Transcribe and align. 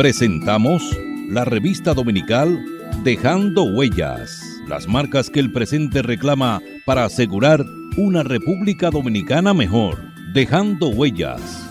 Presentamos 0.00 0.96
la 1.28 1.44
revista 1.44 1.92
dominical 1.92 2.64
Dejando 3.04 3.64
Huellas, 3.64 4.42
las 4.66 4.88
marcas 4.88 5.28
que 5.28 5.40
el 5.40 5.52
presente 5.52 6.00
reclama 6.00 6.62
para 6.86 7.04
asegurar 7.04 7.62
una 7.98 8.22
República 8.22 8.88
Dominicana 8.88 9.52
mejor. 9.52 9.98
Dejando 10.32 10.88
Huellas. 10.88 11.68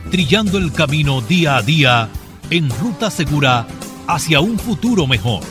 Trillando 0.09 0.57
el 0.57 0.71
camino 0.71 1.19
día 1.19 1.57
a 1.57 1.61
día 1.61 2.09
en 2.49 2.69
ruta 2.69 3.11
segura 3.11 3.67
hacia 4.07 4.39
un 4.39 4.57
futuro 4.57 5.05
mejor. 5.05 5.43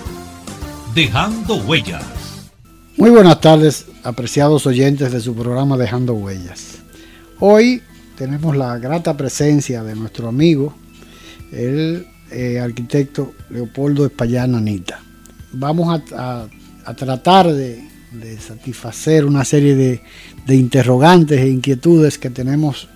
Dejando 0.95 1.57
Huellas. 1.57 2.05
Muy 2.97 3.11
buenas 3.11 3.41
tardes, 3.41 3.87
apreciados 4.03 4.67
oyentes 4.67 5.13
de 5.13 5.21
su 5.21 5.35
programa 5.35 5.77
Dejando 5.77 6.15
Huellas. 6.15 6.79
Hoy 7.39 7.83
tenemos 8.17 8.57
la 8.57 8.79
grata 8.79 9.15
presencia 9.15 9.83
de 9.83 9.95
nuestro 9.95 10.29
amigo, 10.29 10.75
el 11.53 12.07
eh, 12.31 12.61
arquitecto 12.61 13.35
Leopoldo 13.51 14.07
Espallán 14.07 14.55
Anita. 14.55 15.01
Vamos 15.53 16.03
a, 16.17 16.47
tratar 16.97 17.53
de, 17.53 17.85
satisfacer 18.41 19.27
una 19.27 19.45
serie 19.45 19.75
de, 20.47 20.55
interrogantes 20.55 21.41
e 21.41 21.51
inquietudes 21.51 22.17
que 22.17 22.31
tenemos 22.31 22.89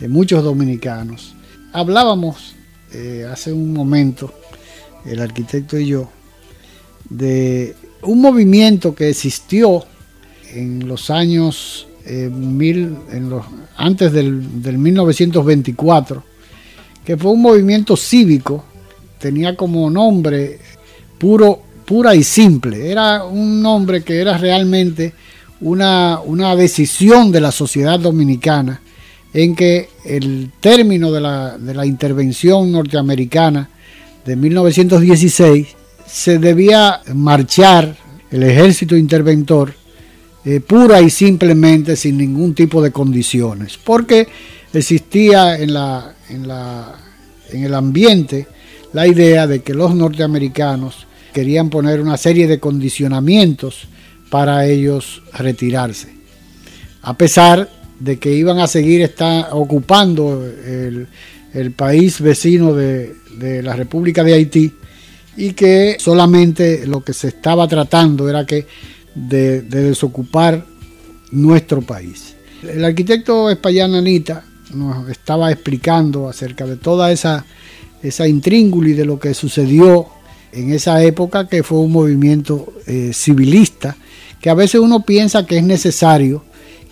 eh, 0.00 0.06
muchos 0.06 0.44
dominicanos. 0.44 1.34
Hablábamos 1.72 2.54
eh, 2.92 3.26
hace 3.30 3.52
un 3.52 3.72
momento, 3.72 4.32
el 5.04 5.20
arquitecto 5.20 5.78
y 5.78 5.86
yo, 5.86 6.10
de 7.08 7.74
un 8.02 8.20
movimiento 8.20 8.94
que 8.94 9.08
existió 9.08 9.84
en 10.52 10.86
los 10.86 11.10
años 11.10 11.86
eh, 12.04 12.30
mil, 12.32 12.96
en 13.12 13.28
los, 13.30 13.44
antes 13.76 14.12
del, 14.12 14.62
del 14.62 14.78
1924, 14.78 16.24
que 17.04 17.16
fue 17.16 17.32
un 17.32 17.42
movimiento 17.42 17.96
cívico, 17.96 18.64
tenía 19.18 19.56
como 19.56 19.90
nombre 19.90 20.58
puro, 21.18 21.60
pura 21.84 22.14
y 22.14 22.22
simple. 22.22 22.90
Era 22.90 23.24
un 23.24 23.60
nombre 23.60 24.02
que 24.02 24.20
era 24.20 24.38
realmente 24.38 25.12
una, 25.60 26.20
una 26.20 26.54
decisión 26.54 27.32
de 27.32 27.40
la 27.40 27.52
sociedad 27.52 27.98
dominicana 27.98 28.80
en 29.32 29.54
que 29.54 29.88
el 30.04 30.50
término 30.60 31.12
de 31.12 31.20
la, 31.20 31.58
de 31.58 31.74
la 31.74 31.86
intervención 31.86 32.72
norteamericana 32.72 33.68
de 34.24 34.36
1916 34.36 35.66
se 36.06 36.38
debía 36.38 37.00
marchar 37.14 37.96
el 38.30 38.42
ejército 38.42 38.96
interventor 38.96 39.74
eh, 40.44 40.60
pura 40.60 41.00
y 41.00 41.10
simplemente 41.10 41.96
sin 41.96 42.16
ningún 42.16 42.54
tipo 42.54 42.80
de 42.80 42.90
condiciones, 42.90 43.78
porque 43.82 44.28
existía 44.72 45.58
en, 45.58 45.74
la, 45.74 46.14
en, 46.30 46.48
la, 46.48 46.94
en 47.50 47.64
el 47.64 47.74
ambiente 47.74 48.46
la 48.92 49.06
idea 49.06 49.46
de 49.46 49.60
que 49.60 49.74
los 49.74 49.94
norteamericanos 49.94 51.06
querían 51.32 51.68
poner 51.68 52.00
una 52.00 52.16
serie 52.16 52.46
de 52.46 52.58
condicionamientos 52.58 53.88
para 54.30 54.66
ellos 54.66 55.22
retirarse. 55.34 56.14
A 57.02 57.16
pesar 57.16 57.68
de 57.98 58.18
que 58.18 58.32
iban 58.32 58.58
a 58.58 58.66
seguir 58.66 59.02
está, 59.02 59.54
ocupando 59.54 60.44
el, 60.44 61.06
país 61.72 62.20
vecino 62.20 62.74
de, 62.74 63.14
la 63.62 63.74
República 63.74 64.22
de 64.22 64.34
Haití 64.34 64.72
y 65.36 65.52
que 65.52 65.96
solamente 65.98 66.86
lo 66.86 67.02
que 67.02 67.12
se 67.12 67.28
estaba 67.28 67.66
tratando 67.68 68.28
era 68.28 68.44
que 68.46 68.66
de, 69.14 69.62
desocupar 69.62 70.64
nuestro 71.30 71.82
país. 71.82 72.34
El 72.62 72.84
arquitecto 72.84 73.50
Español 73.50 73.94
Anita 73.94 74.44
nos 74.74 75.08
estaba 75.08 75.50
explicando 75.50 76.28
acerca 76.28 76.66
de 76.66 76.76
toda 76.76 77.12
esa, 77.12 77.44
esa 78.02 78.26
y 78.26 78.32
de 78.40 79.04
lo 79.04 79.18
que 79.18 79.34
sucedió 79.34 80.06
en 80.52 80.72
esa 80.72 81.02
época, 81.02 81.46
que 81.48 81.62
fue 81.62 81.78
un 81.78 81.92
movimiento 81.92 82.72
eh, 82.86 83.10
civilista, 83.12 83.96
que 84.40 84.50
a 84.50 84.54
veces 84.54 84.80
uno 84.80 85.04
piensa 85.04 85.46
que 85.46 85.58
es 85.58 85.64
necesario 85.64 86.44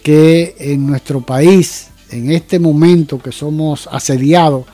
que 0.07 0.55
en 0.61 0.87
nuestro 0.87 1.21
país, 1.21 1.89
en 2.13 2.31
este 2.31 2.61
momento 2.61 3.19
que 3.19 3.33
somos 3.33 3.89
asediados 3.91 4.65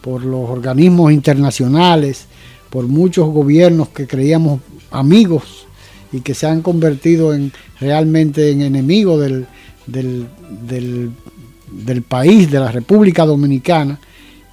por 0.00 0.24
los 0.24 0.48
organismos 0.48 1.10
internacionales, 1.10 2.26
por 2.70 2.86
muchos 2.86 3.28
gobiernos 3.30 3.88
que 3.88 4.06
creíamos 4.06 4.60
amigos 4.92 5.66
y 6.12 6.20
que 6.20 6.34
se 6.34 6.46
han 6.46 6.62
convertido 6.62 7.34
en 7.34 7.50
realmente 7.80 8.52
en 8.52 8.62
enemigos 8.62 9.20
del, 9.20 9.48
del, 9.88 12.02
país, 12.02 12.48
de 12.48 12.60
la 12.60 12.70
República 12.70 13.26
Dominicana, 13.26 13.98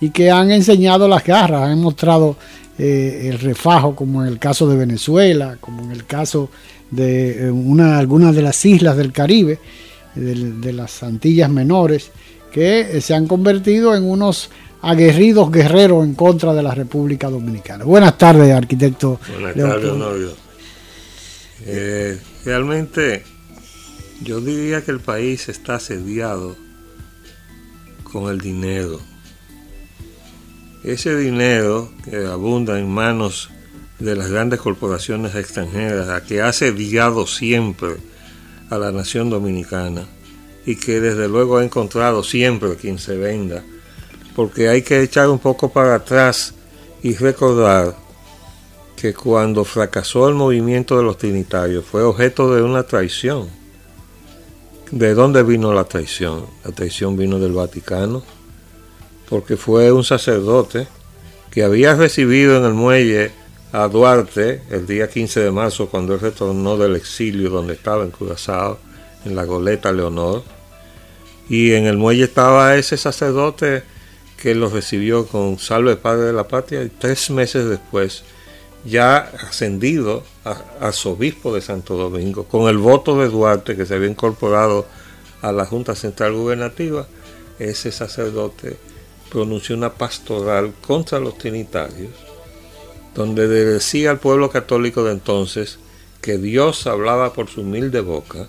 y 0.02 0.10
que 0.10 0.32
han 0.32 0.50
enseñado 0.50 1.08
las 1.08 1.24
garras, 1.24 1.70
han 1.70 1.80
mostrado 1.80 2.38
eh, 2.80 3.30
el 3.32 3.38
refajo, 3.38 3.96
como 3.96 4.24
en 4.24 4.30
el 4.30 4.40
caso 4.40 4.68
de 4.68 4.78
Venezuela, 4.78 5.58
como 5.62 5.84
en 5.84 5.92
el 5.92 6.08
caso 6.08 6.50
de 6.90 7.46
eh, 7.46 7.52
una, 7.52 8.00
algunas 8.00 8.36
de 8.36 8.42
las 8.42 8.66
islas 8.66 8.98
del 8.98 9.12
Caribe, 9.12 9.60
de, 10.16 10.74
las 10.74 11.04
Antillas 11.04 11.50
Menores, 11.50 12.12
que 12.52 13.02
se 13.02 13.14
han 13.14 13.28
convertido 13.28 13.96
en 13.96 14.04
unos 14.04 14.50
aguerridos 14.82 15.52
guerreros 15.52 16.04
en 16.04 16.14
contra 16.14 16.54
de 16.54 16.62
la 16.62 16.76
República 16.76 17.30
Dominicana. 17.30 17.86
Buenas 17.86 18.18
tardes, 18.18 18.54
arquitecto. 18.54 19.20
Buenas 19.32 19.56
tardes, 19.56 19.94
novio. 19.94 20.34
Eh, 21.66 22.20
realmente, 22.44 23.24
yo 24.22 24.42
diría 24.42 24.82
que 24.84 24.92
el 24.92 25.00
país 25.00 25.48
está 25.50 25.76
asediado 25.76 26.56
con 28.04 28.30
el 28.30 28.40
dinero. 28.40 29.00
Ese 30.84 31.16
dinero 31.16 31.90
que 32.04 32.26
abunda 32.26 32.78
en 32.78 32.90
manos 32.90 33.50
de 34.00 34.16
las 34.16 34.30
grandes 34.30 34.60
corporaciones 34.60 35.34
extranjeras, 35.36 36.10
a 36.10 36.24
que 36.24 36.42
ha 36.42 36.50
asediado 36.50 37.26
siempre 37.26 37.96
a 38.74 38.78
la 38.80 38.92
nación 38.92 39.30
dominicana 39.30 40.06
y 40.66 40.76
que 40.76 41.00
desde 41.00 41.28
luego 41.28 41.58
ha 41.58 41.64
encontrado 41.64 42.24
siempre 42.24 42.76
quien 42.76 42.98
se 42.98 43.18
venda, 43.18 43.64
porque 44.36 44.70
hay 44.70 44.82
que 44.82 45.02
echar 45.02 45.30
un 45.30 45.40
poco 45.40 45.70
para 45.70 45.96
atrás 45.96 46.54
y 47.04 47.16
recordar 47.16 47.96
que 48.96 49.14
cuando 49.14 49.66
fracasó 49.66 50.28
el 50.30 50.36
movimiento 50.36 50.98
de 50.98 51.04
los 51.04 51.18
trinitarios 51.18 51.86
fue 51.86 52.04
objeto 52.04 52.56
de 52.56 52.62
una 52.62 52.84
traición. 52.84 53.50
¿De 54.92 55.14
dónde 55.14 55.44
vino 55.44 55.74
la 55.74 55.84
traición? 55.84 56.46
La 56.64 56.72
traición 56.72 57.18
vino 57.18 57.40
del 57.40 57.52
Vaticano, 57.52 58.24
porque 59.30 59.58
fue 59.58 59.92
un 59.92 60.04
sacerdote 60.04 60.88
que 61.52 61.64
había 61.64 61.96
recibido 61.96 62.58
en 62.58 62.66
el 62.66 62.74
muelle 62.74 63.32
a 63.74 63.88
Duarte 63.88 64.62
el 64.70 64.86
día 64.86 65.10
15 65.10 65.40
de 65.40 65.52
marzo 65.52 65.90
cuando 65.90 66.14
él 66.14 66.20
retornó 66.20 66.78
del 66.78 66.96
exilio 66.96 67.50
donde 67.50 67.74
estaba 67.74 68.04
en 68.04 68.12
Curazao, 68.12 68.78
en 69.26 69.36
la 69.36 69.46
goleta 69.46 69.92
Leonor. 69.92 70.44
Y 71.50 71.74
en 71.74 71.88
el 71.88 71.98
muelle 71.98 72.26
estaba 72.26 72.76
ese 72.76 72.98
sacerdote 72.98 73.82
que 74.38 74.54
lo 74.54 74.70
recibió 74.70 75.26
con 75.26 75.58
Salve 75.58 75.96
Padre 75.96 76.26
de 76.26 76.34
la 76.34 76.48
Patria 76.48 76.84
y 76.84 76.90
tres 76.90 77.32
meses 77.32 77.68
después, 77.68 78.24
ya 78.86 79.18
ascendido 79.18 80.24
a 80.46 80.62
arzobispo 80.80 81.56
de 81.56 81.62
Santo 81.62 81.98
Domingo, 81.98 82.44
con 82.44 82.70
el 82.70 82.78
voto 82.78 83.20
de 83.20 83.28
Duarte 83.28 83.76
que 83.76 83.88
se 83.88 83.96
había 83.96 84.10
incorporado 84.10 84.86
a 85.42 85.52
la 85.52 85.66
Junta 85.66 85.96
Central 85.96 86.34
Gubernativa, 86.34 87.08
ese 87.58 87.92
sacerdote 87.92 88.78
pronunció 89.32 89.76
una 89.76 89.94
pastoral 89.94 90.74
contra 90.86 91.20
los 91.20 91.40
trinitarios 91.40 92.33
donde 93.16 93.48
decía 93.48 94.12
al 94.12 94.20
pueblo 94.20 94.50
católico 94.50 95.04
de 95.04 95.14
entonces 95.14 95.80
que 96.22 96.38
Dios 96.38 96.88
hablaba 96.88 97.34
por 97.34 97.50
su 97.50 97.62
humilde 97.62 98.00
boca 98.00 98.48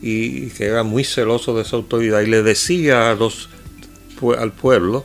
y 0.00 0.48
que 0.50 0.66
era 0.66 0.82
muy 0.82 1.04
celoso 1.04 1.56
de 1.56 1.62
esa 1.62 1.76
autoridad 1.76 2.20
y 2.20 2.26
le 2.26 2.42
decía 2.42 3.10
al 3.10 4.52
pueblo 4.52 5.04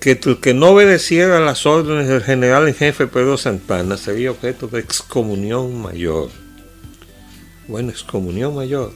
que 0.00 0.12
el 0.12 0.40
que 0.40 0.54
no 0.54 0.68
obedeciera 0.68 1.40
las 1.40 1.66
órdenes 1.66 2.08
del 2.08 2.22
general 2.22 2.68
en 2.68 2.74
jefe 2.74 3.06
Pedro 3.06 3.36
Santana 3.36 3.96
sería 3.96 4.30
objeto 4.30 4.68
de 4.68 4.80
excomunión 4.80 5.82
mayor. 5.82 6.30
Bueno, 7.66 7.90
excomunión 7.90 8.54
mayor. 8.54 8.92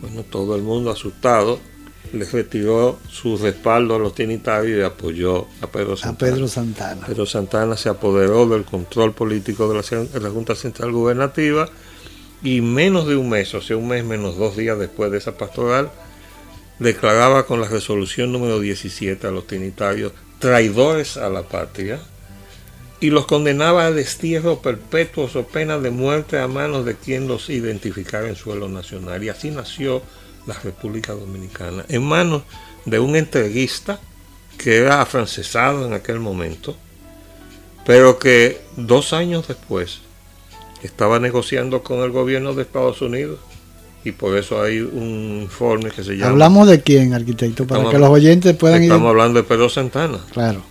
Bueno, 0.00 0.22
todo 0.22 0.54
el 0.54 0.62
mundo 0.62 0.90
asustado 0.90 1.58
le 2.12 2.24
retiró 2.24 2.98
su 3.10 3.36
respaldo 3.36 3.96
a 3.96 3.98
los 3.98 4.14
trinitarios 4.14 4.78
y 4.78 4.82
apoyó 4.82 5.46
a 5.60 5.66
Pedro 5.66 5.96
Santana. 5.96 6.14
A 6.14 6.18
Pedro 6.18 6.48
Santana. 6.48 7.06
Pedro 7.06 7.26
Santana 7.26 7.76
se 7.76 7.88
apoderó 7.88 8.48
del 8.48 8.64
control 8.64 9.12
político 9.12 9.68
de 9.68 9.74
la, 9.74 10.04
de 10.04 10.20
la 10.20 10.30
Junta 10.30 10.54
Central 10.54 10.92
Gubernativa 10.92 11.68
y 12.42 12.60
menos 12.60 13.06
de 13.06 13.16
un 13.16 13.28
mes, 13.28 13.52
o 13.54 13.60
sea, 13.60 13.76
un 13.76 13.88
mes 13.88 14.04
menos 14.04 14.36
dos 14.36 14.56
días 14.56 14.78
después 14.78 15.10
de 15.10 15.18
esa 15.18 15.36
pastoral, 15.36 15.90
declaraba 16.78 17.46
con 17.46 17.60
la 17.60 17.68
resolución 17.68 18.32
número 18.32 18.60
17 18.60 19.26
a 19.26 19.30
los 19.30 19.46
trinitarios 19.46 20.12
traidores 20.38 21.16
a 21.16 21.28
la 21.28 21.42
patria 21.42 22.00
y 23.00 23.10
los 23.10 23.26
condenaba 23.26 23.86
a 23.86 23.92
destierro 23.92 24.60
perpetuo 24.60 25.28
o 25.32 25.42
pena 25.44 25.78
de 25.78 25.90
muerte 25.90 26.38
a 26.38 26.48
manos 26.48 26.84
de 26.84 26.96
quien 26.96 27.28
los 27.28 27.48
identificara 27.50 28.28
en 28.28 28.36
suelo 28.36 28.68
nacional. 28.68 29.22
Y 29.22 29.28
así 29.28 29.50
nació 29.50 30.02
la 30.48 30.54
República 30.54 31.12
Dominicana, 31.12 31.84
en 31.88 32.02
manos 32.02 32.42
de 32.86 32.98
un 32.98 33.14
entreguista 33.14 34.00
que 34.56 34.78
era 34.78 35.02
afrancesado 35.02 35.86
en 35.86 35.92
aquel 35.92 36.18
momento, 36.18 36.74
pero 37.84 38.18
que 38.18 38.60
dos 38.76 39.12
años 39.12 39.46
después 39.46 40.00
estaba 40.82 41.20
negociando 41.20 41.82
con 41.82 41.98
el 41.98 42.10
gobierno 42.10 42.54
de 42.54 42.62
Estados 42.62 43.02
Unidos 43.02 43.38
y 44.04 44.12
por 44.12 44.38
eso 44.38 44.62
hay 44.62 44.80
un 44.80 45.40
informe 45.42 45.90
que 45.90 46.02
se 46.02 46.16
llama... 46.16 46.30
¿Hablamos 46.30 46.66
de 46.66 46.80
quién, 46.80 47.12
arquitecto? 47.12 47.66
Para 47.66 47.90
que 47.90 47.98
los 47.98 48.08
oyentes 48.08 48.56
puedan 48.56 48.82
Estamos 48.82 49.10
hablando 49.10 49.42
de 49.42 49.46
Pedro 49.46 49.68
Santana. 49.68 50.18
Claro. 50.32 50.62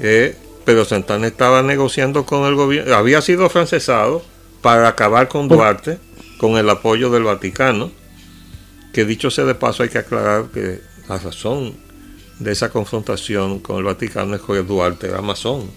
Eh, 0.00 0.36
Pedro 0.64 0.84
Santana 0.84 1.28
estaba 1.28 1.62
negociando 1.62 2.26
con 2.26 2.46
el 2.46 2.56
gobierno, 2.56 2.96
había 2.96 3.20
sido 3.20 3.48
francesado 3.48 4.22
para 4.60 4.88
acabar 4.88 5.28
con 5.28 5.46
Duarte, 5.46 5.98
con 6.38 6.56
el 6.56 6.68
apoyo 6.68 7.10
del 7.10 7.22
Vaticano, 7.22 7.92
que 8.94 9.04
dicho 9.04 9.30
sea 9.30 9.44
de 9.44 9.54
paso 9.54 9.82
hay 9.82 9.90
que 9.90 9.98
aclarar 9.98 10.46
que 10.46 10.80
la 11.08 11.18
razón 11.18 11.74
de 12.38 12.52
esa 12.52 12.70
confrontación 12.70 13.58
con 13.58 13.76
el 13.76 13.84
Vaticano 13.84 14.34
es 14.34 14.40
que 14.40 14.62
Duarte 14.62 15.08
era 15.08 15.20
masón. 15.20 15.70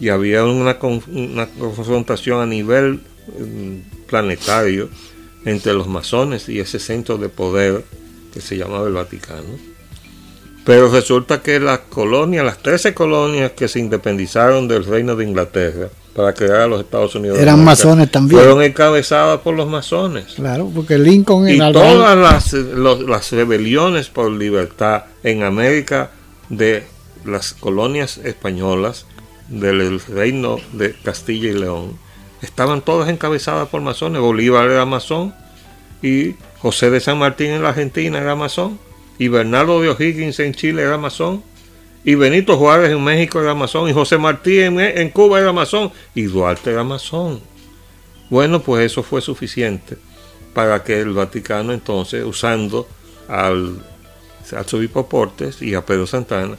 Y 0.00 0.08
había 0.08 0.44
una, 0.44 0.78
una 0.80 1.46
confrontación 1.46 2.40
a 2.40 2.46
nivel 2.46 3.00
mm, 3.38 4.06
planetario 4.06 4.88
entre 5.44 5.74
los 5.74 5.88
masones 5.88 6.48
y 6.48 6.58
ese 6.58 6.78
centro 6.78 7.18
de 7.18 7.28
poder 7.28 7.84
que 8.32 8.40
se 8.40 8.56
llamaba 8.56 8.86
el 8.86 8.94
Vaticano 8.94 9.74
pero 10.64 10.90
resulta 10.90 11.42
que 11.42 11.60
las 11.60 11.80
colonias, 11.80 12.44
las 12.44 12.58
13 12.58 12.94
colonias 12.94 13.52
que 13.52 13.68
se 13.68 13.80
independizaron 13.80 14.66
del 14.66 14.84
reino 14.84 15.14
de 15.14 15.24
Inglaterra 15.24 15.90
para 16.14 16.32
crear 16.32 16.62
a 16.62 16.66
los 16.66 16.80
Estados 16.80 17.14
Unidos. 17.14 17.38
Eran 17.38 17.64
masones 17.64 18.10
también. 18.10 18.40
Fueron 18.40 18.62
encabezadas 18.62 19.40
por 19.40 19.54
los 19.54 19.68
masones. 19.68 20.34
Claro, 20.36 20.70
porque 20.74 20.98
Lincoln 20.98 21.48
y 21.48 21.58
todas 21.58 22.16
las, 22.16 22.52
las 22.52 23.32
rebeliones 23.32 24.08
por 24.08 24.30
libertad 24.30 25.04
en 25.22 25.42
América 25.42 26.10
de 26.48 26.86
las 27.24 27.54
colonias 27.54 28.18
españolas 28.18 29.06
del 29.48 30.00
reino 30.00 30.58
de 30.72 30.94
Castilla 30.94 31.50
y 31.50 31.54
León 31.54 31.98
estaban 32.42 32.82
todas 32.82 33.08
encabezadas 33.08 33.68
por 33.68 33.80
masones. 33.80 34.20
Bolívar 34.20 34.70
era 34.70 34.84
masón 34.84 35.34
y 36.02 36.34
José 36.58 36.90
de 36.90 37.00
San 37.00 37.18
Martín 37.18 37.50
en 37.50 37.62
la 37.62 37.70
Argentina 37.70 38.18
era 38.18 38.36
masón 38.36 38.78
y 39.18 39.28
Bernardo 39.28 39.80
de 39.80 39.90
O'Higgins 39.90 40.38
en 40.40 40.54
Chile 40.54 40.82
era 40.82 40.98
masón, 40.98 41.42
y 42.04 42.14
Benito 42.16 42.58
Juárez 42.58 42.90
en 42.90 43.02
México 43.02 43.40
era 43.40 43.54
masón, 43.54 43.88
y 43.88 43.92
José 43.92 44.18
Martí 44.18 44.60
en, 44.60 45.08
Cuba 45.10 45.40
era 45.40 45.52
masón, 45.52 45.90
y 46.14 46.22
Duarte 46.22 46.70
era 46.70 46.84
masón. 46.84 47.40
Bueno, 48.28 48.60
pues 48.60 48.86
eso 48.86 49.02
fue 49.02 49.20
suficiente 49.20 49.96
para 50.52 50.82
que 50.84 51.00
el 51.00 51.12
Vaticano 51.12 51.72
entonces, 51.72 52.24
usando 52.24 52.86
al 53.28 53.82
arzobispo 54.54 55.08
Portes 55.08 55.62
y 55.62 55.74
a 55.74 55.84
Pedro 55.84 56.06
Santana, 56.06 56.56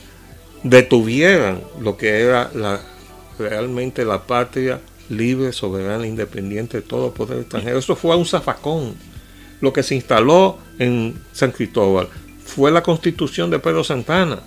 detuvieran 0.64 1.62
lo 1.80 1.96
que 1.96 2.22
era 2.22 2.50
realmente 3.38 4.04
la 4.04 4.24
patria 4.24 4.82
libre, 5.10 5.54
soberana, 5.54 6.08
independiente 6.08 6.78
de 6.78 6.84
todo 6.84 7.14
poder 7.14 7.40
extranjero. 7.40 7.78
Eso 7.78 7.96
fue 7.96 8.16
un 8.16 8.26
zafacón. 8.26 8.96
Lo 9.62 9.72
que 9.72 9.84
se 9.84 9.96
instaló 9.96 10.58
en 10.80 11.22
San 11.32 11.52
Cristóbal 11.52 12.10
fue 12.44 12.72
la 12.72 12.84
constitución 12.84 13.50
de 13.50 13.60
Pedro 13.60 13.84
Santana, 13.84 14.40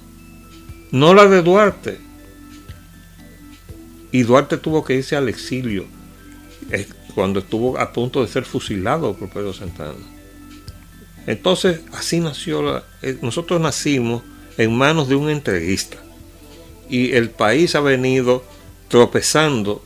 no 0.91 1.15
la 1.15 1.27
de 1.27 1.43
Duarte. 1.43 1.99
Y 4.11 4.23
Duarte 4.23 4.57
tuvo 4.57 4.85
que 4.85 4.95
irse 4.95 5.17
al 5.17 5.29
exilio 5.29 5.87
cuando 7.15 7.41
estuvo 7.41 7.79
a 7.79 7.93
punto 7.93 8.23
de 8.23 8.29
ser 8.29 8.45
fusilado 8.45 9.15
por 9.15 9.29
Pedro 9.29 9.53
Santana. 9.53 9.99
Entonces, 11.27 11.81
así 11.93 12.21
nació 12.21 12.63
la, 12.63 12.85
eh, 13.03 13.19
nosotros 13.21 13.61
nacimos 13.61 14.23
en 14.57 14.75
manos 14.75 15.09
de 15.09 15.15
un 15.15 15.29
entreguista. 15.29 15.99
Y 16.89 17.13
el 17.13 17.31
país 17.31 17.75
ha 17.75 17.81
venido 17.81 18.43
tropezando. 18.89 19.83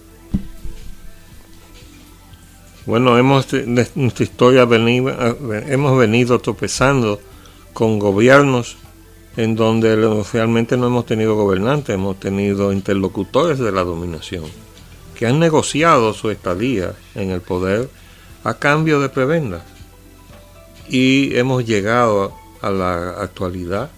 Bueno, 2.86 3.18
hemos, 3.18 3.52
en 3.54 3.74
nuestra 3.74 4.24
historia 4.24 4.62
hemos 4.70 5.98
venido 5.98 6.38
tropezando 6.40 7.20
con 7.72 7.98
gobiernos 7.98 8.76
en 9.36 9.56
donde 9.56 9.96
realmente 10.32 10.76
no 10.76 10.86
hemos 10.86 11.06
tenido 11.06 11.34
gobernantes, 11.34 11.94
hemos 11.94 12.18
tenido 12.20 12.72
interlocutores 12.72 13.58
de 13.58 13.72
la 13.72 13.84
dominación, 13.84 14.44
que 15.14 15.26
han 15.26 15.38
negociado 15.38 16.12
su 16.12 16.30
estadía 16.30 16.94
en 17.14 17.30
el 17.30 17.40
poder 17.40 17.88
a 18.44 18.54
cambio 18.54 19.00
de 19.00 19.08
prebendas. 19.08 19.62
Y 20.88 21.36
hemos 21.36 21.64
llegado 21.64 22.34
a 22.60 22.70
la 22.70 23.10
actualidad, 23.20 23.90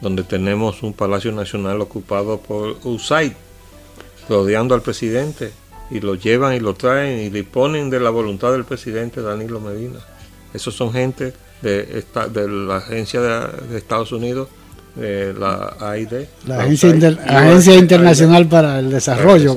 donde 0.00 0.24
tenemos 0.24 0.82
un 0.82 0.92
Palacio 0.92 1.32
Nacional 1.32 1.80
ocupado 1.80 2.38
por 2.38 2.76
USAID, 2.82 3.32
rodeando 4.28 4.74
al 4.74 4.82
presidente, 4.82 5.52
y 5.90 6.00
lo 6.00 6.14
llevan 6.14 6.54
y 6.54 6.60
lo 6.60 6.74
traen 6.74 7.20
y 7.20 7.28
disponen 7.28 7.90
de 7.90 8.00
la 8.00 8.10
voluntad 8.10 8.52
del 8.52 8.64
presidente 8.64 9.20
Danilo 9.20 9.60
Medina. 9.60 10.00
Esos 10.52 10.74
son 10.74 10.92
gente 10.92 11.34
de, 11.62 12.04
la 12.48 12.76
agencia 12.76 13.20
de, 13.20 13.76
Estados 13.76 14.12
Unidos, 14.12 14.48
de 14.94 15.34
la 15.34 15.76
AID. 15.80 16.12
La, 16.46 16.62
Agencia, 16.62 17.74
Internacional 17.74 18.46
para 18.46 18.78
el 18.78 18.90
Desarrollo. 18.90 19.54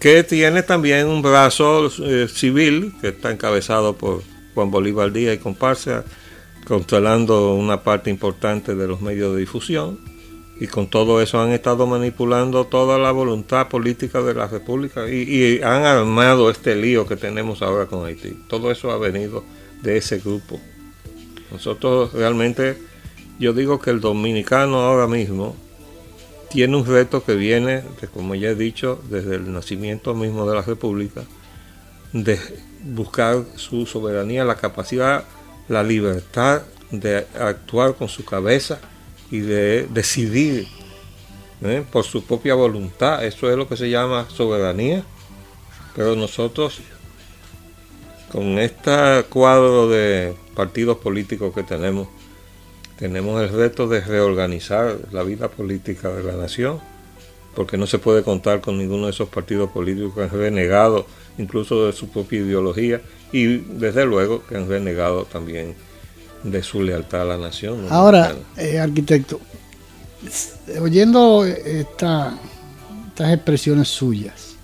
Que 0.00 0.22
tiene 0.22 0.62
también 0.62 1.06
un 1.06 1.22
brazo 1.22 1.90
eh, 2.04 2.28
civil 2.28 2.94
que 3.00 3.08
está 3.08 3.30
encabezado 3.30 3.94
por 3.96 4.22
Juan 4.54 4.70
Bolívar 4.70 5.12
Díaz 5.12 5.36
y 5.36 5.38
comparsa, 5.38 6.04
controlando 6.66 7.54
una 7.54 7.82
parte 7.82 8.10
importante 8.10 8.74
de 8.74 8.86
los 8.86 9.00
medios 9.00 9.34
de 9.34 9.40
difusión. 9.40 9.98
Y 10.60 10.68
con 10.68 10.86
todo 10.86 11.20
eso 11.20 11.40
han 11.40 11.50
estado 11.50 11.86
manipulando 11.86 12.66
toda 12.66 12.96
la 12.96 13.10
voluntad 13.10 13.68
política 13.68 14.22
de 14.22 14.34
la 14.34 14.46
República 14.46 15.08
y, 15.08 15.22
y 15.22 15.62
han 15.62 15.84
armado 15.84 16.48
este 16.48 16.76
lío 16.76 17.08
que 17.08 17.16
tenemos 17.16 17.60
ahora 17.60 17.86
con 17.86 18.06
Haití. 18.06 18.38
Todo 18.46 18.70
eso 18.70 18.92
ha 18.92 18.98
venido 18.98 19.42
de 19.82 19.96
ese 19.96 20.18
grupo. 20.18 20.60
Nosotros 21.50 22.12
realmente, 22.12 22.76
yo 23.38 23.52
digo 23.52 23.80
que 23.80 23.90
el 23.90 24.00
dominicano 24.00 24.80
ahora 24.80 25.06
mismo 25.06 25.56
tiene 26.50 26.76
un 26.76 26.86
reto 26.86 27.24
que 27.24 27.34
viene, 27.34 27.82
de, 28.00 28.08
como 28.12 28.34
ya 28.34 28.50
he 28.50 28.54
dicho, 28.54 29.00
desde 29.10 29.36
el 29.36 29.52
nacimiento 29.52 30.14
mismo 30.14 30.48
de 30.48 30.54
la 30.54 30.62
República, 30.62 31.22
de 32.12 32.38
buscar 32.84 33.44
su 33.56 33.86
soberanía, 33.86 34.44
la 34.44 34.56
capacidad, 34.56 35.24
la 35.68 35.82
libertad 35.82 36.62
de 36.90 37.26
actuar 37.38 37.94
con 37.94 38.08
su 38.08 38.24
cabeza 38.24 38.78
y 39.30 39.40
de 39.40 39.88
decidir 39.88 40.68
¿eh? 41.62 41.84
por 41.90 42.04
su 42.04 42.24
propia 42.24 42.54
voluntad. 42.54 43.24
Eso 43.24 43.50
es 43.50 43.56
lo 43.56 43.68
que 43.68 43.76
se 43.76 43.90
llama 43.90 44.28
soberanía. 44.30 45.04
Pero 45.96 46.14
nosotros 46.14 46.80
con 48.30 48.58
este 48.58 49.24
cuadro 49.28 49.88
de 49.88 50.34
partidos 50.54 50.98
políticos 50.98 51.54
que 51.54 51.62
tenemos, 51.62 52.08
tenemos 52.98 53.42
el 53.42 53.50
reto 53.50 53.88
de 53.88 54.00
reorganizar 54.00 54.98
la 55.12 55.22
vida 55.22 55.48
política 55.48 56.10
de 56.10 56.22
la 56.22 56.36
nación, 56.36 56.80
porque 57.54 57.76
no 57.76 57.86
se 57.86 57.98
puede 57.98 58.22
contar 58.22 58.60
con 58.60 58.78
ninguno 58.78 59.06
de 59.06 59.12
esos 59.12 59.28
partidos 59.28 59.70
políticos 59.70 60.14
que 60.14 60.22
han 60.22 60.30
renegado 60.30 61.06
incluso 61.38 61.86
de 61.86 61.92
su 61.92 62.08
propia 62.08 62.40
ideología 62.40 63.00
y 63.32 63.56
desde 63.56 64.04
luego 64.06 64.44
que 64.46 64.56
han 64.56 64.68
renegado 64.68 65.24
también 65.24 65.74
de 66.42 66.62
su 66.62 66.82
lealtad 66.82 67.22
a 67.22 67.24
la 67.24 67.38
nación. 67.38 67.86
Ahora, 67.90 68.34
eh, 68.56 68.78
arquitecto, 68.78 69.40
oyendo 70.80 71.44
esta, 71.44 72.38
estas 73.08 73.32
expresiones 73.32 73.88
suyas, 73.88 74.54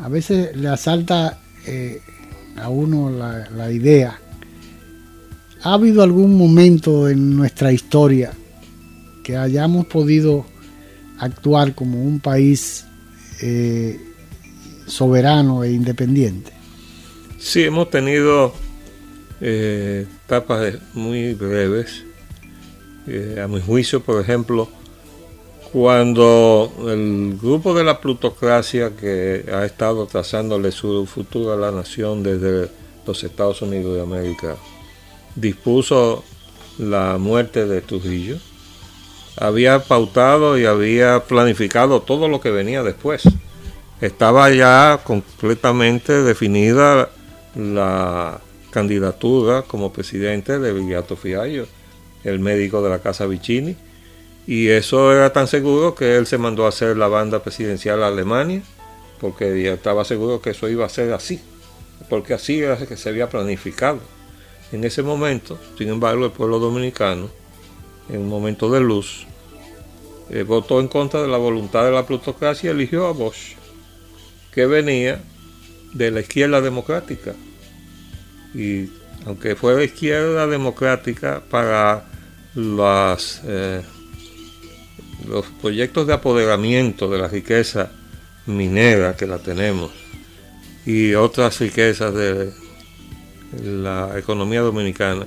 a 0.00 0.08
veces 0.08 0.56
le 0.56 0.68
asalta 0.68 1.40
eh, 1.66 2.00
a 2.56 2.68
uno 2.68 3.10
la, 3.10 3.70
idea. 3.70 4.18
¿Ha 5.68 5.74
habido 5.74 6.02
algún 6.02 6.38
momento 6.38 7.10
en 7.10 7.36
nuestra 7.36 7.70
historia 7.72 8.32
que 9.22 9.36
hayamos 9.36 9.84
podido 9.84 10.46
actuar 11.18 11.74
como 11.74 12.02
un 12.02 12.20
país 12.20 12.86
eh, 13.42 14.00
soberano 14.86 15.64
e 15.64 15.72
independiente? 15.72 16.52
Sí, 17.38 17.64
hemos 17.64 17.90
tenido 17.90 18.54
eh, 19.42 20.06
etapas 20.24 20.72
muy 20.94 21.34
breves. 21.34 22.02
Eh, 23.06 23.38
a 23.44 23.46
mi 23.46 23.60
juicio, 23.60 24.00
por 24.02 24.22
ejemplo, 24.22 24.70
cuando 25.70 26.72
el 26.86 27.36
grupo 27.38 27.74
de 27.74 27.84
la 27.84 28.00
plutocracia 28.00 28.96
que 28.96 29.44
ha 29.52 29.66
estado 29.66 30.06
trazándole 30.06 30.72
su 30.72 31.04
futuro 31.04 31.52
a 31.52 31.56
la 31.58 31.70
nación 31.70 32.22
desde 32.22 32.70
los 33.06 33.22
Estados 33.22 33.60
Unidos 33.60 33.96
de 33.96 34.00
América 34.00 34.56
dispuso 35.34 36.24
la 36.78 37.18
muerte 37.18 37.66
de 37.66 37.80
Trujillo, 37.80 38.38
había 39.36 39.80
pautado 39.80 40.58
y 40.58 40.64
había 40.64 41.24
planificado 41.24 42.02
todo 42.02 42.28
lo 42.28 42.40
que 42.40 42.50
venía 42.50 42.82
después. 42.82 43.22
Estaba 44.00 44.50
ya 44.50 45.00
completamente 45.04 46.22
definida 46.22 47.10
la 47.54 48.40
candidatura 48.70 49.62
como 49.62 49.92
presidente 49.92 50.58
de 50.58 50.72
Villato 50.72 51.16
Fiallo, 51.16 51.66
el 52.24 52.38
médico 52.38 52.82
de 52.82 52.90
la 52.90 53.00
Casa 53.00 53.26
Vicini, 53.26 53.76
y 54.46 54.68
eso 54.68 55.12
era 55.12 55.32
tan 55.32 55.46
seguro 55.46 55.94
que 55.94 56.16
él 56.16 56.26
se 56.26 56.38
mandó 56.38 56.64
a 56.64 56.70
hacer 56.70 56.96
la 56.96 57.08
banda 57.08 57.42
presidencial 57.42 58.02
a 58.02 58.08
Alemania, 58.08 58.62
porque 59.20 59.62
ya 59.62 59.74
estaba 59.74 60.04
seguro 60.04 60.40
que 60.40 60.50
eso 60.50 60.68
iba 60.68 60.86
a 60.86 60.88
ser 60.88 61.12
así, 61.12 61.40
porque 62.08 62.34
así 62.34 62.60
era 62.60 62.76
que 62.76 62.96
se 62.96 63.08
había 63.08 63.28
planificado. 63.28 64.00
En 64.72 64.84
ese 64.84 65.02
momento, 65.02 65.58
sin 65.76 65.88
embargo, 65.88 66.26
el 66.26 66.32
pueblo 66.32 66.58
dominicano, 66.58 67.30
en 68.08 68.20
un 68.20 68.28
momento 68.28 68.70
de 68.70 68.80
luz, 68.80 69.26
eh, 70.30 70.42
votó 70.42 70.80
en 70.80 70.88
contra 70.88 71.22
de 71.22 71.28
la 71.28 71.38
voluntad 71.38 71.84
de 71.84 71.92
la 71.92 72.06
plutocracia 72.06 72.68
y 72.68 72.74
eligió 72.74 73.06
a 73.06 73.12
Bosch, 73.12 73.56
que 74.52 74.66
venía 74.66 75.22
de 75.94 76.10
la 76.10 76.20
izquierda 76.20 76.60
democrática. 76.60 77.34
Y 78.54 78.90
aunque 79.24 79.56
fue 79.56 79.74
de 79.74 79.86
izquierda 79.86 80.46
democrática 80.46 81.42
para 81.50 82.04
las, 82.54 83.40
eh, 83.44 83.82
los 85.26 85.46
proyectos 85.62 86.06
de 86.06 86.14
apoderamiento 86.14 87.08
de 87.08 87.18
la 87.18 87.28
riqueza 87.28 87.90
minera 88.46 89.16
que 89.16 89.26
la 89.26 89.38
tenemos 89.38 89.92
y 90.86 91.14
otras 91.14 91.58
riquezas 91.58 92.14
de 92.14 92.50
la 93.62 94.18
economía 94.18 94.60
dominicana, 94.60 95.26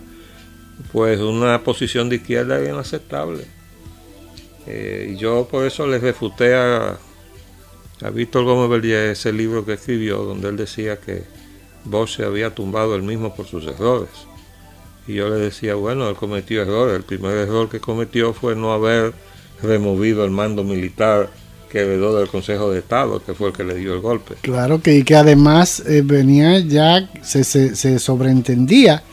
pues 0.91 1.19
una 1.19 1.63
posición 1.63 2.09
de 2.09 2.17
izquierda 2.17 2.59
es 2.59 2.69
inaceptable. 2.69 3.45
Eh, 4.67 5.13
y 5.13 5.17
yo 5.17 5.47
por 5.49 5.65
eso 5.65 5.87
les 5.87 6.01
refuté 6.01 6.55
a, 6.55 6.97
a 8.01 8.09
Víctor 8.11 8.43
Gómez 8.43 8.69
Verdier 8.69 9.09
ese 9.11 9.33
libro 9.33 9.65
que 9.65 9.73
escribió, 9.73 10.23
donde 10.23 10.49
él 10.49 10.57
decía 10.57 10.99
que 10.99 11.23
Bosch 11.85 12.17
se 12.17 12.25
había 12.25 12.53
tumbado 12.53 12.95
él 12.95 13.03
mismo 13.03 13.35
por 13.35 13.47
sus 13.47 13.65
errores. 13.65 14.09
Y 15.07 15.15
yo 15.15 15.29
le 15.29 15.37
decía, 15.37 15.75
bueno, 15.75 16.07
él 16.09 16.15
cometió 16.15 16.61
errores. 16.61 16.95
El 16.95 17.03
primer 17.03 17.35
error 17.35 17.69
que 17.69 17.79
cometió 17.79 18.33
fue 18.33 18.55
no 18.55 18.71
haber 18.71 19.13
removido 19.61 20.23
el 20.23 20.31
mando 20.31 20.63
militar 20.63 21.29
que 21.71 21.79
heredó 21.79 22.17
del 22.17 22.27
Consejo 22.27 22.69
de 22.71 22.79
Estado, 22.79 23.23
que 23.23 23.33
fue 23.33 23.49
el 23.49 23.53
que 23.53 23.63
le 23.63 23.75
dio 23.75 23.93
el 23.93 24.01
golpe. 24.01 24.35
Claro 24.41 24.81
que 24.81 24.97
y 24.97 25.03
que 25.03 25.15
además 25.15 25.81
eh, 25.87 26.01
venía 26.03 26.59
ya, 26.59 27.09
se, 27.23 27.43
se, 27.43 27.99
sobreentendía 27.99 29.03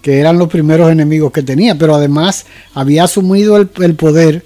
que 0.00 0.18
eran 0.18 0.38
los 0.38 0.48
primeros 0.48 0.90
enemigos 0.90 1.32
que 1.32 1.42
tenía, 1.42 1.76
pero 1.76 1.94
además 1.94 2.46
había 2.72 3.04
asumido 3.04 3.56
el, 3.58 3.94
poder 3.94 4.42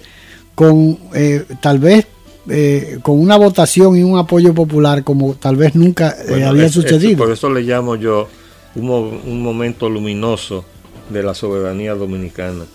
con 0.55 0.99
eh, 1.13 1.45
tal 1.61 1.79
vez 1.79 2.05
eh, 2.49 2.99
con 3.01 3.17
una 3.17 3.37
votación 3.37 3.95
y 3.95 4.03
un 4.03 4.17
apoyo 4.17 4.53
popular 4.53 5.05
como 5.05 5.35
tal 5.35 5.55
vez 5.55 5.73
nunca 5.73 6.17
había 6.27 6.67
sucedido. 6.67 7.17
por 7.17 7.31
eso 7.31 7.49
le 7.49 7.61
llamo 7.61 7.95
yo 7.95 8.27
un, 8.75 8.89
un 8.89 9.41
momento 9.41 9.89
luminoso 9.89 10.65
de 11.09 11.23
la 11.23 11.33
soberanía 11.33 11.93
dominicana, 11.93 12.65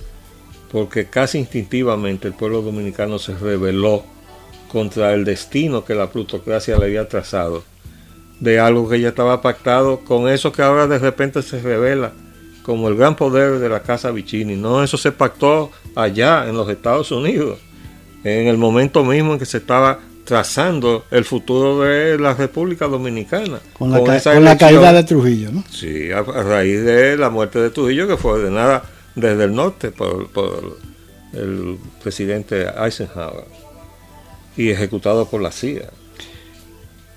porque 0.72 1.06
casi 1.06 1.38
instintivamente 1.38 2.26
el 2.28 2.34
pueblo 2.34 2.62
dominicano 2.62 3.18
se 3.18 3.34
rebeló 3.34 4.04
contra 4.68 5.14
el 5.14 5.24
destino 5.24 5.84
que 5.84 5.94
la 5.94 6.10
plutocracia 6.10 6.78
le 6.78 6.86
había 6.86 7.08
trazado, 7.08 7.64
de 8.38 8.60
algo 8.60 8.88
que 8.88 9.00
ya 9.00 9.08
estaba 9.08 9.42
pactado 9.42 10.00
con 10.00 10.28
eso 10.28 10.52
que 10.52 10.62
ahora 10.62 10.86
de 10.86 10.98
repente 10.98 11.42
se 11.42 11.60
revela 11.60 12.12
como 12.62 12.88
el 12.88 12.96
gran 12.96 13.16
poder 13.16 13.58
de 13.58 13.68
la 13.68 13.80
Casa 13.80 14.10
Vicini. 14.10 14.54
No, 14.54 14.84
eso 14.84 14.98
se 14.98 15.10
pactó 15.10 15.70
allá 15.94 16.46
en 16.48 16.54
los 16.54 16.68
Estados 16.68 17.10
Unidos, 17.10 17.58
en 18.22 18.46
el 18.46 18.58
momento 18.58 19.04
mismo 19.04 19.32
en 19.32 19.38
que 19.38 19.46
se 19.46 19.56
estaba 19.56 20.00
trazando 20.24 21.06
el 21.10 21.24
futuro 21.24 21.80
de 21.80 22.18
la 22.18 22.34
República 22.34 22.86
Dominicana. 22.86 23.58
Con 23.72 23.90
la, 23.90 24.58
caída 24.58 24.92
de 24.92 25.02
Trujillo, 25.02 25.50
¿no? 25.50 25.64
Sí, 25.70 26.12
a, 26.12 26.22
raíz 26.22 26.84
de 26.84 27.16
la 27.16 27.30
muerte 27.30 27.58
de 27.58 27.70
Trujillo, 27.70 28.06
que 28.06 28.18
fue 28.18 28.32
ordenada 28.32 28.82
desde 29.14 29.44
el 29.44 29.54
norte 29.54 29.90
por, 29.90 30.28
por 30.28 30.76
el 31.32 31.78
presidente 32.02 32.66
Eisenhower 32.78 33.44
y 34.58 34.70
ejecutado 34.70 35.26
por 35.26 35.40
la 35.40 35.50
CIA. 35.50 35.88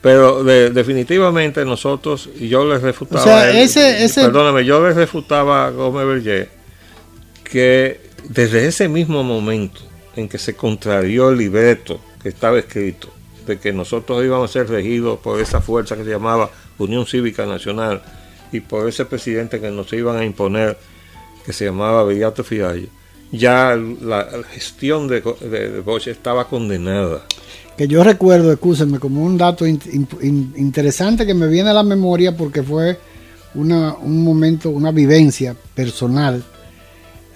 Pero 0.02 0.44
definitivamente 0.44 1.66
nosotros, 1.66 2.30
y 2.40 2.48
yo 2.48 2.66
les 2.66 2.82
refutaba, 2.82 3.44
perdóname, 4.16 4.64
yo 4.64 4.88
les 4.88 4.96
refutaba 4.96 5.68
a 5.68 5.70
Gómez 5.72 6.08
Berger 6.08 6.50
que 7.44 8.00
desde 8.30 8.68
ese 8.68 8.88
mismo 8.88 9.24
momento 9.24 9.82
en 10.16 10.30
que 10.30 10.38
se 10.38 10.56
contrarió 10.56 11.30
el 11.30 11.38
libreto 11.38 12.00
que 12.24 12.30
estaba 12.30 12.58
escrito, 12.58 13.10
de 13.46 13.60
que 13.60 13.74
nosotros 13.74 14.24
íbamos 14.24 14.50
a 14.50 14.54
ser 14.54 14.70
regidos 14.70 15.20
por 15.20 15.40
esa 15.40 15.62
fuerza 15.62 15.96
que 15.98 16.04
se 16.04 16.12
llamaba 16.12 16.50
Unión 16.78 17.06
Cívica 17.06 17.46
Nacional 17.46 18.02
y 18.52 18.60
por 18.60 18.88
ese 18.88 19.06
presidente 19.06 19.60
que 19.60 19.70
nos 19.70 19.92
iban 19.94 20.18
a 20.18 20.26
imponer, 20.26 20.78
que 21.46 21.54
se 21.54 21.66
llamaba 21.66 22.04
Bellato 22.04 22.44
Fiallo, 22.44 22.88
ya 23.32 23.76
la 23.76 24.28
gestión 24.52 25.08
de, 25.08 25.22
de, 25.22 25.80
Bosch 25.80 26.08
estaba 26.08 26.48
condenada. 26.48 27.26
Que 27.78 27.88
yo 27.88 28.04
recuerdo, 28.04 28.52
escúsenme, 28.52 29.00
como 29.00 29.24
un 29.24 29.38
dato 29.38 29.66
interesante 29.66 31.26
que 31.26 31.34
me 31.34 31.48
viene 31.48 31.70
a 31.70 31.74
la 31.74 31.84
memoria 31.84 32.36
porque 32.36 32.62
fue 32.62 32.98
una, 33.56 33.96
un 33.96 34.24
momento, 34.24 34.70
una 34.70 34.92
vivencia 34.92 35.56
personal. 35.74 36.44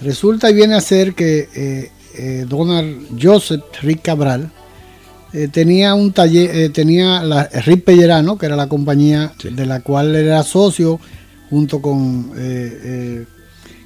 Resulta 0.02 0.50
y 0.50 0.54
viene 0.54 0.76
a 0.76 0.82
ser 0.82 1.14
que 1.14 1.48
eh, 1.56 1.92
eh, 2.18 2.46
Donald 2.48 3.18
Joseph 3.20 3.64
Rick 3.82 4.02
Cabral 4.04 4.52
eh, 5.32 5.48
tenía 5.48 5.94
un 5.94 6.12
taller, 6.12 6.72
tenía 6.74 7.24
la 7.24 7.46
Rick 7.66 7.86
Pellerano, 7.86 8.38
que 8.38 8.46
era 8.46 8.58
la 8.58 8.68
compañía 8.68 9.34
de 9.42 9.66
la 9.66 9.80
cual 9.80 10.16
era 10.16 10.44
socio, 10.44 11.00
junto 11.50 11.82
con 11.82 12.32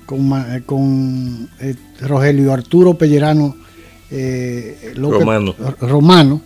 con, 0.09 0.33
eh, 0.33 0.63
con 0.65 1.47
eh, 1.59 1.75
Rogelio 2.01 2.51
Arturo 2.51 2.95
Pellerano 2.95 3.55
eh, 4.09 4.93
Romano. 4.95 5.55
Romano. 5.81 6.41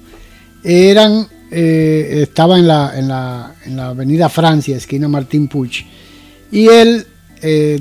eran 0.61 1.25
estaba 1.49 2.57
en 2.57 2.67
la, 2.67 2.97
en, 2.97 3.07
la, 3.07 3.55
en 3.63 3.77
la 3.77 3.89
avenida 3.89 4.27
Francia, 4.27 4.75
esquina 4.75 5.07
Martín 5.07 5.47
Puch, 5.47 5.85
y 6.51 6.65
él 6.67 7.05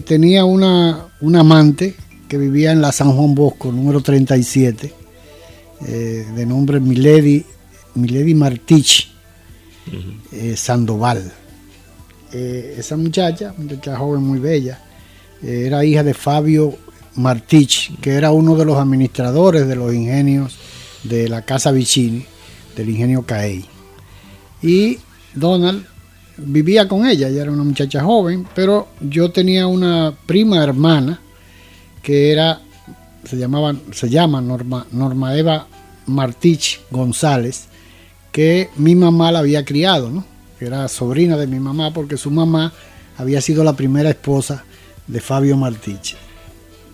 tenía 0.04 0.44
una, 0.44 1.06
una 1.22 1.40
amante 1.40 1.94
que 2.28 2.36
vivía 2.36 2.72
en 2.72 2.82
la 2.82 2.92
San 2.92 3.12
Juan 3.12 3.34
Bosco, 3.34 3.72
número 3.72 4.02
37, 4.02 4.92
de 5.86 6.46
nombre 6.46 6.80
Milady, 6.80 7.46
Milady 7.94 8.34
Martich 8.34 9.10
Sandoval. 10.54 11.32
esa 12.30 12.98
muchacha, 12.98 13.54
muchacha 13.56 13.96
joven 13.96 14.22
muy 14.22 14.38
bella, 14.38 14.78
era 15.42 15.84
hija 15.84 16.02
de 16.02 16.14
Fabio 16.14 16.76
Martich, 17.16 17.98
que 18.00 18.12
era 18.12 18.32
uno 18.32 18.56
de 18.56 18.64
los 18.64 18.78
administradores 18.78 19.66
de 19.66 19.76
los 19.76 19.92
ingenios 19.92 20.56
de 21.02 21.28
la 21.28 21.42
Casa 21.42 21.72
Vicini, 21.72 22.24
del 22.76 22.90
ingenio 22.90 23.22
Caey. 23.22 23.64
Y 24.62 24.98
Donald 25.34 25.84
vivía 26.36 26.88
con 26.88 27.06
ella, 27.06 27.28
ella 27.28 27.42
era 27.42 27.52
una 27.52 27.64
muchacha 27.64 28.02
joven, 28.02 28.46
pero 28.54 28.88
yo 29.00 29.30
tenía 29.30 29.66
una 29.66 30.16
prima 30.26 30.62
hermana 30.62 31.20
que 32.02 32.32
era, 32.32 32.60
se 33.24 33.36
llamaba, 33.36 33.74
se 33.92 34.08
llama 34.08 34.40
Norma, 34.40 34.86
Norma 34.92 35.36
Eva 35.36 35.66
Martich 36.06 36.80
González, 36.90 37.66
que 38.30 38.70
mi 38.76 38.94
mamá 38.94 39.30
la 39.30 39.40
había 39.40 39.64
criado, 39.64 40.10
¿no? 40.10 40.24
que 40.58 40.66
era 40.66 40.88
sobrina 40.88 41.36
de 41.36 41.46
mi 41.46 41.60
mamá, 41.60 41.92
porque 41.92 42.16
su 42.16 42.30
mamá 42.30 42.72
había 43.18 43.40
sido 43.40 43.62
la 43.62 43.74
primera 43.74 44.10
esposa 44.10 44.64
de 45.06 45.20
Fabio 45.20 45.56
Martich. 45.56 46.16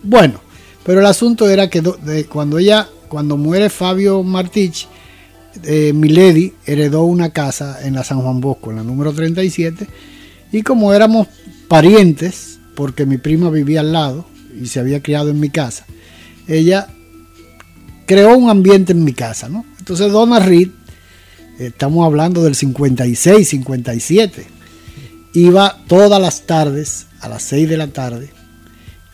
Bueno, 0.03 0.41
pero 0.83 0.99
el 1.01 1.05
asunto 1.05 1.49
era 1.49 1.69
que 1.69 1.83
cuando 2.29 2.57
ella, 2.57 2.87
cuando 3.07 3.37
muere 3.37 3.69
Fabio 3.69 4.23
Martich, 4.23 4.87
eh, 5.63 5.93
Milady 5.93 6.53
heredó 6.65 7.03
una 7.03 7.31
casa 7.31 7.79
en 7.85 7.95
la 7.95 8.03
San 8.03 8.21
Juan 8.21 8.39
Bosco, 8.39 8.69
en 8.69 8.77
la 8.77 8.83
número 8.83 9.13
37, 9.13 9.87
y 10.51 10.61
como 10.61 10.93
éramos 10.93 11.27
parientes, 11.67 12.59
porque 12.75 13.05
mi 13.05 13.17
prima 13.17 13.49
vivía 13.49 13.81
al 13.81 13.91
lado 13.91 14.25
y 14.59 14.67
se 14.67 14.79
había 14.79 15.01
criado 15.01 15.29
en 15.29 15.39
mi 15.39 15.49
casa, 15.49 15.85
ella 16.47 16.87
creó 18.05 18.37
un 18.37 18.49
ambiente 18.49 18.93
en 18.93 19.03
mi 19.03 19.13
casa, 19.13 19.49
¿no? 19.49 19.65
Entonces 19.77 20.11
Donna 20.11 20.39
Reed, 20.39 20.69
estamos 21.59 22.05
hablando 22.05 22.43
del 22.43 22.55
56, 22.55 23.47
57, 23.47 24.47
iba 25.33 25.77
todas 25.87 26.21
las 26.21 26.47
tardes 26.47 27.07
a 27.21 27.29
las 27.29 27.43
6 27.43 27.69
de 27.69 27.77
la 27.77 27.87
tarde 27.87 28.29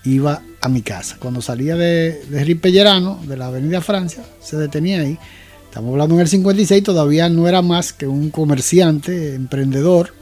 iba 0.03 0.41
a 0.61 0.69
mi 0.69 0.81
casa. 0.81 1.17
Cuando 1.19 1.41
salía 1.41 1.75
de, 1.75 2.23
de 2.29 2.55
Pellerano, 2.55 3.19
de 3.27 3.37
la 3.37 3.47
Avenida 3.47 3.81
Francia, 3.81 4.23
se 4.41 4.57
detenía 4.57 5.01
ahí. 5.01 5.17
Estamos 5.65 5.91
hablando 5.91 6.15
en 6.15 6.21
el 6.21 6.27
56, 6.27 6.83
todavía 6.83 7.27
no 7.27 7.47
era 7.47 7.61
más 7.61 7.91
que 7.91 8.07
un 8.07 8.29
comerciante, 8.29 9.35
emprendedor, 9.35 10.13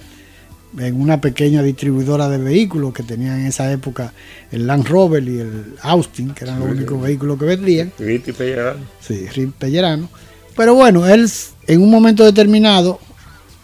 en 0.80 1.00
una 1.00 1.22
pequeña 1.22 1.62
distribuidora 1.62 2.28
de 2.30 2.40
vehículos 2.40 2.94
que 2.94 3.04
tenía 3.04 3.36
en 3.36 3.46
esa 3.46 3.72
época 3.72 4.14
el 4.52 4.66
Land 4.66 4.88
Rover 4.88 5.24
y 5.24 5.40
el 5.40 5.76
Austin, 5.82 6.34
que 6.34 6.46
eran 6.46 6.60
los 6.60 6.70
únicos 6.70 7.00
vehículos 7.00 7.38
que 7.38 7.46
vendían. 7.46 7.94
Pellerano. 8.34 8.80
Sí, 9.00 9.28
Pellerano. 9.60 10.10
Pero 10.56 10.74
bueno, 10.76 11.08
él 11.08 11.30
en 11.68 11.82
un 11.82 11.92
momento 11.92 12.24
determinado 12.24 13.00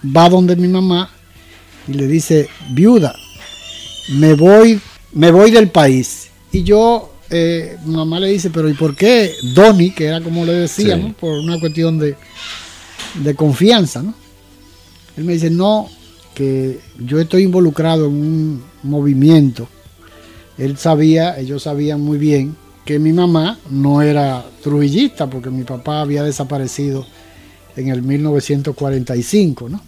va 0.05 0.29
donde 0.29 0.55
mi 0.55 0.67
mamá 0.67 1.09
y 1.87 1.93
le 1.93 2.07
dice, 2.07 2.47
viuda, 2.71 3.15
me 4.09 4.33
voy, 4.33 4.79
me 5.13 5.31
voy 5.31 5.51
del 5.51 5.69
país. 5.69 6.29
Y 6.51 6.63
yo, 6.63 7.13
eh, 7.29 7.77
mi 7.85 7.95
mamá 7.95 8.19
le 8.19 8.27
dice, 8.27 8.49
pero 8.49 8.69
¿y 8.69 8.73
por 8.73 8.95
qué 8.95 9.33
Donny, 9.53 9.91
que 9.91 10.05
era 10.05 10.21
como 10.21 10.45
le 10.45 10.53
decíamos, 10.53 11.13
por 11.15 11.39
una 11.39 11.59
cuestión 11.59 11.99
de, 11.99 12.15
de 13.23 13.35
confianza, 13.35 14.01
¿no? 14.01 14.13
Él 15.17 15.25
me 15.25 15.33
dice, 15.33 15.49
no, 15.49 15.89
que 16.33 16.79
yo 16.97 17.19
estoy 17.19 17.43
involucrado 17.43 18.05
en 18.07 18.13
un 18.13 18.63
movimiento. 18.83 19.67
Él 20.57 20.77
sabía, 20.77 21.37
ellos 21.37 21.63
sabían 21.63 22.01
muy 22.01 22.17
bien 22.17 22.55
que 22.85 22.99
mi 22.99 23.13
mamá 23.13 23.59
no 23.69 24.01
era 24.01 24.45
trujillista, 24.63 25.29
porque 25.29 25.49
mi 25.49 25.63
papá 25.63 26.01
había 26.01 26.23
desaparecido 26.23 27.05
en 27.75 27.89
el 27.89 28.01
1945, 28.01 29.69
¿no? 29.69 29.81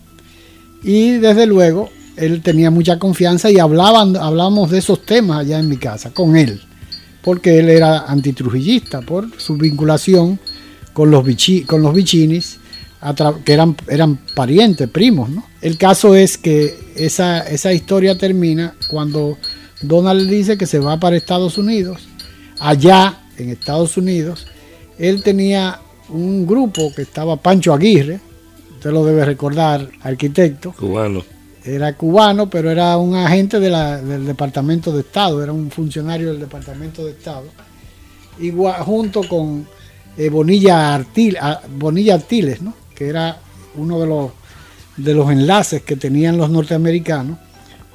Y 0.84 1.12
desde 1.14 1.46
luego 1.46 1.90
él 2.22 2.42
tenía 2.42 2.72
mucha 2.72 3.00
confianza 3.00 3.50
y 3.50 3.60
hablaban, 3.60 4.16
hablábamos 4.16 4.70
de 4.70 4.78
esos 4.78 5.06
temas 5.06 5.40
allá 5.40 5.60
en 5.60 5.68
mi 5.68 5.78
casa, 5.78 6.12
con 6.12 6.38
él, 6.38 6.62
porque 7.22 7.60
él 7.60 7.70
era 7.70 8.06
antitrujillista 8.06 9.02
por 9.02 9.28
su 9.40 9.58
vinculación 9.58 10.40
con 10.94 11.10
los, 11.12 11.26
con 11.66 11.82
los 11.82 11.94
bichinis, 11.94 12.60
que 13.44 13.54
eran, 13.54 13.76
eran 13.88 14.20
parientes, 14.36 14.88
primos, 14.88 15.30
¿no? 15.30 15.44
El 15.62 15.78
caso 15.78 16.16
es 16.16 16.38
que 16.38 16.94
esa, 16.96 17.40
esa 17.40 17.74
historia 17.74 18.18
termina 18.18 18.76
cuando 18.88 19.38
Donald 19.82 20.30
dice 20.30 20.58
que 20.58 20.68
se 20.68 20.80
va 20.80 21.00
para 21.00 21.18
Estados 21.18 21.58
Unidos 21.58 22.08
allá 22.60 23.18
en 23.38 23.50
Estados 23.50 23.98
Unidos, 23.98 24.46
él 25.00 25.24
tenía 25.24 25.80
un 26.10 26.46
grupo 26.46 26.94
que 26.94 27.02
estaba 27.02 27.38
Pancho 27.38 27.74
Aguirre, 27.74 28.20
usted 28.76 28.92
lo 28.92 29.04
debe 29.04 29.26
recordar, 29.26 29.90
arquitecto. 30.04 30.74
Cubano. 30.74 31.24
Era 31.64 31.94
cubano, 31.94 32.50
pero 32.50 32.72
era 32.72 32.98
un 32.98 33.16
agente 33.16 33.60
del 33.60 34.26
Departamento 34.26 34.92
de 34.92 35.02
Estado, 35.02 35.44
era 35.44 35.54
un 35.54 35.70
funcionario 35.70 36.32
del 36.32 36.40
Departamento 36.40 37.06
de 37.06 37.12
Estado. 37.12 37.46
Junto 38.86 39.22
con 39.28 39.68
eh, 40.18 40.30
Bonilla, 40.30 40.96
Artil, 40.96 41.38
Bonilla 41.78 42.16
Artiles, 42.16 42.62
¿no? 42.62 42.74
que 42.96 43.08
era 43.08 43.38
uno 43.76 44.00
de 44.00 44.08
los, 44.08 44.32
de 44.98 45.14
los 45.14 45.32
enlaces 45.32 45.84
que 45.84 45.96
tenían 45.96 46.38
los 46.38 46.50
norteamericanos. 46.50 47.38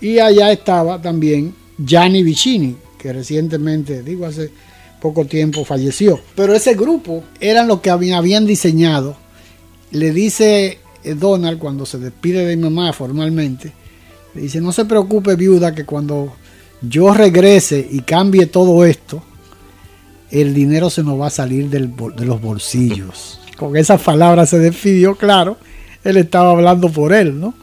Y 0.01 0.19
allá 0.19 0.53
estaba 0.53 1.01
también 1.03 1.55
Gianni 1.79 2.23
Vicini, 2.23 2.77
que 2.99 3.13
recientemente, 3.13 4.03
digo 4.03 4.27
hace 4.27 4.51
poco 5.01 5.25
tiempo, 5.25 5.65
falleció. 5.65 6.21
Pero 6.35 6.55
ese 6.55 6.75
grupo 6.75 7.25
eran 7.41 7.67
los 7.67 7.81
que 7.81 7.91
habían 7.91 8.47
diseñado. 8.47 9.17
Le 9.91 10.13
dice 10.13 10.79
Donald 11.15 11.59
cuando 11.59 11.87
se 11.87 11.99
despide 11.99 12.45
de 12.45 12.57
mi 12.57 12.65
mamá 12.65 12.93
formalmente, 12.93 13.73
le 14.35 14.43
dice, 14.43 14.61
no 14.61 14.73
se 14.73 14.85
preocupe 14.85 15.37
viuda 15.37 15.75
que 15.75 15.85
cuando 15.85 16.35
yo 16.83 17.15
regrese 17.15 17.87
y 17.91 18.01
cambie 18.01 18.47
todo 18.47 18.85
esto, 18.85 19.23
el 20.31 20.53
dinero 20.53 20.91
se 20.91 21.03
nos 21.03 21.21
va 21.21 21.29
a 21.29 21.31
salir 21.31 21.71
de 21.71 21.81
los 22.25 22.41
bolsillos. 22.41 23.41
Con 23.57 23.77
esas 23.77 24.03
palabras 24.03 24.51
se 24.51 24.59
despidió, 24.59 25.15
claro, 25.15 25.57
él 26.05 26.17
estaba 26.19 26.51
hablando 26.51 26.91
por 26.91 27.13
él, 27.13 27.41
¿no? 27.41 27.55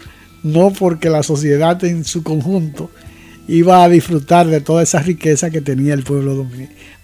No 0.41 0.71
porque 0.71 1.09
la 1.09 1.23
sociedad 1.23 1.83
en 1.83 2.03
su 2.03 2.23
conjunto 2.23 2.89
iba 3.47 3.83
a 3.83 3.89
disfrutar 3.89 4.47
de 4.47 4.61
toda 4.61 4.83
esa 4.83 4.99
riqueza 4.99 5.49
que 5.49 5.61
tenía 5.61 5.93
el 5.93 6.03
pueblo 6.03 6.45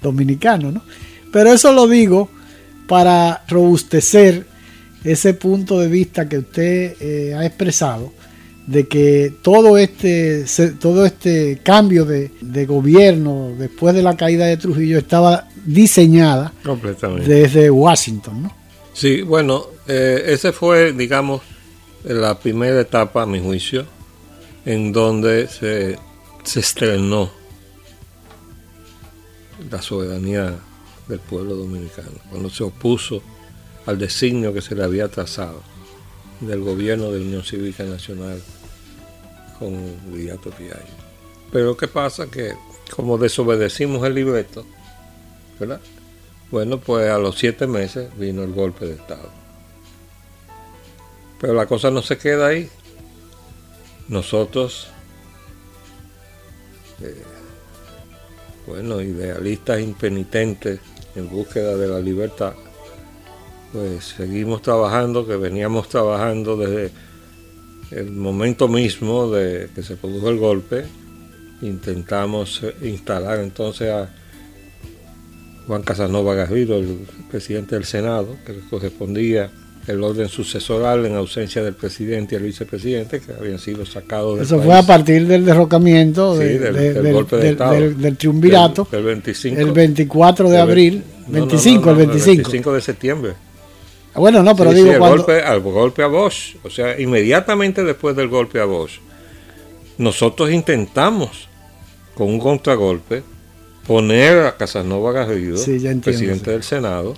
dominicano. 0.02 0.72
¿no? 0.72 0.82
Pero 1.32 1.54
eso 1.54 1.72
lo 1.74 1.88
digo 1.88 2.30
para 2.88 3.44
robustecer 3.48 4.46
ese 5.04 5.34
punto 5.34 5.80
de 5.80 5.88
vista 5.88 6.28
que 6.28 6.40
usted 6.40 6.96
eh, 7.00 7.34
ha 7.36 7.46
expresado 7.46 8.12
de 8.68 8.88
que 8.88 9.34
todo 9.42 9.78
este, 9.78 10.46
todo 10.80 11.06
este 11.06 11.60
cambio 11.64 12.06
de, 12.06 12.30
gobierno 12.68 13.54
después 13.58 13.96
de 13.96 14.04
la 14.04 14.16
caída 14.16 14.46
de 14.46 14.58
Trujillo 14.58 15.00
estaba 15.00 15.48
diseñada 15.66 16.54
desde 17.26 17.72
Washington. 17.72 18.44
¿no? 18.44 18.56
Sí, 18.94 19.22
bueno, 19.24 19.66
eh, 19.88 20.24
ese 20.28 20.52
fue, 20.52 20.94
digamos, 20.94 21.42
la 22.04 22.38
primera 22.38 22.80
etapa, 22.80 23.24
a 23.24 23.26
mi 23.26 23.40
juicio, 23.40 23.86
en 24.66 24.92
donde 24.92 25.48
se 25.48 25.98
se 26.44 26.62
estrenó 26.62 27.30
la 29.70 29.82
soberanía 29.82 30.58
del 31.08 31.20
pueblo 31.20 31.56
dominicano, 31.56 32.12
cuando 32.30 32.50
se 32.50 32.64
opuso 32.64 33.22
al 33.90 33.98
designio 33.98 34.54
que 34.54 34.62
se 34.62 34.76
le 34.76 34.84
había 34.84 35.08
trazado 35.08 35.64
del 36.40 36.62
gobierno 36.62 37.12
de 37.12 37.22
Unión 37.22 37.44
Cívica 37.44 37.84
Nacional 37.84 38.42
con 39.58 39.74
Viriato 40.14 40.52
Piaggio. 40.52 40.96
Pero 41.52 41.76
¿qué 41.76 41.88
pasa? 41.88 42.28
Que 42.30 42.54
como 42.96 43.18
desobedecimos 43.18 44.06
el 44.06 44.14
libreto, 44.14 44.66
¿verdad? 45.60 45.82
Bueno, 46.52 46.80
pues 46.80 47.10
a 47.10 47.18
los 47.18 47.38
siete 47.38 47.66
meses 47.66 48.16
vino 48.18 48.44
el 48.44 48.54
golpe 48.54 48.86
de 48.86 48.94
Estado. 48.94 49.32
Pero 51.42 51.54
la 51.54 51.66
cosa 51.66 51.90
no 51.90 52.02
se 52.04 52.18
queda 52.18 52.48
ahí. 52.48 52.70
Nosotros 54.08 54.88
eh, 57.02 57.24
bueno, 58.68 59.02
idealistas 59.02 59.80
impenitentes 59.80 60.80
en 61.16 61.28
búsqueda 61.28 61.76
de 61.76 61.88
la 61.88 62.00
libertad, 62.00 62.54
pues 63.72 64.16
seguimos 64.18 64.62
trabajando, 64.62 65.28
que 65.28 65.36
veníamos 65.36 65.90
trabajando 65.90 66.58
desde 66.58 66.92
el 67.92 68.12
momento 68.12 68.68
mismo 68.68 69.30
de 69.30 69.70
que 69.74 69.84
se 69.84 69.96
produjo 69.96 70.30
el 70.30 70.38
golpe. 70.38 70.86
Intentamos 71.62 72.62
eh, 72.64 72.74
instalar 72.88 73.40
entonces 73.40 73.90
a 73.90 74.10
Juan 75.68 75.84
Casanova 75.84 76.34
Garrido, 76.36 76.78
el 76.78 77.00
presidente 77.30 77.76
del 77.76 77.86
Senado, 77.86 78.38
que 78.46 78.54
le 78.54 78.60
correspondía 78.62 79.52
el 79.88 80.04
orden 80.04 80.30
sucesoral 80.30 81.06
en 81.06 81.16
ausencia 81.16 81.64
del 81.64 81.74
presidente 81.74 82.36
y 82.36 82.38
el 82.38 82.44
vicepresidente 82.44 83.20
que 83.20 83.34
habían 83.34 83.60
sido 83.60 83.86
sacados 83.86 84.36
del 84.36 84.46
Eso 84.46 84.62
fue 84.62 84.78
a 84.78 84.84
partir 84.84 85.26
del 85.26 85.46
derrocamiento 85.46 86.38
del, 86.38 87.12
golpe 87.12 87.38
de 87.38 87.50
Estado. 87.50 87.92
del, 87.92 88.18
triunvirato 88.18 88.88
el 88.92 89.04
25, 89.04 89.60
el 89.60 89.72
24 89.72 90.50
de 90.50 90.58
abril 90.58 91.04
25 91.28 91.90
el 91.90 91.96
25 91.96 92.30
el 92.30 92.38
25 92.38 92.74
de 92.74 92.82
septiembre 92.82 93.34
bueno 94.20 94.44
no 94.44 94.56
pero 94.56 94.74
digo 94.74 94.92
el 94.92 95.00
golpe, 95.00 95.42
al 95.42 95.62
golpe 95.62 96.04
a 96.04 96.08
Bosch 96.08 96.56
o 96.64 96.70
sea 96.70 97.00
inmediatamente 97.00 97.84
después 97.84 98.16
del 98.16 98.28
golpe 98.28 98.60
a 98.60 98.66
Bosch 98.66 99.00
nosotros 99.98 100.52
intentamos 100.52 101.48
con 102.16 102.28
un 102.28 102.40
contragolpe 102.40 103.24
poner 103.88 104.46
a 104.46 104.58
Casanova 104.58 105.12
Garrido 105.12 105.58
presidente 106.02 106.52
del 106.52 106.64
Senado 106.64 107.16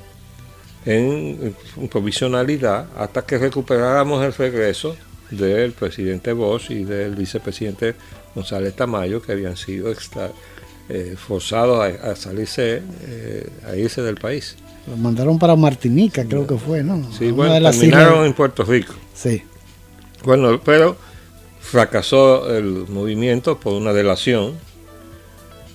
en, 0.86 1.56
provisionalidad 1.90 2.88
hasta 2.98 3.24
que 3.26 3.38
recuperáramos 3.38 4.24
el 4.24 4.34
regreso 4.34 4.96
del 5.30 5.72
presidente 5.74 6.34
Bosch 6.34 6.72
y 6.72 6.84
del 6.84 7.16
vicepresidente 7.16 7.96
González 8.36 8.76
Tamayo, 8.76 9.22
que 9.22 9.32
habían 9.34 9.58
sido 9.58 9.94
eh, 10.90 11.16
forzados 11.18 11.86
a, 11.86 12.16
salirse, 12.16 12.82
eh, 13.04 13.50
a 13.68 13.76
irse 13.76 14.02
del 14.02 14.16
país. 14.16 14.56
Los 14.88 14.98
mandaron 14.98 15.38
para 15.38 15.56
Martinica, 15.56 16.26
creo 16.26 16.48
que 16.48 16.58
fue, 16.58 16.84
¿no? 16.84 17.02
Sí, 17.18 17.32
bueno, 17.32 17.72
terminaron 17.72 18.26
en 18.26 18.34
Puerto 18.34 18.64
Rico. 18.64 18.94
Sí. 19.14 19.44
Bueno, 20.24 20.60
pero 20.64 20.96
fracasó 21.60 22.56
el 22.56 22.88
movimiento 22.88 23.60
por 23.60 23.74
una 23.74 23.94
delación 23.94 24.56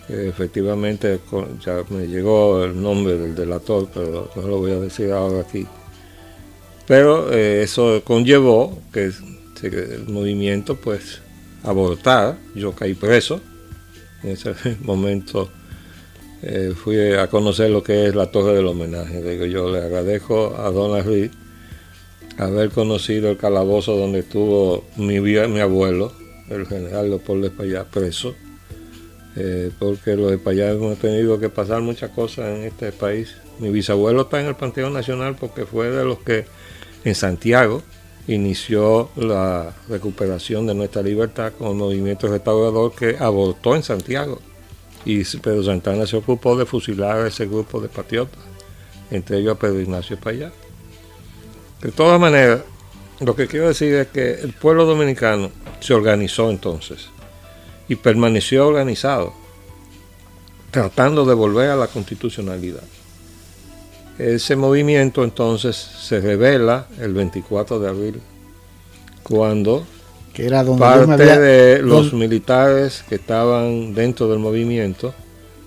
efectivamente 0.09 1.21
ya 1.65 1.83
me 1.89 2.07
llegó 2.07 2.65
el 2.65 2.81
nombre 2.81 3.17
del 3.17 3.35
delator, 3.35 3.89
pero 3.93 4.31
no 4.37 4.43
lo 4.43 4.59
voy 4.59 4.73
a 4.73 4.79
decir 4.79 5.11
ahora 5.11 5.41
aquí. 5.41 5.67
Pero 6.87 7.33
eh, 7.33 7.63
eso 7.63 8.03
conllevó 8.05 8.81
que, 8.93 9.11
el 9.63 10.07
movimiento 10.07 10.77
pues 10.77 11.21
abortara, 11.65 12.39
yo 12.55 12.73
caí 12.73 12.95
preso, 12.95 13.41
en 14.23 14.31
ese 14.31 14.55
momento 14.83 15.51
eh, 16.43 16.73
fui 16.77 16.99
a 17.15 17.27
conocer 17.29 17.71
lo 17.71 17.83
que 17.83 18.07
es 18.07 18.15
la 18.15 18.31
torre 18.31 18.55
del 18.55 18.67
homenaje, 18.67 19.23
digo 19.23 19.47
yo 19.47 19.71
le 19.71 19.79
agradezco 19.79 20.55
a 20.59 20.71
Donald 20.71 21.07
Reed 21.07 21.31
haber 22.39 22.71
conocido 22.71 23.31
el 23.31 23.37
calabozo 23.37 23.97
donde 23.97 24.21
estuvo 24.21 24.85
mi, 24.97 25.21
mi 25.21 25.61
abuelo, 25.61 26.13
el 26.51 26.67
general 26.67 27.09
Leopoldo 27.09 27.47
Espaillat, 27.47 27.87
preso, 27.87 28.35
eh, 29.37 29.71
porque 29.79 30.17
los 30.17 30.33
españoles 30.33 30.77
hemos 30.77 30.99
tenido 30.99 31.39
que 31.39 31.49
pasar 31.49 31.81
muchas 31.83 32.11
cosas 32.11 32.57
en 32.57 32.65
este 32.65 32.93
país. 32.93 33.37
Mi 33.59 33.71
bisabuelo 33.71 34.23
está 34.23 34.41
en 34.41 34.47
el 34.47 34.55
Panteón 34.55 34.93
Nacional 34.93 35.37
porque 35.39 35.65
fue 35.65 35.91
de 35.91 36.05
los 36.05 36.19
que 36.19 36.45
en 37.05 37.15
Santiago 37.15 37.83
inició 38.29 39.11
la 39.17 39.75
recuperación 39.89 40.67
de 40.67 40.75
nuestra 40.75 41.03
libertad 41.03 41.53
con 41.57 41.69
el 41.69 41.75
movimiento 41.77 42.29
restaurador 42.29 42.95
que 42.95 43.17
abortó 43.19 43.77
en 43.77 43.83
Santiago. 43.83 44.41
Y 45.07 45.25
Pedro 45.39 45.63
Santana 45.63 46.05
se 46.07 46.17
ocupó 46.17 46.57
de 46.57 46.67
fusilar 46.67 47.19
a 47.19 47.29
ese 47.29 47.47
grupo 47.47 47.81
de 47.81 47.89
patriotas, 47.89 48.41
entre 49.11 49.39
ellos 49.39 49.57
a 49.57 49.59
Pedro 49.59 49.81
Ignacio 49.81 50.19
Payá. 50.19 50.53
De 51.81 51.93
todas 51.93 52.21
maneras, 52.21 52.63
lo 53.21 53.37
que 53.37 53.47
quiero 53.47 53.69
decir 53.69 53.95
es 53.95 54.09
que 54.09 54.35
el 54.35 54.53
pueblo 54.53 54.85
dominicano 54.85 55.51
se 55.79 55.95
organizó 55.95 56.51
entonces 56.51 57.07
y 57.89 57.95
permaneció 57.95 58.67
organizado, 58.67 59.33
tratando 60.73 61.25
de 61.25 61.35
volver 61.35 61.71
a 61.71 61.77
la 61.77 61.87
constitucionalidad. 61.87 62.83
Ese 64.19 64.57
movimiento 64.57 65.23
entonces 65.23 65.77
se 65.77 66.21
revela 66.21 66.89
el 66.99 67.15
24 67.15 67.79
de 67.79 67.89
abril, 67.89 68.21
cuando 69.23 69.87
que 70.37 70.45
era 70.45 70.63
donde 70.63 70.83
parte 70.83 71.39
de 71.39 71.81
los 71.81 72.13
militares 72.13 73.03
que 73.09 73.15
estaban 73.15 73.95
dentro 73.95 74.29
del 74.29 74.39
movimiento 74.39 75.15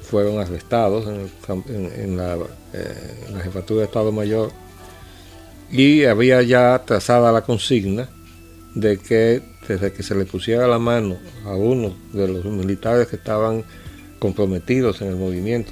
fueron 0.04 0.38
arrestados 0.38 1.08
en, 1.08 2.16
la, 2.16 2.36
eh, 2.74 3.26
en 3.28 3.34
la 3.34 3.40
jefatura 3.40 3.80
de 3.80 3.86
Estado 3.88 4.12
Mayor 4.12 4.52
y 5.72 6.04
había 6.04 6.44
ya 6.44 6.84
trazada 6.86 7.32
la 7.32 7.42
consigna 7.42 8.10
de 8.76 9.00
que 9.00 9.42
desde 9.68 9.92
que 9.92 10.04
se 10.04 10.14
le 10.14 10.26
pusiera 10.26 10.68
la 10.68 10.78
mano 10.78 11.18
a 11.46 11.56
uno 11.56 11.96
de 12.14 12.28
los 12.28 12.46
militares 12.46 13.08
que 13.08 13.16
estaban 13.16 13.64
comprometidos 14.20 15.02
en 15.02 15.08
el 15.08 15.16
movimiento, 15.16 15.72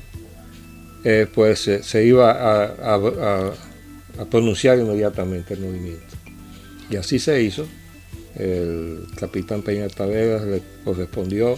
eh, 1.03 1.27
pues 1.31 1.69
se 1.81 2.03
iba 2.03 2.31
a, 2.31 3.53
pronunciar 4.31 4.79
inmediatamente 4.79 5.53
el 5.53 5.59
movimiento. 5.59 6.15
Y 6.89 6.95
así 6.95 7.19
se 7.19 7.43
hizo. 7.43 7.67
El 8.37 9.07
capitán 9.15 9.61
Peña 9.61 9.87
Taveras 9.89 10.43
le 10.43 10.61
correspondió 10.83 11.57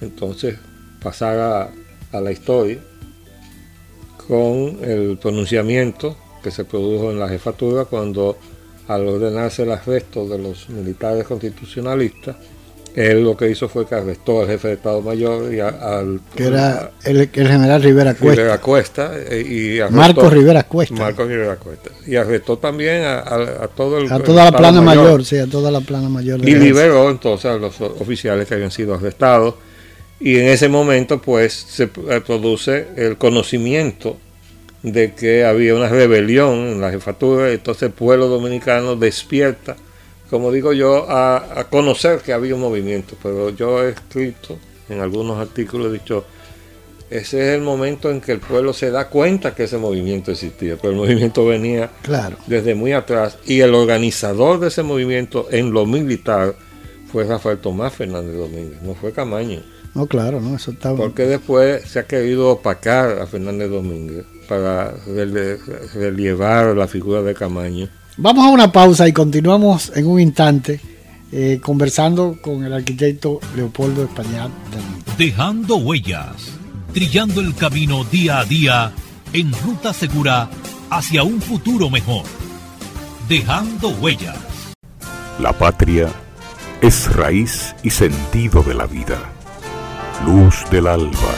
entonces 0.00 0.58
pasar 1.00 1.38
a, 1.38 1.70
a 2.12 2.20
la 2.20 2.32
historia 2.32 2.78
con 4.26 4.78
el 4.82 5.18
pronunciamiento 5.18 6.16
que 6.42 6.50
se 6.50 6.64
produjo 6.64 7.10
en 7.10 7.18
la 7.18 7.28
jefatura 7.28 7.84
cuando 7.84 8.36
al 8.88 9.06
ordenarse 9.08 9.62
el 9.62 9.72
arresto 9.72 10.28
de 10.28 10.38
los 10.38 10.68
militares 10.68 11.26
constitucionalistas, 11.26 12.36
él 12.96 13.22
lo 13.22 13.36
que 13.36 13.50
hizo 13.50 13.68
fue 13.68 13.86
que 13.86 13.94
arrestó 13.94 14.40
al 14.40 14.46
jefe 14.46 14.68
de 14.68 14.74
Estado 14.74 15.02
Mayor 15.02 15.52
y 15.52 15.60
al... 15.60 16.20
Que 16.34 16.46
era 16.46 16.92
el, 17.04 17.28
general 17.28 17.82
Rivera 17.82 18.14
Cuesta. 18.14 18.40
Rivera 18.40 18.58
Cuesta 18.58 19.12
eh, 19.14 19.82
y 19.88 19.92
Marcos 19.92 20.32
Rivera 20.32 20.62
Cuesta. 20.62 20.94
Marcos 20.94 21.28
Rivera 21.28 21.56
Cuesta. 21.56 21.90
Y 22.06 22.16
arrestó 22.16 22.56
también 22.56 23.02
a, 23.04 23.68
todo 23.76 23.98
el... 23.98 24.10
A 24.10 24.18
toda 24.18 24.46
la 24.46 24.56
plana 24.56 24.80
mayor, 24.80 25.26
sí, 25.26 25.36
a 25.36 25.46
toda 25.46 25.70
la 25.70 25.82
plana 25.82 26.08
mayor. 26.08 26.40
y 26.48 26.54
liberó 26.54 27.10
entonces 27.10 27.50
a 27.50 27.58
los 27.58 27.78
oficiales 27.82 28.48
que 28.48 28.54
habían 28.54 28.70
sido 28.70 28.94
arrestados. 28.94 29.56
Y 30.18 30.38
en 30.38 30.46
ese 30.46 30.70
momento 30.70 31.20
pues 31.20 31.52
se 31.52 31.88
produce 31.88 32.86
el 32.96 33.18
conocimiento 33.18 34.16
de 34.82 35.12
que 35.12 35.44
había 35.44 35.74
una 35.74 35.88
rebelión 35.88 36.54
en 36.54 36.80
la 36.80 36.90
jefatura, 36.90 37.50
entonces 37.50 37.82
el 37.84 37.90
pueblo 37.90 38.28
dominicano 38.28 38.96
despierta, 38.96 39.76
como 40.30 40.50
digo 40.50 40.72
yo, 40.72 41.06
a, 41.08 41.66
conocer 41.70 42.20
que 42.20 42.32
había 42.32 42.54
un 42.54 42.60
movimiento, 42.60 43.16
pero 43.22 43.50
yo 43.50 43.82
he 43.82 43.90
escrito 43.90 44.58
en 44.88 45.00
algunos 45.00 45.38
artículos, 45.38 45.88
he 45.88 45.98
dicho, 45.98 46.24
ese 47.10 47.48
es 47.48 47.54
el 47.56 47.62
momento 47.62 48.10
en 48.10 48.20
que 48.20 48.32
el 48.32 48.40
pueblo 48.40 48.72
se 48.72 48.90
da 48.90 49.08
cuenta 49.08 49.54
que 49.54 49.64
ese 49.64 49.78
movimiento 49.78 50.32
existía, 50.32 50.76
pero 50.76 50.92
el 50.92 50.98
movimiento 50.98 51.46
venía 51.46 51.90
claro. 52.02 52.36
desde 52.46 52.74
muy 52.74 52.92
atrás 52.92 53.38
y 53.46 53.60
el 53.60 53.74
organizador 53.74 54.58
de 54.58 54.68
ese 54.68 54.82
movimiento 54.82 55.46
en 55.50 55.72
lo 55.72 55.86
militar 55.86 56.56
fue 57.10 57.24
Rafael 57.24 57.58
Tomás 57.58 57.94
Fernández 57.94 58.36
Domínguez, 58.36 58.82
no 58.82 58.94
fue 58.94 59.12
Camaño. 59.12 59.62
No, 59.94 60.06
claro, 60.06 60.40
no, 60.42 60.56
eso 60.56 60.72
estaba... 60.72 60.96
Porque 60.96 61.22
después 61.22 61.88
se 61.88 62.00
ha 62.00 62.06
querido 62.06 62.50
opacar 62.50 63.18
a 63.18 63.26
Fernández 63.26 63.70
Domínguez 63.70 64.26
para 64.46 64.92
relievar 65.94 66.76
la 66.76 66.86
figura 66.86 67.22
de 67.22 67.34
Camaño. 67.34 67.88
Vamos 68.18 68.46
a 68.46 68.48
una 68.48 68.72
pausa 68.72 69.06
y 69.06 69.12
continuamos 69.12 69.92
en 69.94 70.06
un 70.06 70.18
instante 70.18 70.80
eh, 71.30 71.60
conversando 71.62 72.38
con 72.40 72.64
el 72.64 72.72
arquitecto 72.72 73.40
Leopoldo 73.54 74.04
Español. 74.04 74.50
Dejando 75.18 75.76
huellas, 75.76 76.54
trillando 76.94 77.42
el 77.42 77.54
camino 77.54 78.04
día 78.04 78.38
a 78.38 78.44
día 78.46 78.92
en 79.34 79.52
ruta 79.52 79.92
segura 79.92 80.48
hacia 80.88 81.24
un 81.24 81.42
futuro 81.42 81.90
mejor. 81.90 82.24
Dejando 83.28 83.90
huellas. 83.90 84.38
La 85.38 85.52
patria 85.52 86.08
es 86.80 87.14
raíz 87.14 87.74
y 87.82 87.90
sentido 87.90 88.62
de 88.62 88.72
la 88.72 88.86
vida, 88.86 89.18
luz 90.24 90.64
del 90.70 90.86
alba, 90.86 91.34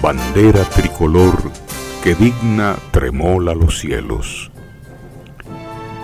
bandera 0.00 0.62
tricolor 0.62 1.50
que 2.04 2.14
digna 2.14 2.76
tremola 2.92 3.52
los 3.52 3.80
cielos. 3.80 4.52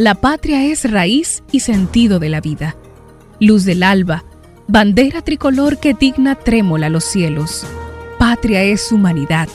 La 0.00 0.14
patria 0.14 0.64
es 0.64 0.90
raíz 0.90 1.42
y 1.52 1.60
sentido 1.60 2.18
de 2.18 2.30
la 2.30 2.40
vida, 2.40 2.74
luz 3.38 3.66
del 3.66 3.82
alba, 3.82 4.24
bandera 4.66 5.20
tricolor 5.20 5.78
que 5.78 5.92
digna 5.92 6.36
trémola 6.36 6.88
los 6.88 7.04
cielos. 7.04 7.66
Patria 8.18 8.62
es 8.62 8.92
humanidad. 8.92 9.50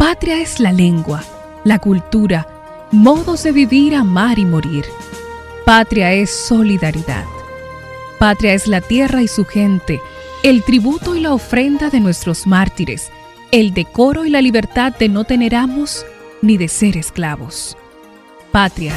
Patria 0.00 0.40
es 0.40 0.58
la 0.58 0.72
lengua, 0.72 1.22
la 1.62 1.78
cultura, 1.78 2.88
modos 2.90 3.44
de 3.44 3.52
vivir, 3.52 3.94
amar 3.94 4.40
y 4.40 4.44
morir. 4.44 4.84
Patria 5.64 6.12
es 6.12 6.30
solidaridad. 6.30 7.24
Patria 8.18 8.54
es 8.54 8.66
la 8.66 8.80
tierra 8.80 9.22
y 9.22 9.28
su 9.28 9.44
gente, 9.44 10.00
el 10.42 10.64
tributo 10.64 11.14
y 11.14 11.20
la 11.20 11.32
ofrenda 11.32 11.88
de 11.88 12.00
nuestros 12.00 12.48
mártires, 12.48 13.12
el 13.52 13.74
decoro 13.74 14.24
y 14.24 14.30
la 14.30 14.42
libertad 14.42 14.92
de 14.92 15.08
no 15.08 15.22
tener 15.22 15.54
amos 15.54 16.04
ni 16.40 16.56
de 16.56 16.66
ser 16.66 16.96
esclavos. 16.96 17.76
Patria 18.50 18.96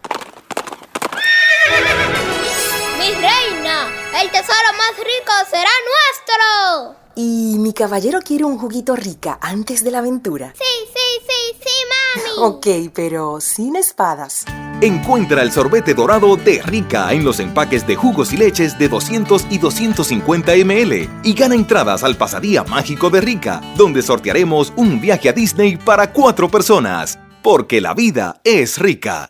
Mi 2.97 3.11
reina, 3.11 3.91
el 4.23 4.31
tesoro 4.31 4.73
más 4.75 4.97
rico 4.97 5.31
será 5.47 5.69
nuestro. 5.93 6.99
Y 7.15 7.59
mi 7.59 7.73
caballero 7.73 8.21
quiere 8.21 8.43
un 8.43 8.57
juguito 8.57 8.95
rica 8.95 9.37
antes 9.39 9.83
de 9.83 9.91
la 9.91 9.99
aventura. 9.99 10.55
Sí, 10.57 10.91
sí, 10.95 11.27
sí, 11.27 11.59
sí, 11.63 12.23
mami. 12.39 12.55
Ok, 12.55 12.91
pero 12.91 13.39
sin 13.39 13.75
espadas. 13.75 14.45
Encuentra 14.81 15.43
el 15.43 15.51
sorbete 15.51 15.93
dorado 15.93 16.37
de 16.37 16.63
Rica 16.63 17.13
en 17.13 17.23
los 17.23 17.39
empaques 17.39 17.85
de 17.85 17.95
jugos 17.95 18.33
y 18.33 18.37
leches 18.37 18.79
de 18.79 18.89
200 18.89 19.45
y 19.51 19.59
250 19.59 20.53
ml 20.55 21.09
y 21.23 21.33
gana 21.35 21.53
entradas 21.53 22.03
al 22.03 22.17
pasadía 22.17 22.63
mágico 22.63 23.11
de 23.11 23.21
Rica, 23.21 23.61
donde 23.77 24.01
sortearemos 24.01 24.73
un 24.75 24.99
viaje 24.99 25.29
a 25.29 25.33
Disney 25.33 25.77
para 25.77 26.11
cuatro 26.11 26.49
personas 26.49 27.19
porque 27.45 27.79
la 27.79 27.93
vida 27.93 28.41
es 28.43 28.79
rica. 28.79 29.29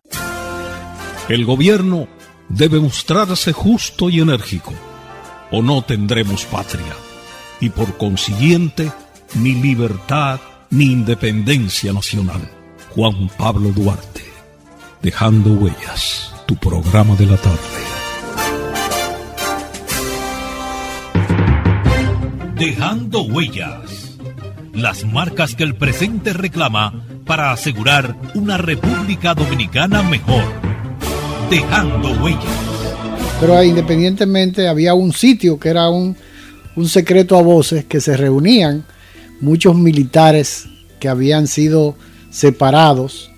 El 1.27 1.43
gobierno 1.43 2.07
debe 2.47 2.79
mostrarse 2.79 3.51
justo 3.51 4.09
y 4.09 4.21
enérgico, 4.21 4.71
o 5.51 5.61
no 5.61 5.81
tendremos 5.81 6.45
patria, 6.45 6.95
y 7.59 7.71
por 7.71 7.97
consiguiente, 7.97 8.89
ni 9.33 9.51
libertad 9.55 10.39
ni 10.69 10.93
independencia 10.93 11.91
nacional. 11.91 12.49
Juan 12.91 13.29
Pablo 13.37 13.71
Duarte, 13.71 14.23
dejando 15.01 15.51
huellas, 15.51 16.33
tu 16.45 16.55
programa 16.55 17.17
de 17.17 17.25
la 17.25 17.35
tarde. 17.35 17.59
Dejando 22.55 23.23
huellas, 23.23 24.17
las 24.71 25.03
marcas 25.03 25.53
que 25.55 25.63
el 25.63 25.75
presente 25.75 26.31
reclama 26.31 27.03
para 27.25 27.51
asegurar 27.51 28.15
una 28.35 28.57
República 28.57 29.33
Dominicana 29.33 30.03
mejor, 30.03 30.43
dejando 31.49 32.11
huellas. 32.23 32.43
Pero 33.39 33.61
independientemente 33.63 34.67
había 34.67 34.93
un 34.93 35.11
sitio 35.11 35.59
que 35.59 35.69
era 35.69 35.89
un, 35.89 36.15
secreto 36.85 37.37
a 37.37 37.41
voces 37.41 37.85
que 37.85 37.99
se 37.99 38.15
reunían 38.15 38.85
muchos 39.41 39.75
militares 39.75 40.67
que 40.99 41.09
habían 41.09 41.47
sido 41.47 41.95
separados 42.29 43.31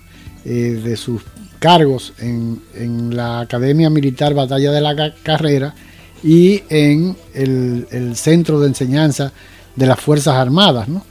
eh, 0.44 0.80
de 0.82 0.96
sus 0.96 1.22
cargos 1.58 2.12
en, 2.18 3.16
la 3.16 3.40
Academia 3.40 3.90
Militar 3.90 4.34
Batalla 4.34 4.70
de 4.70 4.80
la 4.80 5.14
Carrera 5.22 5.74
y 6.22 6.62
en 6.68 7.16
el, 7.34 7.86
el, 7.90 8.16
centro 8.16 8.60
de 8.60 8.68
enseñanza 8.68 9.32
de 9.74 9.86
las 9.86 10.00
Fuerzas 10.00 10.34
Armadas, 10.34 10.88
¿no? 10.88 11.04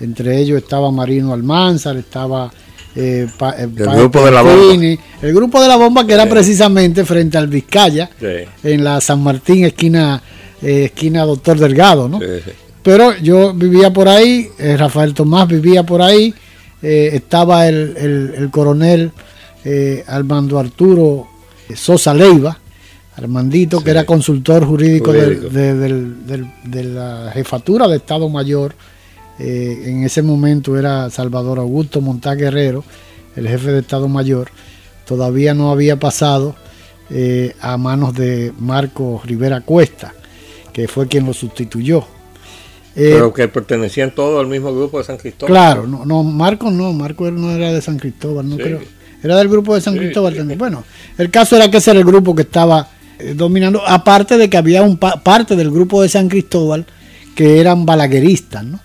Entre 0.00 0.38
ellos 0.38 0.62
estaba 0.62 0.90
Marino 0.90 1.32
Almanzar, 1.32 1.96
estaba 1.96 2.50
eh, 2.96 3.28
eh, 3.40 3.52
el 3.58 3.68
grupo 3.68 4.24
de 4.24 4.30
la 4.30 4.42
bomba. 4.42 4.98
El 5.22 5.34
grupo 5.34 5.62
de 5.62 5.68
la 5.68 5.76
bomba 5.76 6.06
que 6.06 6.14
era 6.14 6.28
precisamente 6.28 7.04
frente 7.04 7.38
al 7.38 7.46
Vizcaya, 7.48 8.10
en 8.62 8.84
la 8.84 9.00
San 9.00 9.22
Martín, 9.22 9.64
esquina, 9.64 10.20
eh, 10.62 10.86
esquina 10.86 11.24
Doctor 11.24 11.58
Delgado, 11.58 12.08
¿no? 12.08 12.18
Pero 12.82 13.16
yo 13.18 13.52
vivía 13.52 13.92
por 13.92 14.08
ahí, 14.08 14.48
Rafael 14.58 15.12
Tomás 15.14 15.46
vivía 15.46 15.82
por 15.84 16.00
ahí, 16.02 16.34
estaba 16.80 17.68
el, 17.68 18.48
coronel 18.50 19.12
Armando 20.06 20.58
Arturo 20.58 21.28
Sosa 21.74 22.14
Leiva, 22.14 22.58
Armandito, 23.16 23.84
que 23.84 23.90
era 23.90 24.06
consultor 24.06 24.64
jurídico, 24.64 25.12
de 25.12 26.84
la 26.84 27.30
jefatura 27.34 27.86
de 27.86 27.96
Estado 27.96 28.28
Mayor 28.30 28.74
eh, 29.40 29.84
en 29.86 30.04
ese 30.04 30.20
momento 30.20 30.78
era 30.78 31.08
Salvador 31.08 31.58
Augusto 31.60 32.02
Montá 32.02 32.34
Guerrero, 32.34 32.84
el 33.36 33.48
jefe 33.48 33.72
de 33.72 33.80
Estado 33.80 34.06
Mayor, 34.06 34.50
todavía 35.06 35.54
no 35.54 35.70
había 35.70 35.98
pasado 35.98 36.54
eh, 37.08 37.54
a 37.58 37.78
manos 37.78 38.14
de 38.14 38.52
Marco 38.58 39.22
Rivera 39.24 39.62
Cuesta, 39.62 40.12
que 40.74 40.88
fue 40.88 41.08
quien 41.08 41.24
lo 41.24 41.32
sustituyó. 41.32 42.04
Eh, 42.94 43.12
Pero 43.14 43.32
que 43.32 43.48
pertenecían 43.48 44.14
todos 44.14 44.38
al 44.40 44.46
mismo 44.46 44.74
grupo 44.74 44.98
de 44.98 45.04
San 45.04 45.16
Cristóbal. 45.16 45.50
Claro, 45.50 45.86
no, 45.86 46.04
no 46.04 46.22
Marco 46.22 46.70
no, 46.70 46.92
Marco 46.92 47.30
no 47.30 47.50
era 47.50 47.72
de 47.72 47.80
San 47.80 47.98
Cristóbal, 47.98 48.46
no 48.46 48.58
creo. 48.58 48.80
Era 49.22 49.36
del 49.36 49.48
grupo 49.48 49.74
de 49.74 49.80
San 49.80 49.96
Cristóbal 49.96 50.36
también. 50.36 50.58
Bueno, 50.58 50.84
el 51.16 51.30
caso 51.30 51.56
era 51.56 51.70
que 51.70 51.78
ese 51.78 51.92
era 51.92 52.00
el 52.00 52.06
grupo 52.06 52.34
que 52.34 52.42
estaba 52.42 52.88
dominando, 53.36 53.80
aparte 53.86 54.36
de 54.36 54.50
que 54.50 54.58
había 54.58 54.82
un 54.82 54.98
parte 54.98 55.56
del 55.56 55.70
grupo 55.70 56.02
de 56.02 56.10
San 56.10 56.28
Cristóbal 56.28 56.84
que 57.34 57.58
eran 57.58 57.86
balagueristas, 57.86 58.64
¿no? 58.64 58.80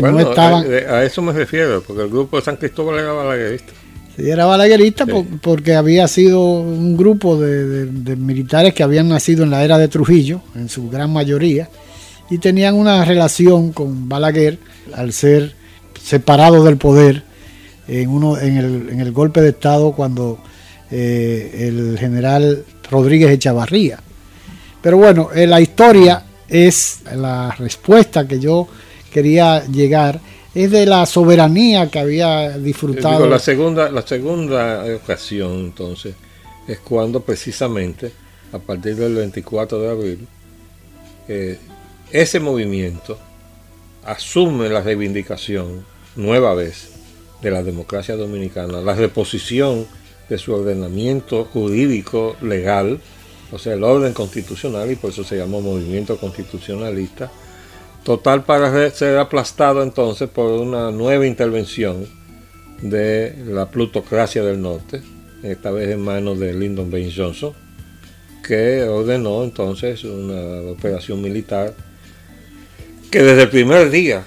Que 0.00 0.12
no 0.12 0.20
estaban... 0.20 0.66
A, 0.88 1.04
eso 1.04 1.22
me 1.22 1.32
refiero, 1.32 1.82
porque 1.86 2.02
el 2.02 2.08
grupo 2.08 2.36
de 2.36 2.42
San 2.42 2.56
Cristóbal 2.56 2.98
era 2.98 3.12
balaguerista. 3.12 3.72
Sí, 4.16 4.30
era 4.30 4.46
balaguerista 4.46 5.04
porque 5.42 5.74
había 5.74 6.08
sido 6.08 6.42
un 6.42 6.96
grupo 6.96 7.38
de, 7.38 8.16
militares 8.16 8.72
que 8.72 8.82
habían 8.82 9.08
nacido 9.08 9.44
en 9.44 9.50
la 9.50 9.62
era 9.64 9.78
de 9.78 9.88
Trujillo, 9.88 10.40
en 10.54 10.68
su 10.68 10.88
gran 10.88 11.12
mayoría, 11.12 11.68
y 12.30 12.38
tenían 12.38 12.74
una 12.74 13.04
relación 13.04 13.72
con 13.72 14.08
Balaguer 14.08 14.58
al 14.94 15.12
ser 15.12 15.54
separados 16.02 16.64
del 16.64 16.76
poder 16.76 17.22
en, 17.88 18.08
uno, 18.08 18.38
en, 18.38 18.56
el, 18.56 18.88
en 18.90 19.00
el 19.00 19.12
golpe 19.12 19.40
de 19.40 19.50
Estado 19.50 19.92
cuando 19.92 20.38
eh, 20.90 21.66
el 21.68 21.98
general 21.98 22.64
Rodríguez 22.90 23.30
Echavarría. 23.30 23.98
Pero 24.82 24.98
bueno, 24.98 25.30
eh, 25.34 25.46
la 25.46 25.60
historia 25.60 26.22
es 26.48 27.00
la 27.14 27.50
respuesta 27.58 28.26
que 28.26 28.38
yo 28.38 28.68
quería 29.16 29.64
llegar 29.64 30.20
es 30.54 30.70
de 30.70 30.84
la 30.84 31.06
soberanía 31.06 31.90
que 31.90 31.98
había 31.98 32.58
disfrutado. 32.58 33.26
la 33.26 33.38
segunda, 33.38 33.90
la 33.90 34.06
segunda 34.06 34.84
ocasión 34.94 35.52
entonces 35.52 36.14
es 36.68 36.78
cuando 36.80 37.20
precisamente 37.20 38.12
a 38.52 38.58
partir 38.58 38.94
del 38.96 39.14
24 39.14 39.80
de 39.80 39.88
abril 39.88 40.28
eh, 41.28 41.58
ese 42.12 42.40
movimiento 42.40 43.18
asume 44.04 44.68
la 44.68 44.82
reivindicación 44.82 45.86
nueva 46.14 46.52
vez 46.52 46.90
de 47.40 47.50
la 47.50 47.62
democracia 47.62 48.16
dominicana, 48.16 48.82
la 48.82 48.94
reposición 48.94 49.86
de 50.28 50.36
su 50.36 50.52
ordenamiento 50.52 51.46
jurídico 51.46 52.36
legal, 52.42 53.00
o 53.50 53.58
sea, 53.58 53.72
el 53.72 53.82
orden 53.82 54.12
constitucional, 54.12 54.90
y 54.90 54.96
por 54.96 55.10
eso 55.10 55.24
se 55.24 55.38
llamó 55.38 55.62
movimiento 55.62 56.18
constitucionalista, 56.18 57.30
Total 58.06 58.44
para 58.44 58.88
ser 58.92 59.18
aplastado 59.18 59.82
entonces 59.82 60.28
por 60.30 60.52
una 60.52 60.92
nueva 60.92 61.26
intervención 61.26 62.06
de 62.80 63.34
la 63.48 63.68
plutocracia 63.68 64.44
del 64.44 64.62
norte, 64.62 65.02
esta 65.42 65.72
vez 65.72 65.90
en 65.90 66.02
manos 66.02 66.38
de 66.38 66.54
Lyndon 66.54 66.88
Baines 66.88 67.16
Johnson, 67.16 67.52
que 68.46 68.84
ordenó 68.84 69.42
entonces 69.42 70.04
una 70.04 70.70
operación 70.70 71.20
militar 71.20 71.74
que 73.10 73.24
desde 73.24 73.42
el 73.42 73.50
primer 73.50 73.90
día 73.90 74.22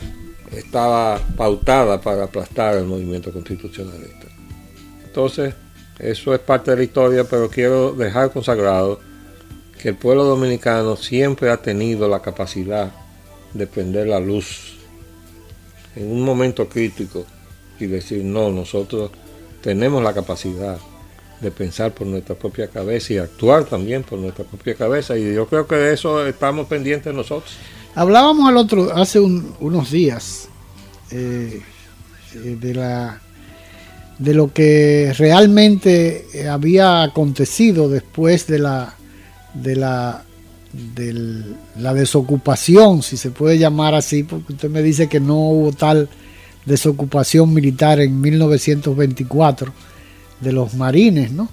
estaba 0.52 1.18
pautada 1.38 2.02
para 2.02 2.26
aplastar 2.26 2.76
el 2.76 2.84
movimiento 2.84 3.32
constitucionalista. 3.32 4.28
Entonces, 5.06 5.54
eso 6.00 6.34
es 6.34 6.42
parte 6.42 6.72
de 6.72 6.78
la 6.78 6.84
historia, 6.84 7.24
pero 7.24 7.50
quiero 7.50 7.94
dejar 7.94 8.34
consagrado 8.34 9.00
que 9.82 9.88
el 9.88 9.96
pueblo 9.96 10.26
dominicano 10.26 10.98
siempre 10.98 11.50
ha 11.50 11.56
tenido 11.56 12.10
la 12.10 12.22
capacidad 12.22 12.92
de 13.54 13.68
prender 13.68 14.08
la 14.08 14.20
luz 14.20 14.76
en 15.96 16.12
un 16.12 16.22
momento 16.22 16.68
crítico 16.68 17.26
y 17.80 17.88
decir, 17.88 18.24
no, 18.24 18.52
nosotros 18.52 19.12
tenemos 19.62 20.04
la 20.04 20.14
capacidad 20.14 20.78
de 21.42 21.52
pensar 21.52 21.94
por 21.94 22.06
nuestra 22.06 22.36
propia 22.36 22.68
cabeza 22.68 23.14
y 23.14 23.18
actuar 23.18 23.64
también 23.66 24.04
por 24.04 24.20
nuestra 24.20 24.44
propia 24.44 24.76
cabeza. 24.76 25.18
Y 25.18 25.34
yo 25.34 25.48
creo 25.48 25.68
que 25.68 25.76
de 25.76 25.94
eso 25.94 26.26
estamos 26.26 26.68
pendientes 26.68 27.14
nosotros. 27.14 27.52
Hablábamos 27.96 28.50
al 28.50 28.58
otro 28.58 28.94
hace 28.94 29.20
unos 29.20 29.92
días 29.92 30.50
eh, 31.12 31.62
eh, 32.36 32.58
de 32.60 32.74
la 32.74 33.22
de 34.20 34.34
lo 34.34 34.52
que 34.54 35.14
realmente 35.18 36.26
había 36.50 37.04
acontecido 37.04 37.88
después 37.88 38.48
de 38.48 38.60
la 38.60 38.96
de 39.54 39.78
la 39.78 40.26
de 40.74 41.44
la 41.78 41.94
desocupación, 41.94 43.02
si 43.02 43.18
se 43.18 43.32
puede 43.32 43.58
llamar 43.58 43.96
así, 43.96 44.24
porque 44.24 44.54
usted 44.54 44.70
me 44.70 44.82
dice 44.82 45.08
que 45.08 45.20
no 45.20 45.36
hubo 45.36 45.72
tal 45.72 46.10
desocupación 46.66 47.54
militar 47.54 48.00
en 48.00 48.22
1924 48.22 49.74
de 50.40 50.52
los 50.52 50.76
marines, 50.76 51.32
¿no? 51.32 51.50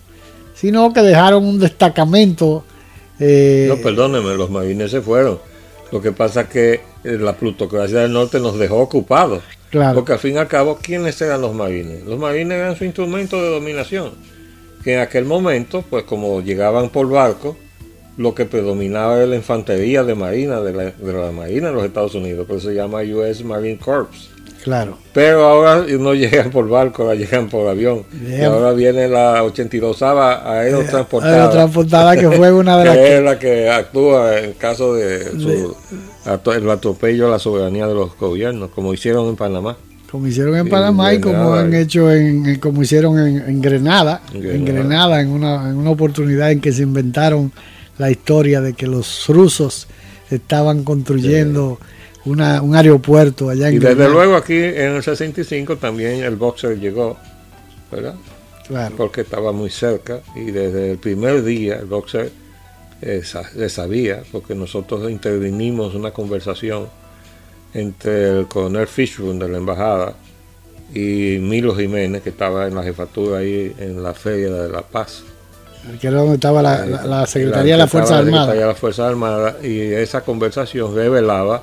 Sino 0.55 0.93
que 0.93 1.01
dejaron 1.01 1.45
un 1.45 1.59
destacamento. 1.59 2.65
Eh, 3.19 3.67
no, 3.69 3.77
perdóneme, 3.79 4.35
los 4.37 4.51
marines 4.51 4.91
se 4.91 5.01
fueron. 5.01 5.39
Lo 5.93 6.03
que 6.03 6.13
pasa 6.13 6.43
es 6.43 6.49
que 6.49 6.73
eh, 7.05 7.19
la 7.19 7.37
plutocracia 7.37 8.01
del 8.01 8.13
norte 8.13 8.41
nos 8.41 8.59
dejó 8.59 8.79
ocupados. 8.79 9.43
Claro. 9.71 9.97
Porque 9.97 10.13
al 10.13 10.19
fin 10.19 10.35
y 10.35 10.39
al 10.39 10.49
cabo, 10.49 10.79
¿quiénes 10.81 11.21
eran 11.21 11.41
los 11.41 11.55
marines? 11.55 12.05
Los 12.05 12.19
marines 12.19 12.59
eran 12.59 12.77
su 12.77 12.85
instrumento 12.85 13.43
de 13.43 13.51
dominación. 13.51 14.13
Que 14.83 14.95
en 14.95 15.01
aquel 15.01 15.25
momento, 15.25 15.85
pues 15.89 16.05
como 16.05 16.41
llegaban 16.41 16.91
por 16.91 17.09
barco, 17.09 17.57
lo 18.17 18.35
que 18.35 18.45
predominaba 18.47 19.17
era 19.17 19.27
la 19.27 19.37
infantería 19.37 20.03
de 20.03 20.15
marina, 20.15 20.61
de 20.61 20.73
la, 20.73 20.85
de 20.91 21.13
la 21.13 21.33
marina 21.33 21.69
de 21.69 21.75
los 21.75 21.85
Estados 21.85 22.15
Unidos, 22.15 22.47
por 22.47 22.59
eso 22.59 22.69
se 22.69 22.75
llama 22.75 23.03
US 23.03 23.45
Marine 23.45 23.79
Corps. 23.79 24.31
Claro. 24.67 24.99
Pero 25.13 25.45
ahora 25.45 25.87
no 25.97 26.13
llegan 26.13 26.51
por 26.51 26.69
barco, 26.69 27.05
ahora 27.05 27.15
llegan 27.15 27.49
por 27.49 27.69
avión. 27.69 28.03
Y 28.29 28.43
ahora 28.43 28.73
viene 28.73 29.07
la 29.07 29.45
82 29.45 30.03
aerotransportada. 30.03 31.35
Aerotransportada 31.37 32.17
que 32.17 32.29
fue 32.33 32.53
una 32.53 32.77
de 32.79 32.85
las 32.87 32.97
que, 32.97 33.17
es 33.17 33.23
la 33.23 33.39
que 33.39 33.71
actúa 33.71 34.41
en 34.41 34.55
caso 34.55 34.95
de 34.95 35.25
su, 35.39 35.77
el 36.51 36.69
atropello 36.69 37.29
a 37.29 37.31
la 37.31 37.39
soberanía 37.39 37.87
de 37.87 37.95
los 37.95 38.19
gobiernos, 38.19 38.71
como 38.71 38.93
hicieron 38.93 39.29
en 39.29 39.37
Panamá. 39.37 39.77
Como 40.11 40.27
hicieron 40.27 40.57
en 40.57 40.69
Panamá 40.69 41.15
y 41.15 41.21
como 41.21 41.55
han 41.55 41.73
hecho 41.73 42.11
en, 42.11 42.59
como 42.59 42.83
hicieron 42.83 43.19
en, 43.19 43.63
Grenada, 43.63 44.23
en 44.35 44.65
Grenada, 44.65 45.21
en 45.21 45.29
una, 45.29 45.71
en 45.71 45.77
una 45.77 45.91
oportunidad 45.91 46.51
en 46.51 46.61
que 46.61 46.73
se 46.73 46.83
inventaron 46.83 47.53
la 47.99 48.11
historia 48.11 48.61
de 48.61 48.75
que 48.75 48.87
los 48.87 49.27
rusos 49.29 49.87
estaban 50.31 50.85
construyendo 50.85 51.79
una, 52.25 52.61
un 52.61 52.75
aeropuerto 52.75 53.49
allá 53.49 53.69
en 53.69 53.77
Y 53.77 53.79
desde 53.79 54.09
luego 54.09 54.37
aquí 54.37 54.57
en 54.57 54.97
el 54.97 55.03
65 55.03 55.77
también 55.77 56.25
el 56.25 56.37
boxer 56.37 56.79
llegó, 56.79 57.17
¿verdad? 57.91 58.17
Claro. 58.67 58.97
Porque 58.97 59.21
estaba 59.21 59.53
muy 59.53 59.71
cerca 59.71 60.21
y 60.35 60.51
desde 60.51 60.93
el 60.93 60.99
primer 60.99 61.45
día 61.45 61.77
el 61.77 61.87
boxer 61.87 62.33
eh, 63.01 63.23
le 63.55 63.69
sabía, 63.69 64.23
porque 64.33 64.55
nosotros 64.55 65.11
intervinimos 65.11 65.95
una 65.95 66.11
conversación 66.11 66.89
entre 67.75 68.39
el 68.39 68.49
coronel 68.49 68.87
Fishburne 68.87 69.45
de 69.45 69.51
la 69.51 69.59
embajada 69.59 70.15
y 70.95 71.39
Milo 71.41 71.77
Jiménez, 71.77 72.23
que 72.23 72.31
estaba 72.31 72.67
en 72.67 72.75
la 72.75 72.83
jefatura 72.83 73.39
ahí 73.39 73.75
en 73.79 74.03
la 74.03 74.15
Feria 74.15 74.51
de 74.51 74.69
la 74.69 74.83
Paz. 74.83 75.25
Que 76.01 76.09
era 76.09 76.19
donde 76.19 76.35
estaba 76.35 76.63
la, 76.63 77.27
Secretaría 77.27 77.75
de 77.75 77.79
la 77.79 77.87
Fuerza 77.87 78.19
Armada. 78.19 78.55
La 78.55 78.75
Fuerza 78.75 79.07
Armada 79.09 79.57
y 79.63 79.79
esa 79.81 80.23
conversación 80.23 80.95
revelaba 80.95 81.63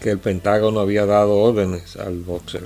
que 0.00 0.10
el 0.10 0.18
Pentágono 0.18 0.80
había 0.80 1.06
dado 1.06 1.36
órdenes 1.36 1.96
al 1.96 2.18
boxer 2.20 2.62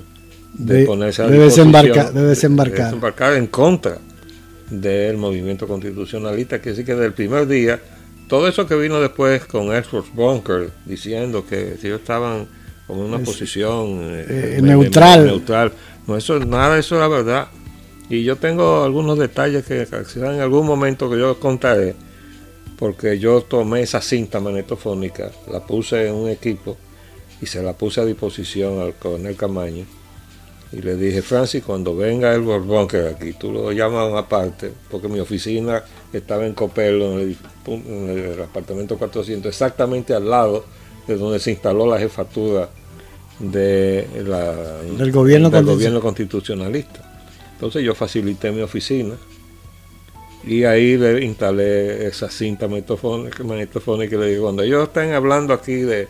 de, 0.52 0.84
ponerse 0.84 1.22
a 1.22 1.28
de 1.28 1.38
desembarcar, 1.38 2.12
de 2.12 2.22
desembarcar. 2.22 3.34
en 3.34 3.46
contra 3.46 3.98
del 4.70 5.16
movimiento 5.16 5.66
constitucionalista, 5.66 6.60
que 6.60 6.74
sí 6.74 6.84
que 6.84 6.92
desde 6.92 7.06
el 7.06 7.12
primer 7.12 7.46
día, 7.46 7.80
todo 8.28 8.48
eso 8.48 8.66
que 8.66 8.74
vino 8.74 9.00
después 9.00 9.44
con 9.44 9.74
Exford 9.74 10.06
Bunker 10.14 10.70
diciendo 10.86 11.44
que 11.46 11.74
ellos 11.82 12.00
estaban 12.00 12.46
con 12.86 12.98
una 12.98 13.18
posición 13.18 14.00
eh, 14.02 14.56
eh, 14.56 14.58
neutral. 14.62 15.26
neutral, 15.26 15.72
no 16.06 16.16
eso 16.16 16.38
nada 16.40 16.74
de 16.74 16.80
eso 16.80 16.96
era 16.96 17.08
verdad. 17.08 17.48
Y 18.12 18.24
yo 18.24 18.36
tengo 18.36 18.84
algunos 18.84 19.18
detalles 19.18 19.64
que 19.64 19.88
en 20.16 20.40
algún 20.42 20.66
momento 20.66 21.08
que 21.08 21.18
yo 21.18 21.40
contaré, 21.40 21.94
porque 22.78 23.18
yo 23.18 23.40
tomé 23.40 23.80
esa 23.80 24.02
cinta 24.02 24.38
magnetofónica, 24.38 25.30
la 25.50 25.60
puse 25.66 26.08
en 26.08 26.14
un 26.16 26.28
equipo 26.28 26.76
y 27.40 27.46
se 27.46 27.62
la 27.62 27.72
puse 27.72 28.02
a 28.02 28.04
disposición 28.04 28.80
al 28.80 28.96
coronel 28.96 29.34
Camaño. 29.34 29.86
Y 30.72 30.82
le 30.82 30.96
dije, 30.96 31.22
Francis, 31.22 31.64
cuando 31.64 31.96
venga 31.96 32.34
el 32.34 32.42
Borbón, 32.42 32.86
que 32.86 32.98
aquí 32.98 33.32
tú 33.32 33.50
lo 33.50 33.72
llamas 33.72 34.12
aparte, 34.12 34.70
porque 34.90 35.08
mi 35.08 35.18
oficina 35.18 35.82
estaba 36.12 36.44
en 36.44 36.52
Copelo, 36.52 37.18
en 37.18 37.34
el, 38.10 38.42
apartamento 38.42 38.98
400, 38.98 39.48
exactamente 39.48 40.12
al 40.12 40.28
lado 40.28 40.66
de 41.06 41.16
donde 41.16 41.38
se 41.38 41.52
instaló 41.52 41.86
la 41.86 41.98
jefatura 41.98 42.68
de 43.38 44.06
la, 44.22 44.82
del, 44.82 45.10
gobierno, 45.10 45.48
del 45.48 45.64
gobierno 45.64 46.02
constitucionalista. 46.02 47.11
Entonces 47.62 47.84
yo 47.84 47.94
facilité 47.94 48.50
mi 48.50 48.60
oficina 48.60 49.14
y 50.44 50.64
ahí 50.64 50.96
le 50.96 51.24
instalé 51.24 52.08
esa 52.08 52.28
cinta 52.28 52.66
magnetofónica, 52.66 53.44
y 53.44 54.18
le 54.18 54.30
digo, 54.30 54.42
cuando 54.42 54.64
ellos 54.64 54.88
estén 54.88 55.12
hablando 55.12 55.54
aquí 55.54 55.74
de 55.74 56.08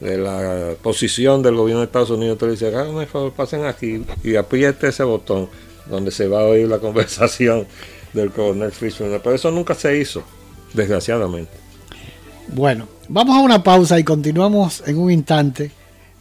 de 0.00 0.16
la 0.16 0.74
posición 0.82 1.42
del 1.42 1.54
gobierno 1.54 1.80
de 1.80 1.86
Estados 1.86 2.10
Unidos, 2.10 2.38
te 2.38 2.50
dice, 2.50 2.68
háganme 2.68 3.06
favor, 3.06 3.32
pasen 3.32 3.66
aquí 3.66 4.02
y 4.24 4.34
apriete 4.36 4.88
ese 4.88 5.04
botón 5.04 5.48
donde 5.88 6.10
se 6.10 6.26
va 6.26 6.40
a 6.40 6.44
oír 6.44 6.66
la 6.66 6.78
conversación 6.80 7.66
del 8.12 8.30
coronel 8.30 8.72
Fishman. 8.72 9.20
Pero 9.22 9.34
eso 9.34 9.50
nunca 9.50 9.74
se 9.74 9.98
hizo, 9.98 10.22
desgraciadamente. 10.72 11.52
Bueno, 12.48 12.88
vamos 13.08 13.36
a 13.36 13.40
una 13.40 13.62
pausa 13.62 13.98
y 13.98 14.04
continuamos 14.04 14.82
en 14.86 14.98
un 14.98 15.10
instante 15.10 15.70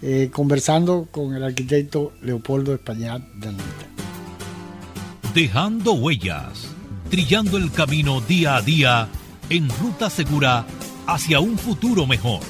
eh, 0.01 0.29
conversando 0.31 1.07
con 1.09 1.33
el 1.33 1.43
arquitecto 1.43 2.11
Leopoldo 2.21 2.73
Español 2.73 3.23
Dejando 5.33 5.93
huellas, 5.93 6.75
trillando 7.11 7.57
el 7.57 7.71
camino 7.71 8.19
día 8.19 8.55
a 8.55 8.61
día 8.63 9.07
en 9.51 9.69
ruta 9.69 10.09
segura 10.09 10.65
hacia 11.05 11.39
un 11.39 11.55
futuro 11.55 12.07
mejor. 12.07 12.41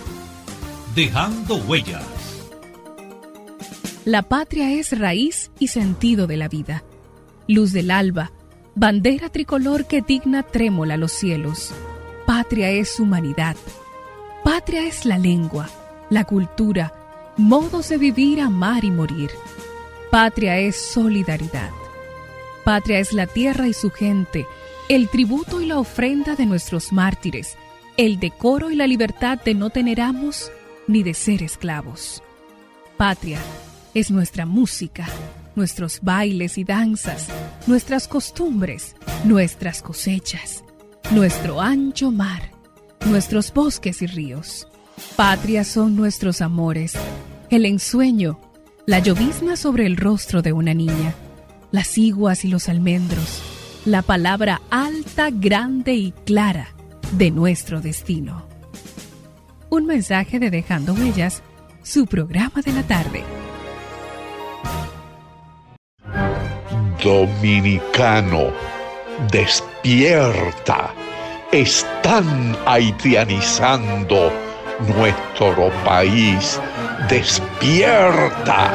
Dejando 0.95 1.57
huellas. 1.57 2.05
La 4.05 4.21
patria 4.21 4.71
es 4.71 4.97
raíz 4.97 5.51
y 5.59 5.67
sentido 5.67 6.25
de 6.25 6.37
la 6.37 6.47
vida, 6.47 6.85
luz 7.49 7.73
del 7.73 7.91
alba, 7.91 8.31
bandera 8.75 9.27
tricolor 9.27 9.85
que 9.85 10.01
digna 10.01 10.43
trémola 10.43 10.95
los 10.95 11.11
cielos. 11.11 11.73
Patria 12.25 12.69
es 12.71 12.97
humanidad. 12.97 13.57
Patria 14.45 14.85
es 14.85 15.03
la 15.03 15.17
lengua, 15.17 15.69
la 16.09 16.23
cultura, 16.23 16.93
modos 17.35 17.89
de 17.89 17.97
vivir, 17.97 18.39
amar 18.39 18.85
y 18.85 18.91
morir. 18.91 19.31
Patria 20.09 20.57
es 20.59 20.79
solidaridad. 20.79 21.71
Patria 22.69 22.99
es 22.99 23.13
la 23.13 23.25
tierra 23.25 23.67
y 23.67 23.73
su 23.73 23.89
gente, 23.89 24.45
el 24.89 25.09
tributo 25.09 25.59
y 25.59 25.65
la 25.65 25.79
ofrenda 25.79 26.35
de 26.35 26.45
nuestros 26.45 26.93
mártires, 26.93 27.57
el 27.97 28.19
decoro 28.19 28.69
y 28.69 28.75
la 28.75 28.85
libertad 28.85 29.39
de 29.43 29.55
no 29.55 29.71
tener 29.71 29.99
amos 29.99 30.51
ni 30.85 31.01
de 31.01 31.15
ser 31.15 31.41
esclavos. 31.41 32.21
Patria 32.95 33.39
es 33.95 34.11
nuestra 34.11 34.45
música, 34.45 35.07
nuestros 35.55 36.01
bailes 36.03 36.59
y 36.59 36.63
danzas, 36.63 37.29
nuestras 37.65 38.07
costumbres, 38.07 38.95
nuestras 39.23 39.81
cosechas, 39.81 40.63
nuestro 41.09 41.61
ancho 41.61 42.11
mar, 42.11 42.51
nuestros 43.07 43.51
bosques 43.51 44.03
y 44.03 44.05
ríos. 44.05 44.67
Patria 45.15 45.63
son 45.63 45.95
nuestros 45.95 46.39
amores, 46.39 46.93
el 47.49 47.65
ensueño, 47.65 48.39
la 48.85 48.99
llovizna 48.99 49.55
sobre 49.55 49.87
el 49.87 49.97
rostro 49.97 50.43
de 50.43 50.53
una 50.53 50.75
niña, 50.75 51.15
las 51.71 51.97
iguas 51.97 52.45
y 52.45 52.47
los 52.47 52.69
almendros, 52.69 53.41
la 53.85 54.01
palabra 54.01 54.61
alta, 54.69 55.29
grande 55.31 55.93
y 55.93 56.11
clara 56.25 56.69
de 57.13 57.31
nuestro 57.31 57.81
destino 57.81 58.49
un 59.69 59.85
mensaje 59.85 60.39
de 60.39 60.49
Dejando 60.49 60.93
Huellas, 60.93 61.43
su 61.83 62.05
programa 62.05 62.61
de 62.63 62.73
la 62.73 62.83
tarde. 62.83 63.23
Dominicano, 67.03 68.51
despierta. 69.31 70.91
Están 71.51 72.57
haitianizando 72.65 74.31
nuestro 74.87 75.71
país. 75.85 76.59
Despierta. 77.07 78.71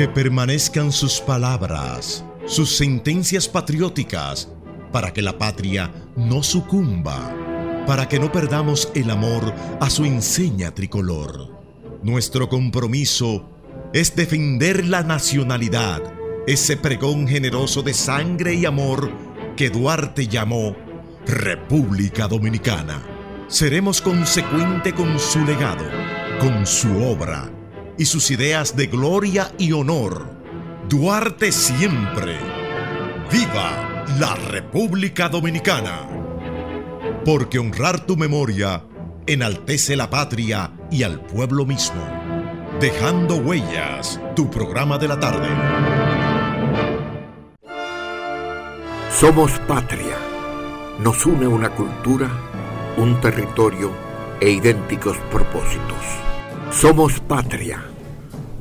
Que 0.00 0.08
permanezcan 0.08 0.92
sus 0.92 1.20
palabras, 1.20 2.24
sus 2.46 2.74
sentencias 2.74 3.46
patrióticas 3.46 4.48
para 4.90 5.12
que 5.12 5.20
la 5.20 5.36
patria 5.36 5.92
no 6.16 6.42
sucumba, 6.42 7.36
para 7.86 8.08
que 8.08 8.18
no 8.18 8.32
perdamos 8.32 8.90
el 8.94 9.10
amor 9.10 9.54
a 9.78 9.90
su 9.90 10.06
enseña 10.06 10.74
tricolor. 10.74 11.50
Nuestro 12.02 12.48
compromiso 12.48 13.50
es 13.92 14.16
defender 14.16 14.86
la 14.86 15.02
nacionalidad, 15.02 16.00
ese 16.46 16.78
pregón 16.78 17.28
generoso 17.28 17.82
de 17.82 17.92
sangre 17.92 18.54
y 18.54 18.64
amor 18.64 19.12
que 19.54 19.68
Duarte 19.68 20.28
llamó 20.28 20.74
República 21.26 22.26
Dominicana. 22.26 23.02
Seremos 23.48 24.00
consecuente 24.00 24.94
con 24.94 25.18
su 25.18 25.44
legado, 25.44 25.84
con 26.40 26.66
su 26.66 26.88
obra 27.04 27.50
y 28.00 28.06
sus 28.06 28.32
ideas 28.32 28.74
de 28.74 28.88
gloria 28.88 29.52
y 29.58 29.70
honor. 29.70 30.26
Duarte 30.88 31.52
siempre. 31.52 32.36
¡Viva! 33.30 33.90
la 34.18 34.34
República 34.34 35.28
Dominicana. 35.28 36.08
Porque 37.24 37.58
honrar 37.58 38.00
tu 38.06 38.16
memoria 38.16 38.84
enaltece 39.26 39.96
la 39.96 40.10
patria 40.10 40.72
y 40.90 41.02
al 41.02 41.20
pueblo 41.20 41.64
mismo. 41.64 42.02
Dejando 42.80 43.36
Huellas, 43.36 44.20
tu 44.34 44.50
programa 44.50 44.98
de 44.98 45.08
la 45.08 45.20
tarde. 45.20 45.48
Somos 49.10 49.52
patria. 49.68 50.16
Nos 50.98 51.24
une 51.26 51.46
una 51.46 51.70
cultura, 51.70 52.30
un 52.96 53.20
territorio 53.20 53.90
e 54.40 54.50
idénticos 54.50 55.16
propósitos. 55.30 56.04
Somos 56.70 57.20
patria. 57.20 57.89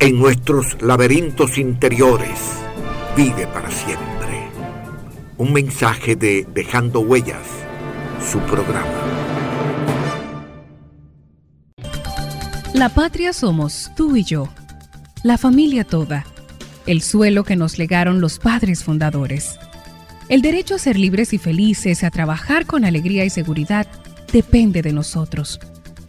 en 0.00 0.18
nuestros 0.18 0.80
laberintos 0.80 1.58
interiores, 1.58 2.38
vive 3.16 3.46
para 3.46 3.70
siempre. 3.70 4.48
Un 5.36 5.52
mensaje 5.52 6.16
de 6.16 6.46
Dejando 6.54 7.00
Huellas, 7.00 7.46
su 8.30 8.38
programa. 8.40 8.84
La 12.74 12.88
patria 12.90 13.32
somos 13.32 13.90
tú 13.96 14.16
y 14.16 14.24
yo 14.24 14.48
la 15.24 15.36
familia 15.36 15.82
toda, 15.82 16.24
el 16.86 17.02
suelo 17.02 17.42
que 17.42 17.56
nos 17.56 17.76
legaron 17.76 18.20
los 18.20 18.38
padres 18.38 18.84
fundadores. 18.84 19.58
El 20.28 20.42
derecho 20.42 20.76
a 20.76 20.78
ser 20.78 20.96
libres 20.96 21.32
y 21.32 21.38
felices, 21.38 22.04
a 22.04 22.10
trabajar 22.10 22.66
con 22.66 22.84
alegría 22.84 23.24
y 23.24 23.30
seguridad, 23.30 23.86
depende 24.32 24.80
de 24.80 24.92
nosotros. 24.92 25.58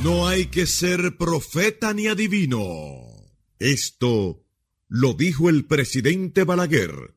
No 0.00 0.26
hay 0.28 0.46
que 0.46 0.66
ser 0.66 1.16
profeta 1.18 1.92
ni 1.92 2.06
adivino. 2.06 3.02
Esto 3.58 4.44
lo 4.86 5.14
dijo 5.14 5.48
el 5.48 5.66
presidente 5.66 6.44
Balaguer 6.44 7.16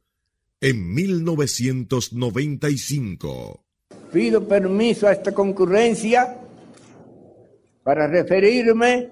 en 0.60 0.92
1995. 0.92 3.64
Pido 4.12 4.48
permiso 4.48 5.08
a 5.08 5.12
esta 5.12 5.32
concurrencia 5.32 6.40
para 7.84 8.08
referirme 8.08 9.12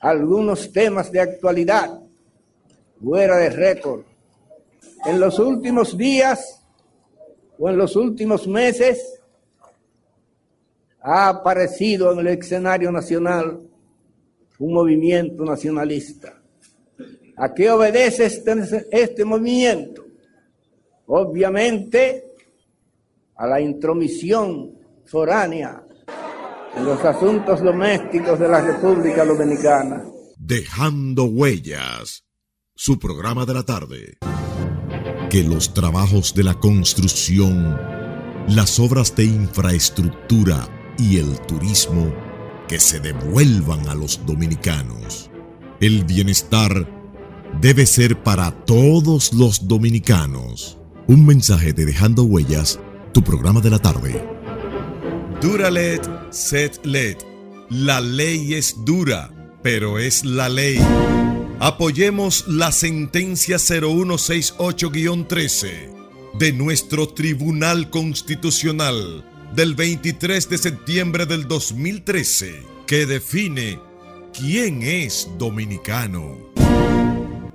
algunos 0.00 0.72
temas 0.72 1.12
de 1.12 1.20
actualidad 1.20 2.00
fuera 3.00 3.36
de 3.36 3.50
récord. 3.50 4.02
En 5.06 5.20
los 5.20 5.38
últimos 5.38 5.96
días 5.96 6.64
o 7.60 7.70
en 7.70 7.76
los 7.76 7.94
últimos 7.94 8.48
meses 8.48 9.19
ha 11.02 11.28
aparecido 11.28 12.12
en 12.12 12.20
el 12.20 12.28
escenario 12.28 12.92
nacional 12.92 13.60
un 14.58 14.72
movimiento 14.72 15.44
nacionalista. 15.44 16.40
¿A 17.36 17.54
qué 17.54 17.70
obedece 17.70 18.26
este, 18.26 18.86
este 18.90 19.24
movimiento? 19.24 20.04
Obviamente 21.06 22.24
a 23.36 23.46
la 23.46 23.60
intromisión 23.60 24.72
foránea 25.06 25.82
en 26.76 26.84
los 26.84 27.02
asuntos 27.04 27.62
domésticos 27.62 28.38
de 28.38 28.48
la 28.48 28.60
República 28.60 29.24
Dominicana. 29.24 30.04
Dejando 30.36 31.24
huellas, 31.24 32.24
su 32.74 32.98
programa 32.98 33.46
de 33.46 33.54
la 33.54 33.62
tarde. 33.62 34.18
Que 35.30 35.42
los 35.42 35.72
trabajos 35.72 36.34
de 36.34 36.44
la 36.44 36.54
construcción, 36.54 37.78
las 38.48 38.78
obras 38.78 39.16
de 39.16 39.24
infraestructura 39.24 40.68
y 41.00 41.16
el 41.16 41.40
turismo 41.40 42.14
que 42.68 42.78
se 42.78 43.00
devuelvan 43.00 43.88
a 43.88 43.94
los 43.94 44.20
dominicanos. 44.26 45.30
El 45.80 46.04
bienestar 46.04 46.86
debe 47.60 47.86
ser 47.86 48.22
para 48.22 48.50
todos 48.66 49.32
los 49.32 49.66
dominicanos. 49.66 50.76
Un 51.06 51.24
mensaje 51.24 51.72
de 51.72 51.86
Dejando 51.86 52.24
Huellas, 52.24 52.78
tu 53.12 53.24
programa 53.24 53.62
de 53.62 53.70
la 53.70 53.78
tarde. 53.78 54.22
Duralet, 55.40 56.06
set 56.30 56.84
let. 56.84 57.16
La 57.70 58.02
ley 58.02 58.52
es 58.54 58.76
dura, 58.84 59.30
pero 59.62 59.98
es 59.98 60.24
la 60.24 60.48
ley. 60.50 60.78
Apoyemos 61.60 62.44
la 62.46 62.72
sentencia 62.72 63.56
0168-13 63.56 65.88
de 66.38 66.52
nuestro 66.52 67.08
Tribunal 67.08 67.88
Constitucional 67.90 69.24
del 69.54 69.74
23 69.74 70.48
de 70.48 70.58
septiembre 70.58 71.26
del 71.26 71.48
2013 71.48 72.62
que 72.86 73.06
define 73.06 73.80
quién 74.32 74.82
es 74.82 75.28
dominicano. 75.38 76.38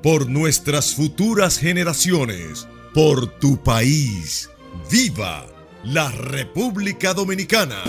Por 0.02 0.30
nuestras 0.30 0.94
futuras 0.94 1.58
generaciones, 1.58 2.68
por 2.94 3.28
tu 3.40 3.62
país, 3.64 4.50
viva 4.92 5.46
la 5.84 6.12
República 6.12 7.14
Dominicana. 7.14 7.84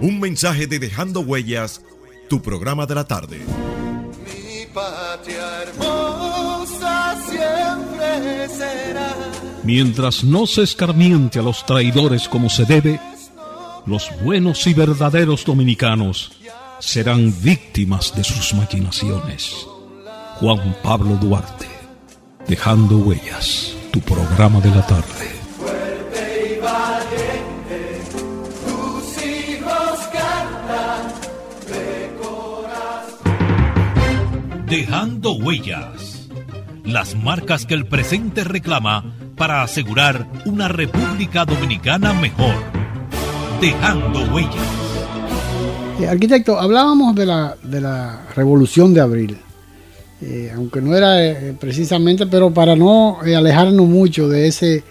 Un 0.00 0.20
mensaje 0.20 0.66
de 0.66 0.78
Dejando 0.78 1.20
Huellas, 1.20 1.82
tu 2.28 2.42
programa 2.42 2.86
de 2.86 2.94
la 2.94 3.04
tarde. 3.04 3.38
Mi 4.24 4.66
patria 4.72 5.62
hermosa 5.62 7.16
siempre 7.28 8.48
será. 8.48 9.16
Mientras 9.64 10.24
no 10.24 10.46
se 10.46 10.62
escarmiente 10.62 11.38
a 11.38 11.42
los 11.42 11.64
traidores 11.64 12.28
como 12.28 12.50
se 12.50 12.64
debe, 12.64 13.00
los 13.86 14.10
buenos 14.22 14.66
y 14.66 14.74
verdaderos 14.74 15.44
dominicanos 15.44 16.32
serán 16.78 17.32
víctimas 17.42 18.14
de 18.14 18.24
sus 18.24 18.54
maquinaciones. 18.54 19.66
Juan 20.36 20.76
Pablo 20.82 21.16
Duarte, 21.16 21.68
Dejando 22.46 22.98
Huellas, 22.98 23.74
tu 23.92 24.00
programa 24.00 24.60
de 24.60 24.70
la 24.70 24.86
tarde. 24.86 25.42
Dejando 34.66 35.32
Huellas, 35.32 36.28
las 36.84 37.14
marcas 37.14 37.66
que 37.66 37.74
el 37.74 37.86
presente 37.86 38.42
reclama 38.42 39.04
para 39.36 39.62
asegurar 39.62 40.26
una 40.46 40.68
República 40.68 41.44
Dominicana 41.44 42.12
mejor. 42.14 42.81
Dejando 43.62 44.24
huellas. 44.34 44.56
Eh, 46.00 46.08
arquitecto, 46.08 46.58
hablábamos 46.58 47.14
de 47.14 47.26
la, 47.26 47.56
de 47.62 47.80
la 47.80 48.26
Revolución 48.34 48.92
de 48.92 49.00
Abril. 49.00 49.36
Eh, 50.20 50.50
aunque 50.52 50.80
no 50.80 50.96
era 50.96 51.24
eh, 51.24 51.54
precisamente, 51.60 52.26
pero 52.26 52.52
para 52.52 52.74
no 52.74 53.20
alejarnos 53.20 53.86
mucho 53.86 54.28
de 54.28 54.48
ese, 54.48 54.82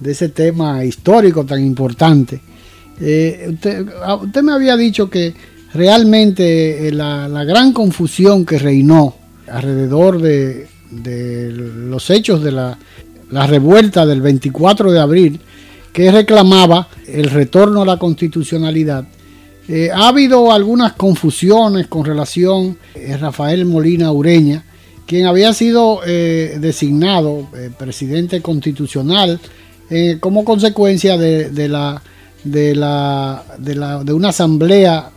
de 0.00 0.10
ese 0.10 0.30
tema 0.30 0.84
histórico 0.84 1.46
tan 1.46 1.64
importante. 1.64 2.40
Usted, 2.94 3.86
ah, 4.02 4.16
usted, 4.16 4.42
me 4.42 4.54
había 4.54 4.76
dicho 4.76 5.08
que 5.08 5.32
realmente 5.72 6.90
la, 6.90 7.28
la 7.28 7.44
gran 7.44 7.72
confusión 7.72 8.44
que 8.44 8.58
reinó 8.58 9.14
alrededor 9.48 10.20
de, 10.20 10.66
de 10.90 11.52
los 11.52 12.10
hechos 12.10 12.42
de 12.42 12.50
la, 12.50 12.76
la 13.30 13.46
revuelta 13.46 14.04
del 14.04 14.20
24 14.20 14.90
de 14.90 14.98
abril, 14.98 15.40
que 15.92 16.10
reclamaba 16.10 16.88
el 17.08 17.30
retorno 17.30 17.82
a 17.82 17.86
la 17.86 17.98
constitucionalidad. 17.98 19.06
Eh, 19.68 19.90
ha 19.92 20.08
habido 20.08 20.52
algunas 20.52 20.92
confusiones 20.92 21.88
con 21.88 22.04
relación 22.04 22.78
a 22.94 22.98
eh, 22.98 23.16
Rafael 23.16 23.64
Molina 23.64 24.12
Ureña, 24.12 24.64
quien 25.06 25.26
había 25.26 25.52
sido 25.52 26.00
eh, 26.06 26.58
designado 26.60 27.48
presidente 27.78 28.40
constitucional 28.40 29.40
como 30.18 30.44
consecuencia 30.44 31.16
de, 31.16 31.68
la, 31.68 32.02
de, 32.42 32.74
la, 32.74 33.44
de, 33.56 34.12
una 34.12 34.30
asamblea 34.30 35.12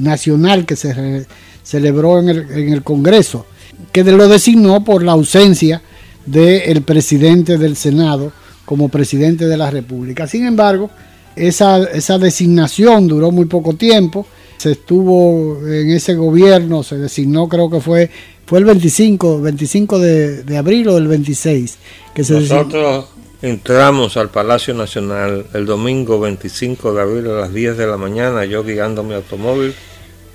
nacional 0.00 0.66
que 0.66 0.74
se 0.74 1.24
celebró 1.62 2.18
en 2.18 2.30
el, 2.30 2.50
en 2.50 2.72
el 2.72 2.82
Congreso, 2.82 3.46
que 3.92 4.02
lo 4.02 4.26
designó 4.26 4.82
por 4.82 5.04
la 5.04 5.12
ausencia 5.12 5.82
del 6.26 6.82
presidente 6.82 7.58
del 7.58 7.76
Senado 7.76 8.32
como 8.64 8.88
presidente 8.88 9.46
de 9.46 9.56
la 9.56 9.70
República. 9.70 10.26
Sin 10.26 10.46
embargo, 10.46 10.90
esa, 11.36 11.78
designación 12.18 13.08
duró 13.08 13.30
muy 13.30 13.46
poco 13.46 13.74
tiempo. 13.74 14.26
Se 14.56 14.72
estuvo 14.72 15.58
en 15.66 15.90
ese 15.90 16.14
gobierno, 16.14 16.82
se 16.82 16.96
designó, 16.96 17.48
creo 17.48 17.68
que 17.68 17.80
fue, 17.80 18.10
fue 18.46 18.60
el 18.60 18.64
25, 18.64 19.40
25 19.40 19.98
de, 19.98 20.56
abril 20.56 20.88
o 20.88 20.98
el 20.98 21.08
26. 21.08 21.78
Que 22.14 22.22
se 22.22 22.34
Nosotros 22.34 23.06
entramos 23.40 24.16
al 24.16 24.28
Palacio 24.30 24.72
Nacional 24.74 25.46
el 25.52 25.66
domingo 25.66 26.20
25 26.20 26.94
de 26.94 27.02
abril 27.02 27.26
a 27.28 27.40
las 27.40 27.52
10 27.52 27.76
de 27.76 27.86
la 27.86 27.96
mañana, 27.96 28.44
yo 28.44 28.62
guiando 28.62 29.02
mi 29.02 29.14
automóvil 29.14 29.74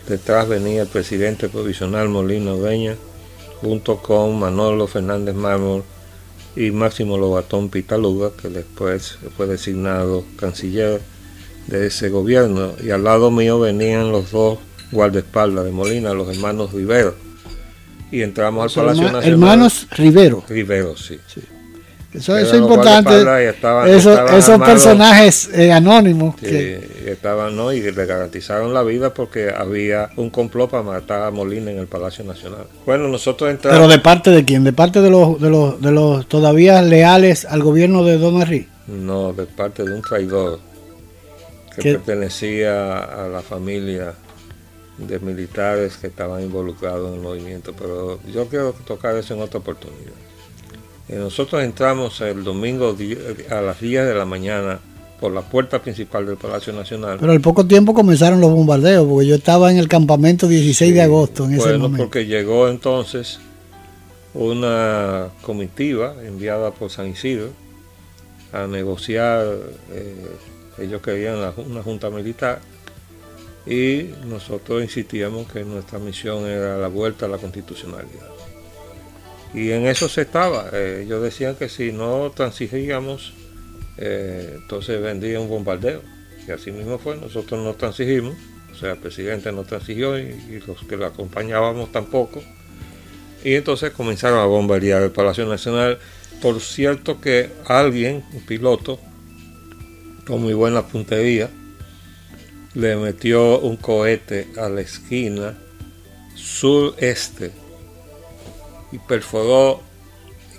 Detrás 0.08 0.48
venía 0.48 0.84
el 0.84 0.88
presidente 0.88 1.50
provisional 1.50 2.08
Molina 2.08 2.54
Oveña, 2.54 2.96
junto 3.60 3.98
con 3.98 4.40
Manolo 4.40 4.88
Fernández 4.88 5.36
Mármol 5.36 5.84
y 6.58 6.72
Máximo 6.72 7.18
Lobatón 7.18 7.70
Pitaluga, 7.70 8.32
que 8.42 8.50
después 8.50 9.20
fue 9.36 9.46
designado 9.46 10.24
canciller 10.38 11.02
de 11.68 11.88
ese 11.88 12.10
gobierno. 12.10 12.74
Y 12.84 12.90
al 12.90 13.04
lado 13.04 13.30
mío 13.30 13.60
venían 13.60 14.12
los 14.12 14.32
dos 14.32 14.58
guardaespaldas 14.92 15.66
de 15.66 15.72
Molina, 15.72 16.14
los 16.14 16.36
hermanos 16.36 16.74
Rivero. 16.74 17.16
Y 18.12 18.22
entramos 18.22 18.76
al 18.78 18.86
Palacio 18.86 19.04
Nacional. 19.04 19.32
Hermanos 19.32 19.88
Rivero. 19.92 20.44
Rivero, 20.50 20.98
sí. 20.98 21.20
Eso, 22.18 22.38
es 22.38 22.54
importante. 22.54 23.22
esos 23.96 24.60
personajes 24.60 25.50
eh, 25.54 25.72
anónimos. 25.72 26.36
que... 26.36 26.98
estaban, 27.08 27.56
¿no? 27.56 27.72
Y 27.72 27.92
le 27.92 28.06
garantizaron 28.06 28.74
la 28.74 28.84
vida 28.84 29.14
porque 29.14 29.52
había 29.56 30.10
un 30.18 30.30
complot 30.30 30.72
para 30.72 30.84
matar 30.84 31.24
a 31.24 31.32
Molina 31.32 31.72
en 31.72 31.78
el 31.78 31.88
Palacio 31.88 32.24
Nacional. 32.26 32.66
Bueno, 32.86 33.08
nosotros 33.08 33.50
entramos. 33.50 33.80
¿Pero 33.80 33.90
de 33.90 34.00
parte 34.00 34.32
de 34.32 34.44
quién? 34.44 34.64
¿De 34.64 34.74
parte 34.74 35.02
de 35.02 35.10
los, 35.10 35.40
de 35.40 35.50
los, 35.50 35.82
de 35.82 35.92
los 35.92 36.28
todavía 36.28 36.82
leales 36.82 37.46
al 37.46 37.64
gobierno 37.64 38.04
de 38.04 38.18
Don 38.18 38.42
Henry? 38.42 38.68
No, 38.88 39.34
de 39.34 39.46
parte 39.46 39.84
de 39.84 39.94
un 39.94 40.02
traidor 40.02 40.60
que 41.76 41.94
pertenecía 41.94 43.00
a 43.00 43.28
la 43.28 43.42
familia 43.42 44.14
de 44.98 45.20
militares 45.20 45.98
que 45.98 46.08
estaban 46.08 46.42
involucrados 46.42 47.10
en 47.10 47.16
el 47.16 47.22
movimiento. 47.22 47.74
Pero 47.78 48.20
yo 48.24 48.48
quiero 48.48 48.74
tocar 48.86 49.16
eso 49.16 49.34
en 49.34 49.42
otra 49.42 49.60
oportunidad. 49.60 50.14
Eh, 51.10 51.16
nosotros 51.16 51.64
entramos 51.64 52.20
el 52.22 52.44
domingo 52.44 52.96
a 53.50 53.62
las 53.62 53.80
10 53.80 54.06
de 54.06 54.14
la 54.14 54.26
mañana 54.26 54.80
por 55.20 55.32
la 55.32 55.42
puerta 55.42 55.82
principal 55.82 56.26
del 56.26 56.38
Palacio 56.38 56.74
Nacional. 56.74 57.18
Pero 57.20 57.32
al 57.32 57.42
poco 57.42 57.66
tiempo 57.66 57.94
comenzaron 57.94 58.40
los 58.40 58.52
bombardeos, 58.52 59.08
porque 59.08 59.28
yo 59.28 59.36
estaba 59.36 59.72
en 59.72 59.78
el 59.78 59.88
campamento 59.88 60.48
16 60.48 60.94
de 60.94 61.02
agosto 61.02 61.46
en 61.46 61.56
ese 61.56 61.78
momento. 61.78 62.04
porque 62.04 62.26
llegó 62.26 62.68
entonces 62.68 63.40
una 64.34 65.30
comitiva 65.42 66.16
enviada 66.24 66.72
por 66.72 66.92
San 66.92 67.08
Isidro 67.08 67.50
a 68.54 68.68
negociar, 68.68 69.46
eh, 69.92 70.16
ellos 70.78 71.02
querían 71.02 71.38
una 71.58 71.82
junta 71.82 72.10
militar, 72.10 72.62
y 73.66 74.12
nosotros 74.26 74.82
insistíamos 74.82 75.52
que 75.52 75.64
nuestra 75.64 76.00
misión 76.00 76.46
era 76.46 76.78
la 76.78 76.88
vuelta 76.88 77.26
a 77.26 77.30
la 77.30 77.38
constitucionalidad. 77.38 78.37
Y 79.54 79.72
en 79.72 79.88
eso 79.88 80.10
se 80.10 80.22
estaba. 80.22 80.70
Eh, 80.74 81.04
ellos 81.06 81.22
decían 81.22 81.56
que 81.56 81.70
si 81.70 81.92
no 81.92 82.32
transigíamos, 82.36 83.34
eh, 83.98 84.54
entonces 84.56 85.02
vendría 85.02 85.40
un 85.40 85.50
bombardeo. 85.50 86.02
Y 86.48 86.52
así 86.52 86.72
mismo 86.72 86.98
fue, 86.98 87.18
nosotros 87.18 87.62
no 87.62 87.74
transigimos, 87.74 88.36
o 88.72 88.76
sea, 88.76 88.92
el 88.92 89.00
presidente 89.00 89.52
no 89.52 89.64
transigió 89.64 90.18
y, 90.18 90.62
los 90.66 90.82
que 90.84 90.96
lo 90.96 91.06
acompañábamos 91.06 91.92
tampoco. 91.92 92.42
Y 93.44 93.56
entonces 93.56 93.92
comenzaron 93.92 94.40
a 94.40 94.46
bombardear 94.46 95.02
el 95.04 95.12
Palacio 95.12 95.46
Nacional. 95.46 96.00
Por 96.42 96.62
cierto 96.62 97.20
que 97.20 97.50
alguien, 97.66 98.24
un 98.34 98.46
piloto, 98.46 99.00
con 100.26 100.42
muy 100.42 100.54
buena 100.54 100.86
puntería, 100.86 101.50
le 102.76 102.96
metió 102.96 103.60
un 103.60 103.78
cohete 103.78 104.48
a 104.58 104.70
la 104.70 104.82
esquina 104.82 105.58
sureste 106.36 107.52
y 108.92 109.00
perforó 109.00 109.82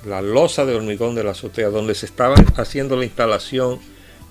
la 0.05 0.23
losa 0.23 0.65
de 0.65 0.75
hormigón 0.75 1.15
de 1.15 1.25
la 1.25 1.33
azotea 1.33 1.69
donde 1.69 1.95
se 1.95 2.07
estaba 2.07 2.37
haciendo 2.57 2.97
la 2.97 3.05
instalación 3.05 3.79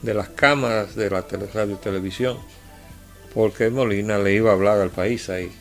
de 0.02 0.14
las 0.14 0.30
cámaras 0.30 0.95
de 0.95 1.10
la 1.10 1.26
radio 1.54 1.74
y 1.74 1.84
televisión, 1.84 2.38
porque 3.34 3.70
Molina 3.70 4.18
le 4.18 4.34
iba 4.34 4.52
a 4.52 4.54
hablar 4.54 4.80
al 4.80 4.89
país 4.89 5.30
ahí 5.30 5.52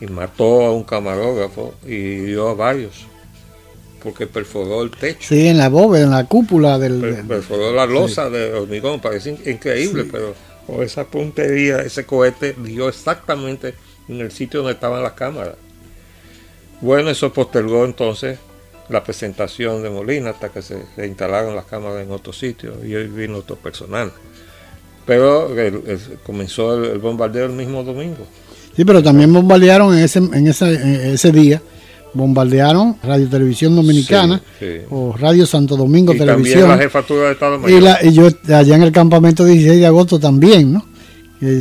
y 0.00 0.06
mató 0.06 0.64
a 0.66 0.72
un 0.72 0.84
camarógrafo 0.84 1.74
y 1.84 2.16
dio 2.18 2.48
a 2.48 2.54
varios 2.54 3.06
porque 4.02 4.26
perforó 4.26 4.82
el 4.82 4.90
techo. 4.90 5.28
Sí, 5.28 5.46
en 5.46 5.58
la 5.58 5.68
bóveda, 5.68 6.04
en 6.04 6.10
la 6.10 6.24
cúpula 6.24 6.78
del... 6.78 7.24
perforó 7.26 7.72
la 7.72 7.86
losa 7.86 8.28
de 8.28 8.52
hormigón, 8.52 9.00
parece 9.00 9.38
increíble, 9.46 10.04
pero 10.10 10.34
con 10.66 10.82
esa 10.82 11.04
puntería, 11.04 11.78
ese 11.78 12.04
cohete 12.04 12.54
dio 12.58 12.88
exactamente 12.88 13.74
en 14.08 14.20
el 14.20 14.32
sitio 14.32 14.60
donde 14.60 14.74
estaban 14.74 15.02
las 15.02 15.12
cámaras. 15.12 15.54
Bueno, 16.82 17.10
eso 17.10 17.32
postergó 17.32 17.84
entonces 17.84 18.38
la 18.88 19.02
presentación 19.02 19.82
de 19.82 19.88
Molina 19.88 20.30
hasta 20.30 20.50
que 20.50 20.60
se, 20.62 20.84
instalaron 21.06 21.54
las 21.54 21.64
cámaras 21.64 22.04
en 22.04 22.10
otro 22.10 22.32
sitio 22.32 22.74
y 22.84 22.94
hoy 22.94 23.06
vino 23.06 23.38
otro 23.38 23.56
personal. 23.56 24.12
Pero 25.06 25.50
comenzó 26.24 26.74
el, 26.74 26.98
bombardeo 26.98 27.46
el 27.46 27.52
mismo 27.52 27.84
domingo. 27.84 28.26
Sí, 28.76 28.84
pero 28.84 29.02
también 29.02 29.32
bombardearon 29.32 29.96
en 29.96 30.04
ese, 30.04 30.18
en 30.18 30.46
ese, 30.48 31.32
día, 31.32 31.62
bombardearon 32.14 32.96
Radio 33.02 33.28
Televisión 33.28 33.76
Dominicana 33.76 34.40
o 34.90 35.14
Radio 35.16 35.46
Santo 35.46 35.76
Domingo 35.76 36.14
y 36.14 36.18
Televisión. 36.18 36.60
También 36.60 36.78
la 36.78 36.82
jefatura 36.82 37.26
de 37.26 37.32
Estado 37.32 37.58
Mayor. 37.58 37.98
Y, 38.02 38.08
y 38.08 38.12
yo 38.12 38.28
allá 38.54 38.74
en 38.74 38.82
el 38.82 38.92
campamento 38.92 39.44
16 39.44 39.80
de 39.80 39.86
agosto 39.86 40.18
también, 40.18 40.72
¿no? 40.72 40.91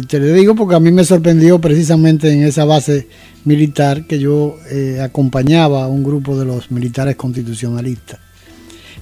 Te 0.07 0.19
lo 0.19 0.27
digo 0.27 0.53
porque 0.53 0.75
a 0.75 0.79
mí 0.79 0.91
me 0.91 1.03
sorprendió 1.03 1.59
precisamente 1.59 2.31
en 2.31 2.43
esa 2.43 2.65
base 2.65 3.07
militar 3.45 4.05
que 4.05 4.19
yo 4.19 4.59
eh, 4.69 4.99
acompañaba 5.01 5.85
a 5.85 5.87
un 5.87 6.03
grupo 6.03 6.37
de 6.37 6.45
los 6.45 6.69
militares 6.69 7.15
constitucionalistas. 7.15 8.19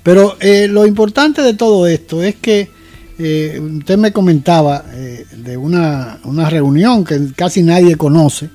Pero 0.03 0.37
eh, 0.39 0.69
lo 0.69 0.85
importante 0.85 1.41
de 1.41 1.53
todo 1.53 1.85
esto 1.85 2.23
es 2.23 2.35
que 2.35 2.69
eh, 3.17 3.59
usted 3.59 3.97
me 3.97 4.13
comentaba 4.13 4.85
de 4.85 5.57
una, 5.57 6.19
una, 6.23 6.49
reunión 6.49 7.03
que 7.03 7.33
casi 7.35 7.61
nadie 7.61 7.97
conoce 7.97 8.49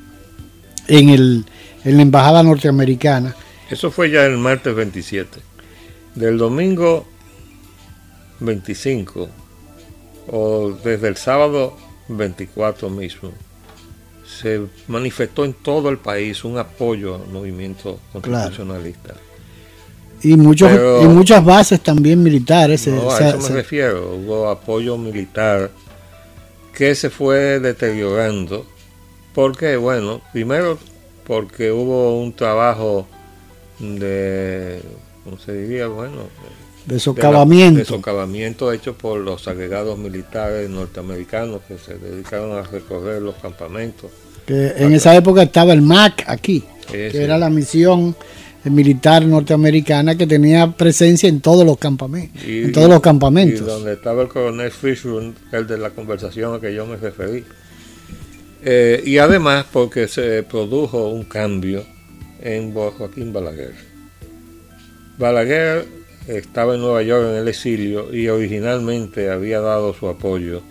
en, 0.88 1.10
el, 1.10 1.44
en 1.84 1.96
la 1.96 2.02
Embajada 2.02 2.42
Norteamericana. 2.42 3.36
Eso 3.70 3.90
fue 3.90 4.10
ya 4.10 4.24
el 4.24 4.38
martes 4.38 4.74
27. 4.74 5.40
Del 6.14 6.38
domingo 6.38 7.06
25 8.40 9.28
o 10.28 10.70
desde 10.82 11.08
el 11.08 11.18
sábado 11.18 11.83
24 12.08 12.90
mismo, 12.90 13.32
se 14.26 14.62
manifestó 14.88 15.44
en 15.44 15.52
todo 15.52 15.88
el 15.90 15.98
país 15.98 16.44
un 16.44 16.58
apoyo 16.58 17.16
al 17.16 17.28
movimiento 17.28 18.00
constitucionalista. 18.12 19.14
Y, 20.22 20.36
muchos, 20.36 20.70
y 21.02 21.06
muchas 21.06 21.44
bases 21.44 21.80
también 21.80 22.22
militares. 22.22 22.86
No, 22.86 23.10
a 23.10 23.28
eso 23.28 23.38
me 23.38 23.48
refiero. 23.50 24.14
Hubo 24.14 24.48
apoyo 24.48 24.96
militar 24.96 25.70
que 26.72 26.94
se 26.94 27.10
fue 27.10 27.60
deteriorando. 27.60 28.66
porque 29.34 29.76
Bueno, 29.76 30.22
primero 30.32 30.78
porque 31.26 31.72
hubo 31.72 32.20
un 32.20 32.34
trabajo 32.34 33.06
de, 33.78 34.80
¿cómo 35.24 35.38
se 35.38 35.52
diría? 35.52 35.88
Bueno, 35.88 36.28
de 36.86 37.00
socavamiento. 37.00 37.78
De, 37.78 37.84
socavamiento 37.84 38.72
hecho 38.72 38.94
por 38.94 39.20
los 39.20 39.48
agregados 39.48 39.98
militares 39.98 40.68
norteamericanos 40.68 41.62
que 41.66 41.78
se 41.78 41.98
dedicaron 41.98 42.52
a 42.52 42.62
recorrer 42.62 43.22
los 43.22 43.36
campamentos. 43.36 44.10
Que 44.46 44.74
en 44.76 44.92
esa 44.92 45.14
época 45.16 45.42
estaba 45.42 45.72
el 45.72 45.80
MAC 45.80 46.24
aquí, 46.26 46.62
que 46.90 47.22
era 47.22 47.38
la 47.38 47.48
misión 47.48 48.14
militar 48.64 49.24
norteamericana 49.24 50.16
que 50.16 50.26
tenía 50.26 50.70
presencia 50.72 51.28
en 51.28 51.40
todos 51.40 51.66
los 51.66 51.78
campamentos. 51.78 52.42
en 52.44 52.72
todos 52.72 52.88
los 52.88 53.00
campamentos. 53.00 53.60
Y 53.60 53.64
donde 53.64 53.94
estaba 53.94 54.22
el 54.22 54.28
coronel 54.28 54.70
Fishburne, 54.70 55.34
el 55.52 55.66
de 55.66 55.78
la 55.78 55.90
conversación 55.90 56.54
a 56.54 56.60
que 56.60 56.74
yo 56.74 56.86
me 56.86 56.96
referí. 56.96 57.44
Eh, 58.62 59.02
y 59.04 59.18
además 59.18 59.66
porque 59.70 60.08
se 60.08 60.42
produjo 60.42 61.08
un 61.08 61.24
cambio 61.24 61.84
en 62.40 62.72
Joaquín 62.72 63.32
Balaguer. 63.32 63.74
Balaguer 65.18 65.86
estaba 66.28 66.74
en 66.74 66.80
Nueva 66.80 67.02
York 67.02 67.26
en 67.30 67.36
el 67.36 67.48
exilio 67.48 68.14
y 68.14 68.28
originalmente 68.28 69.30
había 69.30 69.60
dado 69.60 69.94
su 69.94 70.08
apoyo 70.08 70.62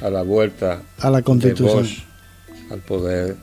a 0.00 0.10
la 0.10 0.22
vuelta 0.22 0.82
a 0.98 1.10
la 1.10 1.22
constitución 1.22 1.86
al 2.70 2.80
poder 2.80 3.36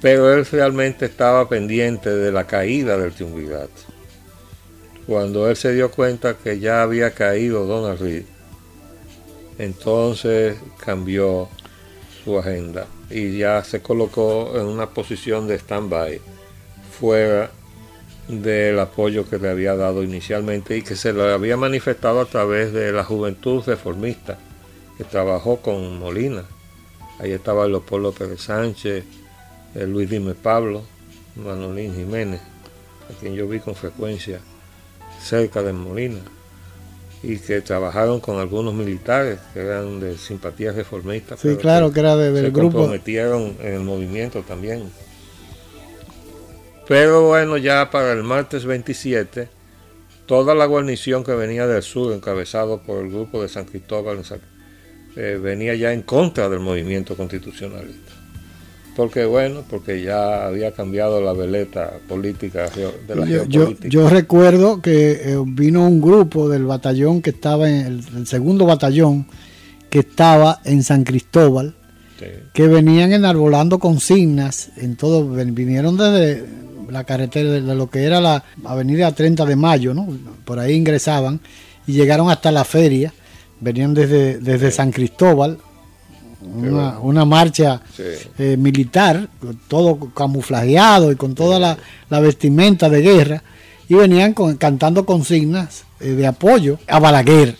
pero 0.00 0.32
él 0.32 0.46
realmente 0.46 1.06
estaba 1.06 1.48
pendiente 1.48 2.10
de 2.10 2.30
la 2.30 2.46
caída 2.46 2.96
del 2.98 3.12
triunvirato. 3.12 3.82
Cuando 5.06 5.48
él 5.48 5.56
se 5.56 5.72
dio 5.72 5.90
cuenta 5.90 6.34
que 6.34 6.58
ya 6.58 6.82
había 6.82 7.12
caído 7.12 7.66
Donald 7.66 8.00
Reed, 8.00 8.24
entonces 9.58 10.56
cambió 10.78 11.48
su 12.24 12.38
agenda 12.38 12.86
y 13.08 13.38
ya 13.38 13.62
se 13.64 13.80
colocó 13.80 14.52
en 14.56 14.66
una 14.66 14.90
posición 14.90 15.46
de 15.46 15.58
stand-by, 15.58 16.20
fuera 16.98 17.50
del 18.28 18.78
apoyo 18.80 19.28
que 19.28 19.38
le 19.38 19.48
había 19.50 19.76
dado 19.76 20.02
inicialmente 20.02 20.76
y 20.76 20.82
que 20.82 20.96
se 20.96 21.12
le 21.12 21.32
había 21.32 21.56
manifestado 21.56 22.20
a 22.20 22.26
través 22.26 22.72
de 22.72 22.92
la 22.92 23.04
juventud 23.04 23.62
reformista, 23.64 24.38
que 24.98 25.04
trabajó 25.04 25.58
con 25.58 25.98
Molina. 25.98 26.44
Ahí 27.18 27.32
estaba 27.32 27.66
Leopoldo 27.68 28.12
Pérez 28.12 28.42
Sánchez, 28.42 29.04
Luis 29.74 30.10
Dime 30.10 30.34
Pablo, 30.34 30.82
Manolín 31.36 31.94
Jiménez, 31.94 32.40
a 33.10 33.18
quien 33.18 33.34
yo 33.34 33.46
vi 33.48 33.60
con 33.60 33.74
frecuencia 33.74 34.40
cerca 35.22 35.62
de 35.62 35.72
Molina, 35.72 36.20
y 37.22 37.38
que 37.38 37.60
trabajaron 37.60 38.20
con 38.20 38.38
algunos 38.38 38.74
militares 38.74 39.38
que 39.54 39.60
eran 39.60 40.00
de 40.00 40.18
simpatía 40.18 40.72
reformista. 40.72 41.36
Sí, 41.36 41.56
claro, 41.56 41.92
que, 41.92 42.00
era 42.00 42.16
de, 42.16 42.32
del 42.32 42.46
se 42.46 42.50
grupo. 42.50 42.78
comprometieron 42.78 43.56
en 43.60 43.74
el 43.74 43.80
movimiento 43.80 44.42
también. 44.42 44.90
Pero 46.88 47.28
bueno, 47.28 47.56
ya 47.56 47.90
para 47.90 48.12
el 48.12 48.22
martes 48.22 48.64
27, 48.64 49.48
toda 50.26 50.54
la 50.54 50.66
guarnición 50.66 51.24
que 51.24 51.32
venía 51.32 51.66
del 51.66 51.82
sur, 51.82 52.12
encabezado 52.12 52.82
por 52.82 53.04
el 53.04 53.10
grupo 53.10 53.42
de 53.42 53.48
San 53.48 53.64
Cristóbal, 53.64 54.22
eh, 55.16 55.38
venía 55.42 55.74
ya 55.74 55.92
en 55.92 56.02
contra 56.02 56.48
del 56.48 56.60
movimiento 56.60 57.16
constitucionalista 57.16 58.12
porque 58.96 59.26
bueno, 59.26 59.62
porque 59.68 60.02
ya 60.02 60.46
había 60.46 60.72
cambiado 60.72 61.20
la 61.20 61.34
veleta 61.34 61.98
política 62.08 62.70
de 62.70 63.14
la 63.14 63.26
yo, 63.26 63.44
geopolítica. 63.44 63.88
Yo, 63.88 64.08
recuerdo 64.08 64.80
que 64.80 65.12
eh, 65.12 65.36
vino 65.46 65.86
un 65.86 66.00
grupo 66.00 66.48
del 66.48 66.64
batallón 66.64 67.20
que 67.20 67.30
estaba 67.30 67.68
en 67.68 68.02
el, 68.16 68.26
segundo 68.26 68.64
batallón 68.64 69.26
que 69.90 69.98
estaba 69.98 70.60
en 70.64 70.82
San 70.82 71.04
Cristóbal, 71.04 71.74
que 72.54 72.66
venían 72.66 73.12
enarbolando 73.12 73.78
consignas 73.78 74.70
en 74.78 74.96
todo, 74.96 75.28
vinieron 75.28 75.98
desde 75.98 76.46
la 76.90 77.04
carretera 77.04 77.50
de 77.50 77.74
lo 77.74 77.88
que 77.88 78.04
era 78.04 78.20
la 78.20 78.44
avenida 78.64 79.12
30 79.12 79.44
de 79.44 79.56
Mayo, 79.56 79.94
¿no? 79.94 80.06
Por 80.44 80.58
ahí 80.58 80.74
ingresaban 80.74 81.40
y 81.86 81.92
llegaron 81.92 82.30
hasta 82.30 82.50
la 82.50 82.64
feria, 82.64 83.12
venían 83.60 83.94
desde, 83.94 84.38
desde 84.38 84.70
San 84.70 84.90
Cristóbal, 84.90 85.58
una, 86.40 86.98
una 87.00 87.24
marcha 87.24 87.80
eh, 88.38 88.56
militar, 88.56 89.28
todo 89.68 90.10
camuflajeado 90.14 91.10
y 91.10 91.16
con 91.16 91.34
toda 91.34 91.58
la, 92.08 92.20
vestimenta 92.20 92.88
de 92.88 93.02
guerra, 93.02 93.42
y 93.88 93.94
venían 93.94 94.34
cantando 94.58 95.06
consignas 95.06 95.84
eh, 96.00 96.10
de 96.10 96.26
apoyo 96.26 96.78
a 96.88 96.98
Balaguer, 96.98 97.56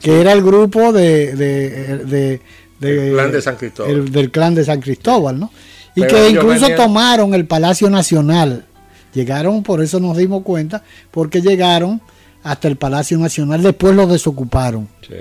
que 0.00 0.20
era 0.20 0.32
el 0.32 0.42
grupo 0.42 0.92
de, 0.92 1.34
de, 1.34 2.40
del 2.80 3.12
clan 3.12 3.32
de 3.32 3.42
San 3.42 3.56
Cristóbal. 3.56 4.10
del 4.10 4.30
clan 4.30 4.54
de 4.54 4.64
San 4.64 4.80
Cristóbal, 4.80 5.40
¿no? 5.40 5.50
Y 5.94 6.06
que 6.06 6.30
incluso 6.30 6.68
tomaron 6.76 7.34
el 7.34 7.46
Palacio 7.46 7.88
Nacional. 7.90 8.64
Llegaron, 9.12 9.62
por 9.62 9.82
eso 9.82 10.00
nos 10.00 10.16
dimos 10.16 10.42
cuenta, 10.42 10.82
porque 11.10 11.40
llegaron 11.40 12.00
hasta 12.42 12.68
el 12.68 12.76
Palacio 12.76 13.16
Nacional, 13.16 13.62
después 13.62 13.94
lo 13.94 14.06
desocuparon. 14.06 14.88
Sí 15.06 15.14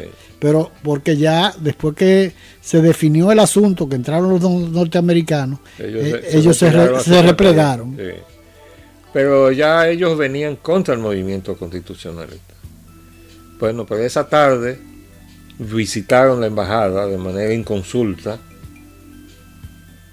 pero 0.44 0.72
porque 0.84 1.16
ya 1.16 1.56
después 1.58 1.96
que 1.96 2.34
se 2.60 2.82
definió 2.82 3.32
el 3.32 3.40
asunto, 3.40 3.88
que 3.88 3.96
entraron 3.96 4.30
los 4.30 4.42
norteamericanos, 4.42 5.60
ellos, 5.80 6.58
se, 6.58 6.68
eh, 6.68 7.22
replegaron. 7.22 7.98
Pero 9.14 9.54
ya 9.54 9.88
ellos 9.88 10.18
venían 10.18 10.58
contra 10.58 10.96
el 10.96 11.00
movimiento 11.00 11.56
constitucionalista. 11.56 12.56
Bueno, 13.58 13.86
pero 13.86 14.04
esa 14.04 14.28
tarde 14.28 14.78
visitaron 15.60 16.42
la 16.42 16.48
embajada 16.48 17.08
de 17.08 17.18
manera 17.18 17.54
inconsulta, 17.54 18.38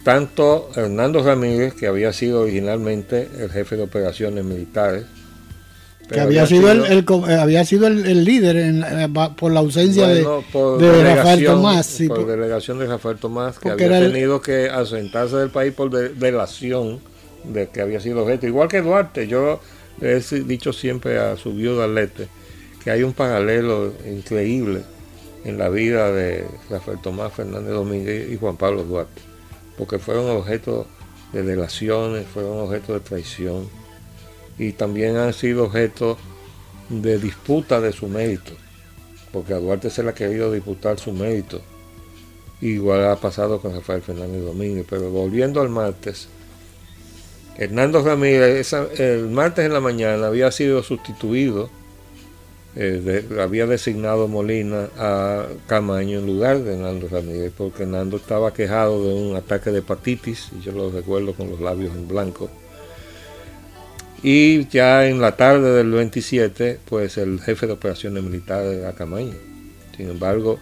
tanto 0.02 0.70
Hernando 0.74 1.22
Ramírez, 1.22 1.74
que 1.74 1.86
había 1.86 2.12
sido 2.12 2.42
originalmente 2.42 3.28
el 3.38 3.50
jefe 3.50 3.76
de 3.76 3.82
operaciones 3.82 4.44
militares, 4.44 5.04
que 6.08 6.18
había, 6.18 6.44
sido, 6.44 6.72
el, 6.72 7.04
eh, 7.28 7.34
había 7.34 7.64
sido 7.64 7.86
el, 7.86 8.24
líder 8.24 8.56
eh, 8.56 9.08
por 9.36 9.52
la 9.52 9.60
ausencia 9.60 10.08
de, 10.08 10.24
Rafael 10.24 11.44
Tomás. 11.44 12.02
por, 12.08 12.26
delegación 12.26 12.80
de 12.80 12.86
Rafael 12.86 13.18
Tomás, 13.18 13.60
que 13.60 13.70
había 13.70 14.00
tenido 14.00 14.40
que 14.42 14.68
asentarse 14.68 15.36
del 15.36 15.50
país 15.50 15.72
por 15.72 15.88
delación 15.90 16.98
de 17.44 17.68
que 17.68 17.80
había 17.80 18.00
sido 18.00 18.24
objeto. 18.24 18.48
Igual 18.48 18.66
que 18.66 18.82
Duarte, 18.82 19.28
yo 19.28 19.60
he 20.00 20.20
dicho 20.44 20.72
siempre 20.72 21.18
a 21.18 21.36
su 21.36 21.52
viuda 21.52 21.86
Lete 21.86 22.26
que 22.82 22.90
hay 22.90 23.02
un 23.02 23.12
paralelo 23.12 23.92
increíble 24.06 24.82
en 25.44 25.58
la 25.58 25.68
vida 25.68 26.10
de 26.12 26.46
Rafael 26.68 26.98
Tomás 27.00 27.32
Fernández 27.32 27.72
Domínguez 27.72 28.30
y 28.30 28.36
Juan 28.36 28.56
Pablo 28.56 28.84
Duarte, 28.84 29.20
porque 29.80 29.98
fueron 29.98 30.28
objeto 30.28 30.86
de 31.32 31.42
delaciones, 31.42 32.26
fueron 32.26 32.58
objeto 32.58 32.92
de 32.92 33.00
traición 33.00 33.66
y 34.58 34.72
también 34.72 35.16
han 35.16 35.32
sido 35.32 35.64
objeto 35.64 36.18
de 36.90 37.18
disputa 37.18 37.80
de 37.80 37.90
su 37.90 38.06
mérito, 38.06 38.52
porque 39.32 39.54
a 39.54 39.56
Duarte 39.56 39.88
se 39.88 40.02
le 40.02 40.10
ha 40.10 40.14
querido 40.14 40.52
disputar 40.52 40.98
su 40.98 41.12
mérito. 41.12 41.62
Igual 42.60 43.06
ha 43.08 43.16
pasado 43.16 43.58
con 43.62 43.74
Rafael 43.74 44.02
Fernández 44.02 44.44
Domínguez, 44.44 44.84
pero 44.86 45.08
volviendo 45.08 45.62
al 45.62 45.70
martes, 45.70 46.28
Hernando 47.56 48.02
Ramírez 48.02 48.74
el 48.98 49.30
martes 49.30 49.64
en 49.64 49.72
la 49.72 49.80
mañana 49.80 50.26
había 50.26 50.52
sido 50.52 50.82
sustituido, 50.82 51.70
eh, 52.76 53.26
había 53.40 53.66
designado 53.66 54.28
Molina 54.28 54.88
a 54.96 55.46
Camaño 55.66 56.20
en 56.20 56.26
lugar 56.26 56.60
de 56.60 56.74
Hernando 56.74 57.08
Ramírez, 57.08 57.52
porque 57.56 57.82
Hernando 57.82 58.16
estaba 58.16 58.52
quejado 58.52 59.04
de 59.04 59.14
un 59.14 59.36
ataque 59.36 59.70
de 59.70 59.78
hepatitis, 59.80 60.50
y 60.58 60.62
yo 60.62 60.72
lo 60.72 60.90
recuerdo 60.90 61.34
con 61.34 61.50
los 61.50 61.60
labios 61.60 61.94
en 61.96 62.06
blanco, 62.06 62.48
y 64.22 64.68
ya 64.68 65.06
en 65.06 65.20
la 65.20 65.36
tarde 65.36 65.72
del 65.72 65.90
27, 65.90 66.78
pues 66.84 67.16
el 67.16 67.40
jefe 67.40 67.66
de 67.66 67.72
operaciones 67.72 68.22
militares 68.22 68.78
era 68.78 68.92
Camaño. 68.92 69.34
Sin 69.96 70.10
embargo, 70.10 70.58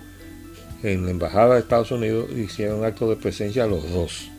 en 0.84 1.04
la 1.04 1.10
Embajada 1.10 1.54
de 1.54 1.60
Estados 1.60 1.90
Unidos 1.90 2.30
hicieron 2.36 2.84
acto 2.84 3.10
de 3.10 3.16
presencia 3.16 3.66
los 3.66 3.90
dos. 3.90 4.30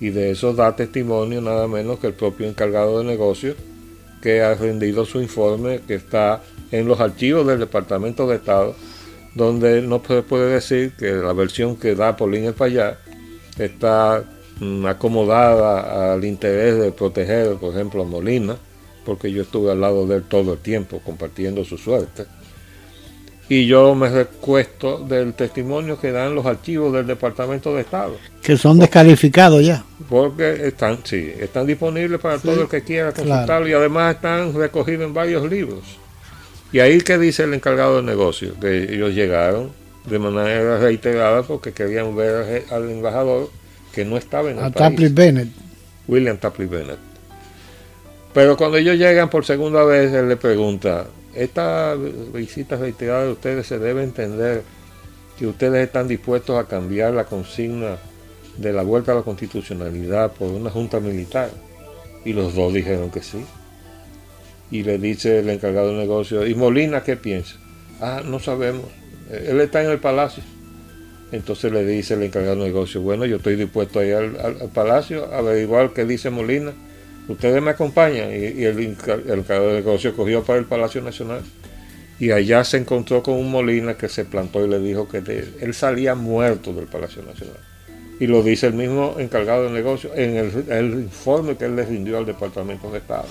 Y 0.00 0.10
de 0.10 0.30
eso 0.30 0.54
da 0.54 0.76
testimonio 0.76 1.40
nada 1.40 1.66
menos 1.66 1.98
que 1.98 2.06
el 2.06 2.12
propio 2.12 2.46
encargado 2.46 2.98
de 3.00 3.04
negocios 3.04 3.56
que 4.22 4.42
ha 4.42 4.54
rendido 4.54 5.04
su 5.04 5.20
informe 5.20 5.80
que 5.86 5.94
está 5.94 6.42
en 6.70 6.86
los 6.86 7.00
archivos 7.00 7.46
del 7.46 7.58
Departamento 7.58 8.26
de 8.26 8.36
Estado, 8.36 8.74
donde 9.34 9.82
no 9.82 10.02
se 10.06 10.22
puede 10.22 10.52
decir 10.54 10.92
que 10.98 11.12
la 11.12 11.32
versión 11.32 11.76
que 11.76 11.94
da 11.94 12.16
Paulín 12.16 12.44
Espallá 12.44 12.98
está 13.58 14.24
Mm, 14.58 14.86
acomodada 14.86 16.14
al 16.14 16.24
interés 16.24 16.78
de 16.78 16.90
proteger, 16.90 17.56
por 17.56 17.74
ejemplo, 17.74 18.02
a 18.02 18.06
Molina, 18.06 18.56
porque 19.04 19.30
yo 19.30 19.42
estuve 19.42 19.70
al 19.70 19.82
lado 19.82 20.06
de 20.06 20.16
él 20.16 20.22
todo 20.22 20.54
el 20.54 20.58
tiempo 20.60 21.00
compartiendo 21.04 21.62
su 21.64 21.76
suerte. 21.76 22.24
Y 23.48 23.66
yo 23.66 23.94
me 23.94 24.08
recuesto 24.08 24.98
del 24.98 25.34
testimonio 25.34 26.00
que 26.00 26.10
dan 26.10 26.34
los 26.34 26.46
archivos 26.46 26.92
del 26.92 27.06
Departamento 27.06 27.74
de 27.74 27.82
Estado. 27.82 28.16
Que 28.42 28.56
son 28.56 28.78
descalificados 28.78 29.64
ya. 29.64 29.84
Porque 30.08 30.66
están, 30.66 30.98
sí, 31.04 31.32
están 31.38 31.66
disponibles 31.66 32.18
para 32.18 32.38
todo 32.38 32.62
el 32.62 32.68
que 32.68 32.82
quiera 32.82 33.12
consultarlo 33.12 33.68
y 33.68 33.72
además 33.74 34.16
están 34.16 34.54
recogidos 34.54 35.04
en 35.04 35.14
varios 35.14 35.48
libros. 35.48 35.98
Y 36.76 36.80
ahí 36.80 36.98
que 36.98 37.16
dice 37.16 37.44
el 37.44 37.54
encargado 37.54 37.96
de 37.96 38.02
negocio, 38.02 38.52
que 38.60 38.92
ellos 38.92 39.14
llegaron 39.14 39.70
de 40.04 40.18
manera 40.18 40.76
reiterada 40.76 41.42
porque 41.42 41.72
querían 41.72 42.14
ver 42.14 42.66
al 42.70 42.90
embajador 42.90 43.48
que 43.94 44.04
no 44.04 44.18
estaba 44.18 44.50
en 44.50 44.58
el 44.58 44.64
a 44.64 44.70
Tapley 44.70 45.08
Bennett. 45.08 45.48
William 46.06 46.36
Tapley 46.36 46.68
Bennett. 46.68 46.98
Pero 48.34 48.58
cuando 48.58 48.76
ellos 48.76 48.98
llegan 48.98 49.30
por 49.30 49.46
segunda 49.46 49.84
vez, 49.84 50.12
él 50.12 50.28
le 50.28 50.36
pregunta, 50.36 51.06
esta 51.34 51.94
visita 51.94 52.76
reiterada 52.76 53.24
de 53.24 53.32
ustedes 53.32 53.66
se 53.66 53.78
debe 53.78 54.02
entender 54.02 54.62
que 55.38 55.46
ustedes 55.46 55.82
están 55.82 56.08
dispuestos 56.08 56.58
a 56.58 56.68
cambiar 56.68 57.14
la 57.14 57.24
consigna 57.24 57.96
de 58.58 58.74
la 58.74 58.82
vuelta 58.82 59.12
a 59.12 59.14
la 59.14 59.22
constitucionalidad 59.22 60.30
por 60.32 60.50
una 60.50 60.68
junta 60.68 61.00
militar. 61.00 61.48
Y 62.22 62.34
los 62.34 62.54
dos 62.54 62.74
dijeron 62.74 63.10
que 63.10 63.22
sí. 63.22 63.46
Y 64.70 64.82
le 64.82 64.98
dice 64.98 65.40
el 65.40 65.50
encargado 65.50 65.88
del 65.88 65.98
negocio, 65.98 66.46
¿y 66.46 66.54
Molina 66.54 67.02
qué 67.02 67.16
piensa? 67.16 67.56
Ah, 68.00 68.22
no 68.24 68.40
sabemos. 68.40 68.86
Él 69.30 69.60
está 69.60 69.82
en 69.82 69.90
el 69.90 69.98
palacio. 69.98 70.42
Entonces 71.32 71.72
le 71.72 71.84
dice 71.84 72.14
el 72.14 72.22
encargado 72.22 72.56
del 72.56 72.66
negocio, 72.66 73.00
bueno, 73.00 73.26
yo 73.26 73.36
estoy 73.36 73.56
dispuesto 73.56 74.00
a 74.00 74.04
ir 74.04 74.14
al, 74.14 74.70
palacio 74.72 75.32
a 75.32 75.38
averiguar 75.38 75.92
qué 75.92 76.04
dice 76.04 76.30
Molina. 76.30 76.72
Ustedes 77.28 77.60
me 77.62 77.70
acompañan. 77.72 78.30
Y, 78.30 78.64
el, 78.64 78.80
encargado 78.80 79.68
del 79.68 79.84
negocio 79.84 80.14
cogió 80.14 80.44
para 80.44 80.58
el 80.58 80.64
Palacio 80.64 81.00
Nacional. 81.02 81.42
Y 82.18 82.30
allá 82.30 82.64
se 82.64 82.78
encontró 82.78 83.22
con 83.22 83.34
un 83.34 83.50
Molina 83.50 83.94
que 83.94 84.08
se 84.08 84.24
plantó 84.24 84.64
y 84.64 84.68
le 84.68 84.78
dijo 84.78 85.08
que 85.08 85.18
él 85.18 85.74
salía 85.74 86.14
muerto 86.14 86.72
del 86.72 86.86
Palacio 86.86 87.22
Nacional 87.22 87.58
y 88.18 88.26
lo 88.26 88.42
dice 88.42 88.66
el 88.66 88.74
mismo 88.74 89.16
encargado 89.18 89.64
del 89.64 89.74
negocio 89.74 90.10
en 90.14 90.36
el, 90.36 90.90
informe 91.00 91.56
que 91.56 91.66
él 91.66 91.76
le 91.76 91.84
rindió 91.84 92.18
al 92.18 92.26
Departamento 92.26 92.90
de 92.90 92.98
Estado. 92.98 93.26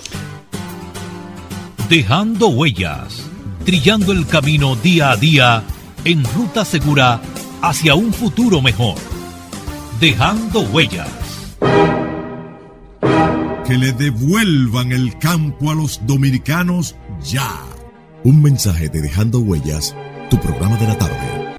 Dejando 1.88 2.48
huellas, 2.48 3.30
trillando 3.64 4.10
el 4.10 4.26
camino 4.26 4.74
día 4.74 5.12
a 5.12 5.16
día 5.16 5.62
en 6.04 6.24
ruta 6.24 6.64
segura 6.64 7.20
hacia 7.62 7.94
un 7.94 8.12
futuro 8.12 8.60
mejor. 8.60 8.96
Dejando 10.00 10.62
huellas. 10.62 11.08
Que 13.64 13.78
le 13.78 13.92
devuelvan 13.92 14.90
el 14.90 15.16
campo 15.18 15.70
a 15.70 15.76
los 15.76 16.04
dominicanos 16.04 16.96
ya. 17.22 17.62
Un 18.24 18.42
mensaje 18.42 18.88
de 18.88 19.02
Dejando 19.02 19.38
Huellas, 19.38 19.94
tu 20.28 20.40
programa 20.40 20.76
de 20.78 20.88
la 20.88 20.98
tarde. 20.98 21.56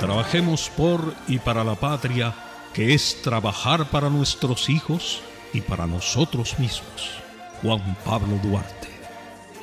Trabajemos 0.00 0.70
por 0.74 1.14
y 1.28 1.36
para 1.36 1.62
la 1.62 1.74
patria, 1.74 2.34
que 2.72 2.94
es 2.94 3.20
trabajar 3.20 3.90
para 3.90 4.08
nuestros 4.08 4.70
hijos 4.70 5.20
y 5.52 5.60
para 5.60 5.86
nosotros 5.86 6.58
mismos. 6.58 7.20
Juan 7.62 7.96
Pablo 8.06 8.38
Duarte, 8.42 8.88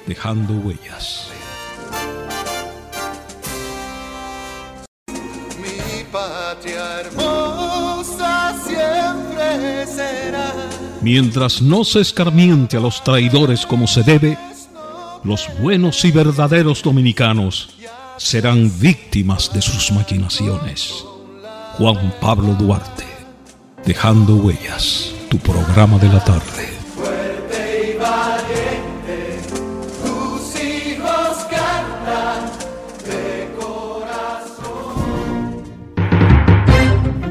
dejando 0.05 0.53
huellas. 0.53 1.29
Mi 5.59 6.03
patria 6.11 6.99
hermosa 6.99 8.55
siempre 8.63 9.87
será. 9.87 10.53
Mientras 11.01 11.59
no 11.59 11.83
se 11.83 12.01
escarmiente 12.01 12.77
a 12.77 12.79
los 12.79 13.03
traidores 13.03 13.65
como 13.65 13.87
se 13.87 14.03
debe, 14.03 14.37
los 15.23 15.49
buenos 15.59 16.05
y 16.05 16.11
verdaderos 16.11 16.83
dominicanos 16.83 17.77
serán 18.17 18.71
víctimas 18.79 19.51
de 19.51 19.61
sus 19.63 19.91
maquinaciones. 19.91 21.03
Juan 21.79 22.13
Pablo 22.21 22.53
Duarte, 22.53 23.05
Dejando 23.83 24.35
Huellas, 24.35 25.11
tu 25.29 25.39
programa 25.39 25.97
de 25.97 26.09
la 26.09 26.23
tarde. 26.23 26.76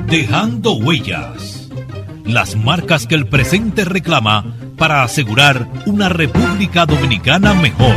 Dejando 0.09 0.74
Huellas, 0.74 1.68
las 2.24 2.54
marcas 2.54 3.07
que 3.07 3.16
el 3.16 3.26
presente 3.26 3.84
reclama 3.84 4.57
para 4.76 5.02
asegurar 5.02 5.68
una 5.86 6.09
República 6.09 6.86
Dominicana 6.86 7.54
mejor. 7.54 7.96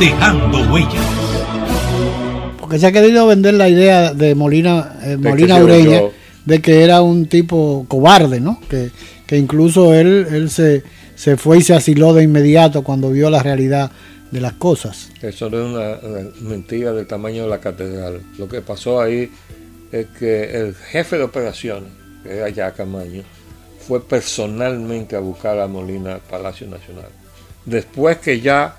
Dejando 0.00 0.72
Huellas. 0.72 1.06
Porque 2.58 2.78
se 2.78 2.86
ha 2.86 2.92
querido 2.92 3.26
vender 3.26 3.54
la 3.54 3.68
idea 3.68 4.14
de 4.14 4.34
Molina, 4.34 4.98
eh, 5.02 5.18
Molina 5.18 5.56
Ureña 5.56 6.00
de 6.44 6.62
que 6.62 6.82
era 6.82 7.02
un 7.02 7.26
tipo 7.26 7.84
cobarde, 7.86 8.40
¿no? 8.40 8.60
Que, 8.68 8.90
incluso 9.36 9.92
él, 9.92 10.26
él 10.30 10.48
se, 10.48 10.84
se 11.16 11.36
fue 11.36 11.58
y 11.58 11.62
se 11.62 11.74
asiló 11.74 12.14
de 12.14 12.22
inmediato 12.22 12.82
cuando 12.82 13.10
vio 13.10 13.28
la 13.28 13.42
realidad 13.42 13.90
de 14.30 14.40
las 14.40 14.54
cosas. 14.54 15.10
Eso 15.22 15.50
no 15.50 15.58
es 15.58 16.02
una, 16.02 16.48
mentira 16.48 16.92
del 16.92 17.06
tamaño 17.06 17.44
de 17.44 17.48
la 17.50 17.60
catedral. 17.60 18.20
Lo 18.38 18.48
que 18.48 18.60
pasó 18.62 19.00
ahí 19.00 19.30
es 20.00 20.06
que 20.18 20.58
el 20.58 20.74
jefe 20.74 21.18
de 21.18 21.24
operaciones, 21.24 21.90
que 22.22 22.36
era 22.36 22.48
ya 22.48 22.72
Camaño, 22.72 23.22
fue 23.86 24.02
personalmente 24.02 25.16
a 25.16 25.20
buscar 25.20 25.58
a 25.58 25.66
Molina 25.66 26.14
al 26.14 26.20
Palacio 26.20 26.66
Nacional. 26.66 27.08
Después 27.66 28.18
que 28.18 28.40
ya 28.40 28.76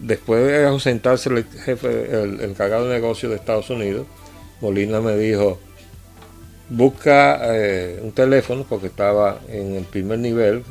Después 0.00 0.46
de 0.46 0.64
ausentarse 0.64 1.28
el 1.28 1.44
jefe, 1.44 2.22
el, 2.22 2.40
encargado 2.40 2.88
de 2.88 2.94
negocio 2.94 3.28
de 3.28 3.34
Estados 3.34 3.68
Unidos, 3.68 4.06
Molina 4.60 5.00
me 5.00 5.16
dijo, 5.16 5.58
busca 6.68 7.40
eh, 7.42 7.98
un 8.00 8.12
teléfono 8.12 8.64
porque 8.68 8.86
estaba 8.86 9.40
en 9.48 9.74
el 9.74 9.82
primer 9.82 10.20
nivel, 10.20 10.62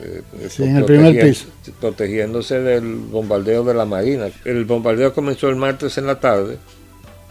eh, 0.00 0.22
en 0.58 0.76
el 0.76 0.84
primer 0.84 1.20
piso. 1.20 1.46
protegiéndose 1.80 2.60
del 2.60 2.94
bombardeo 2.94 3.64
de 3.64 3.74
la 3.74 3.84
Marina. 3.84 4.28
El 4.44 4.64
bombardeo 4.64 5.12
comenzó 5.12 5.48
el 5.48 5.56
martes 5.56 5.98
en 5.98 6.06
la 6.06 6.20
tarde 6.20 6.58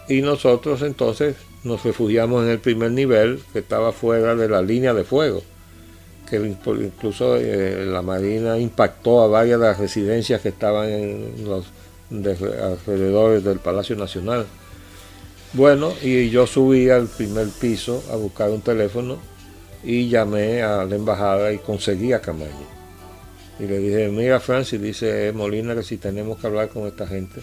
y 0.10 0.22
nosotros 0.22 0.82
entonces 0.82 1.38
nos 1.64 1.84
refugiamos 1.84 2.44
en 2.44 2.52
el 2.52 2.60
primer 2.60 2.92
nivel 2.92 3.42
que 3.54 3.60
estaba 3.60 3.92
fuera 3.92 4.36
de 4.36 4.48
la 4.48 4.62
línea 4.62 4.94
de 4.94 5.04
fuego 5.04 5.44
que 6.30 6.38
incluso 6.38 7.38
eh, 7.38 7.86
la 7.86 8.02
Marina 8.02 8.58
impactó 8.58 9.22
a 9.22 9.28
varias 9.28 9.60
de 9.60 9.66
las 9.66 9.80
residencias 9.80 10.42
que 10.42 10.50
estaban 10.50 10.88
en 10.88 11.46
los 11.46 11.66
alrededores 12.12 13.44
del 13.44 13.60
Palacio 13.60 13.96
Nacional. 13.96 14.46
Bueno, 15.54 15.92
y 16.02 16.30
yo 16.30 16.46
subí 16.46 16.90
al 16.90 17.08
primer 17.08 17.48
piso 17.48 18.04
a 18.12 18.16
buscar 18.16 18.52
un 18.52 18.62
teléfono 18.62 19.18
y 19.84 20.08
llamé 20.08 20.62
a 20.62 20.86
la 20.86 20.96
embajada 20.96 21.52
y 21.52 21.58
conseguí 21.58 22.14
a 22.14 22.22
Camaño. 22.22 22.80
Y 23.60 23.64
le 23.64 23.80
dije, 23.80 24.10
mira 24.10 24.40
Francis, 24.40 24.80
dice 24.80 25.32
Molina 25.34 25.74
que 25.74 25.84
si 25.84 25.98
tenemos 25.98 26.38
que 26.38 26.48
hablar 26.48 26.70
con 26.70 26.86
esta 26.86 27.08
gente, 27.08 27.42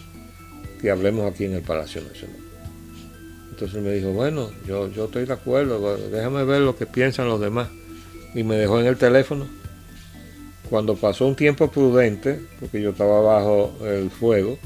que 0.81 0.91
hablemos 0.91 1.31
aquí 1.31 1.45
en 1.45 1.55
el 1.55 1.62
Palacio 1.62 2.03
Nacional. 2.03 2.45
Entonces 3.57 3.82
me 3.82 3.90
dijo, 3.92 4.11
bueno, 4.11 4.50
yo, 4.66 4.90
yo 4.90 5.07
estoy 5.07 5.24
de 5.24 5.32
acuerdo, 5.32 5.96
déjame 6.11 6.44
ver 6.44 6.61
lo 6.61 6.76
que 6.76 6.84
piensan 6.84 7.26
los 7.26 7.40
demás 7.40 7.68
y 8.34 8.42
me 8.42 8.57
dejó 8.57 8.78
en 8.80 8.86
el 8.86 8.98
teléfono. 8.98 9.46
Cuando 10.68 10.94
pasó 10.94 11.26
un 11.26 11.34
tiempo 11.34 11.70
prudente, 11.70 12.38
porque 12.61 12.82
yo 12.82 12.90
estaba 12.90 13.18
bajo 13.22 13.72
el 13.82 14.11
fuego 14.11 14.59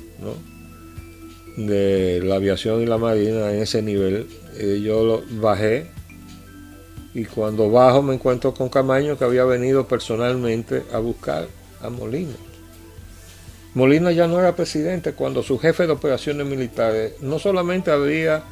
de 1.56 2.20
la 2.24 2.34
aviación 2.34 2.82
y 2.82 2.86
la 2.86 2.98
marina 2.98 3.52
en 3.52 3.62
ese 3.62 3.80
nivel, 3.80 4.26
eh, 4.58 4.80
yo 4.82 5.04
lo 5.04 5.22
bajé 5.40 5.86
y 7.14 7.26
cuando 7.26 7.70
bajo 7.70 8.02
me 8.02 8.14
encuentro 8.14 8.52
con 8.52 8.68
Camaño 8.68 9.16
que 9.16 9.22
había 9.22 9.44
venido 9.44 9.86
personalmente 9.86 10.82
a 10.92 10.98
buscar 10.98 11.46
a 11.80 11.90
Molina. 11.90 12.34
Molina 13.74 14.10
ya 14.10 14.26
no 14.26 14.40
era 14.40 14.56
presidente 14.56 15.12
cuando 15.12 15.44
su 15.44 15.60
jefe 15.60 15.86
de 15.86 15.92
operaciones 15.92 16.44
militares 16.44 17.12
no 17.20 17.38
solamente 17.38 17.92
había 17.92 18.42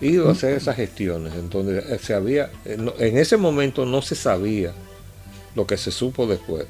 ido 0.00 0.28
a 0.28 0.32
hacer 0.32 0.54
esas 0.54 0.76
gestiones. 0.76 1.34
Entonces, 1.34 1.84
eh, 1.88 1.98
se 2.00 2.14
había, 2.14 2.50
eh, 2.64 2.76
en 2.98 3.18
ese 3.18 3.36
momento 3.36 3.86
no 3.86 4.02
se 4.02 4.14
sabía 4.14 4.72
lo 5.54 5.66
que 5.66 5.76
se 5.76 5.90
supo 5.90 6.26
después, 6.26 6.66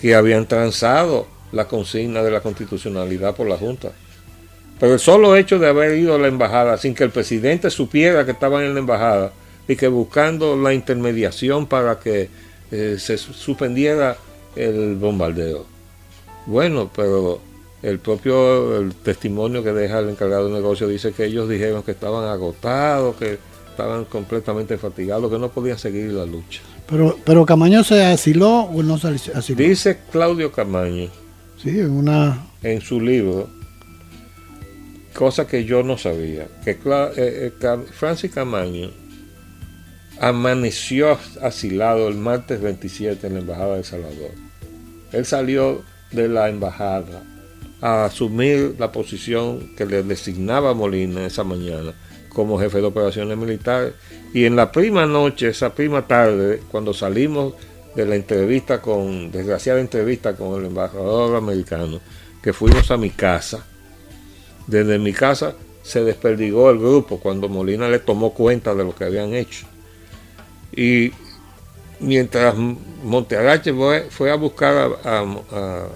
que 0.00 0.14
habían 0.14 0.46
transado 0.46 1.26
la 1.52 1.68
consigna 1.68 2.22
de 2.22 2.30
la 2.30 2.40
constitucionalidad 2.40 3.36
por 3.36 3.46
la 3.46 3.56
Junta. 3.56 3.92
Pero 4.80 4.94
el 4.94 4.98
solo 4.98 5.36
hecho 5.36 5.58
de 5.58 5.68
haber 5.68 5.96
ido 5.96 6.14
a 6.14 6.18
la 6.18 6.28
embajada 6.28 6.76
sin 6.76 6.94
que 6.94 7.04
el 7.04 7.10
presidente 7.10 7.70
supiera 7.70 8.24
que 8.24 8.32
estaban 8.32 8.64
en 8.64 8.74
la 8.74 8.80
embajada 8.80 9.32
y 9.68 9.76
que 9.76 9.86
buscando 9.86 10.56
la 10.56 10.74
intermediación 10.74 11.66
para 11.66 12.00
que 12.00 12.28
eh, 12.70 12.96
se 12.98 13.16
suspendiera 13.16 14.16
el 14.56 14.96
bombardeo. 14.96 15.66
Bueno, 16.46 16.90
pero 16.94 17.40
el 17.82 17.98
propio 17.98 18.78
el 18.78 18.94
testimonio 18.94 19.62
que 19.64 19.72
deja 19.72 19.98
el 19.98 20.10
encargado 20.10 20.46
de 20.46 20.54
negocio 20.54 20.86
dice 20.86 21.12
que 21.12 21.24
ellos 21.26 21.48
dijeron 21.48 21.82
que 21.82 21.90
estaban 21.90 22.28
agotados, 22.28 23.16
que 23.16 23.38
estaban 23.68 24.04
completamente 24.04 24.78
fatigados, 24.78 25.30
que 25.30 25.38
no 25.38 25.48
podían 25.48 25.78
seguir 25.78 26.12
la 26.12 26.24
lucha. 26.24 26.60
Pero, 26.88 27.18
pero 27.24 27.44
Camaño 27.44 27.82
se 27.82 28.04
asiló 28.04 28.60
o 28.60 28.82
no 28.82 28.98
se 28.98 29.08
asiló. 29.34 29.58
Dice 29.58 29.98
Claudio 30.10 30.52
Camaño. 30.52 31.08
Sí, 31.60 31.80
en 31.80 31.90
una. 31.90 32.46
En 32.62 32.80
su 32.80 33.00
libro, 33.00 33.48
cosa 35.14 35.46
que 35.46 35.64
yo 35.64 35.82
no 35.82 35.98
sabía, 35.98 36.46
que 36.64 36.72
eh, 36.72 36.78
eh, 37.16 37.78
Francis 37.92 38.30
Camaño 38.32 38.90
amaneció 40.20 41.18
asilado 41.40 42.06
el 42.06 42.14
martes 42.14 42.60
27 42.60 43.26
en 43.26 43.34
la 43.34 43.40
Embajada 43.40 43.76
de 43.76 43.84
Salvador. 43.84 44.30
Él 45.12 45.24
salió 45.24 45.82
de 46.12 46.28
la 46.28 46.48
embajada 46.48 47.24
a 47.82 48.06
asumir 48.06 48.76
la 48.78 48.90
posición 48.92 49.74
que 49.76 49.84
le 49.84 50.02
designaba 50.02 50.72
Molina 50.72 51.26
esa 51.26 51.44
mañana 51.44 51.92
como 52.30 52.58
jefe 52.58 52.78
de 52.78 52.86
operaciones 52.86 53.36
militares. 53.36 53.92
Y 54.32 54.46
en 54.46 54.56
la 54.56 54.72
prima 54.72 55.04
noche, 55.04 55.48
esa 55.48 55.74
prima 55.74 56.06
tarde, 56.06 56.62
cuando 56.70 56.94
salimos 56.94 57.54
de 57.94 58.06
la 58.06 58.16
entrevista 58.16 58.80
con, 58.80 59.30
desgraciada 59.30 59.80
entrevista 59.80 60.34
con 60.34 60.58
el 60.58 60.66
embajador 60.66 61.36
americano, 61.36 62.00
que 62.42 62.52
fuimos 62.52 62.90
a 62.90 62.96
mi 62.96 63.10
casa. 63.10 63.66
Desde 64.66 64.98
mi 64.98 65.12
casa 65.12 65.54
se 65.82 66.04
desperdigó 66.04 66.70
el 66.70 66.78
grupo 66.78 67.18
cuando 67.18 67.48
Molina 67.48 67.88
le 67.88 67.98
tomó 67.98 68.32
cuenta 68.32 68.74
de 68.74 68.84
lo 68.84 68.94
que 68.94 69.04
habían 69.04 69.34
hecho. 69.34 69.66
Y 70.74 71.12
mientras 72.00 72.54
Monteagache 72.56 73.74
fue, 73.74 74.06
fue 74.08 74.30
a 74.30 74.36
buscar 74.36 74.98
a, 75.04 75.20
a, 75.20 75.88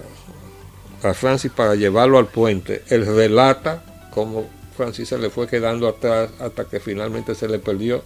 Francis 1.14 1.52
para 1.54 1.74
llevarlo 1.74 2.18
al 2.18 2.26
puente, 2.26 2.82
él 2.88 3.06
relata 3.06 3.82
cómo 4.10 4.48
Francis 4.76 5.08
se 5.08 5.18
le 5.18 5.30
fue 5.30 5.46
quedando 5.46 5.88
atrás 5.88 6.30
hasta 6.38 6.64
que 6.64 6.80
finalmente 6.80 7.34
se 7.34 7.48
le 7.48 7.58
perdió. 7.58 8.02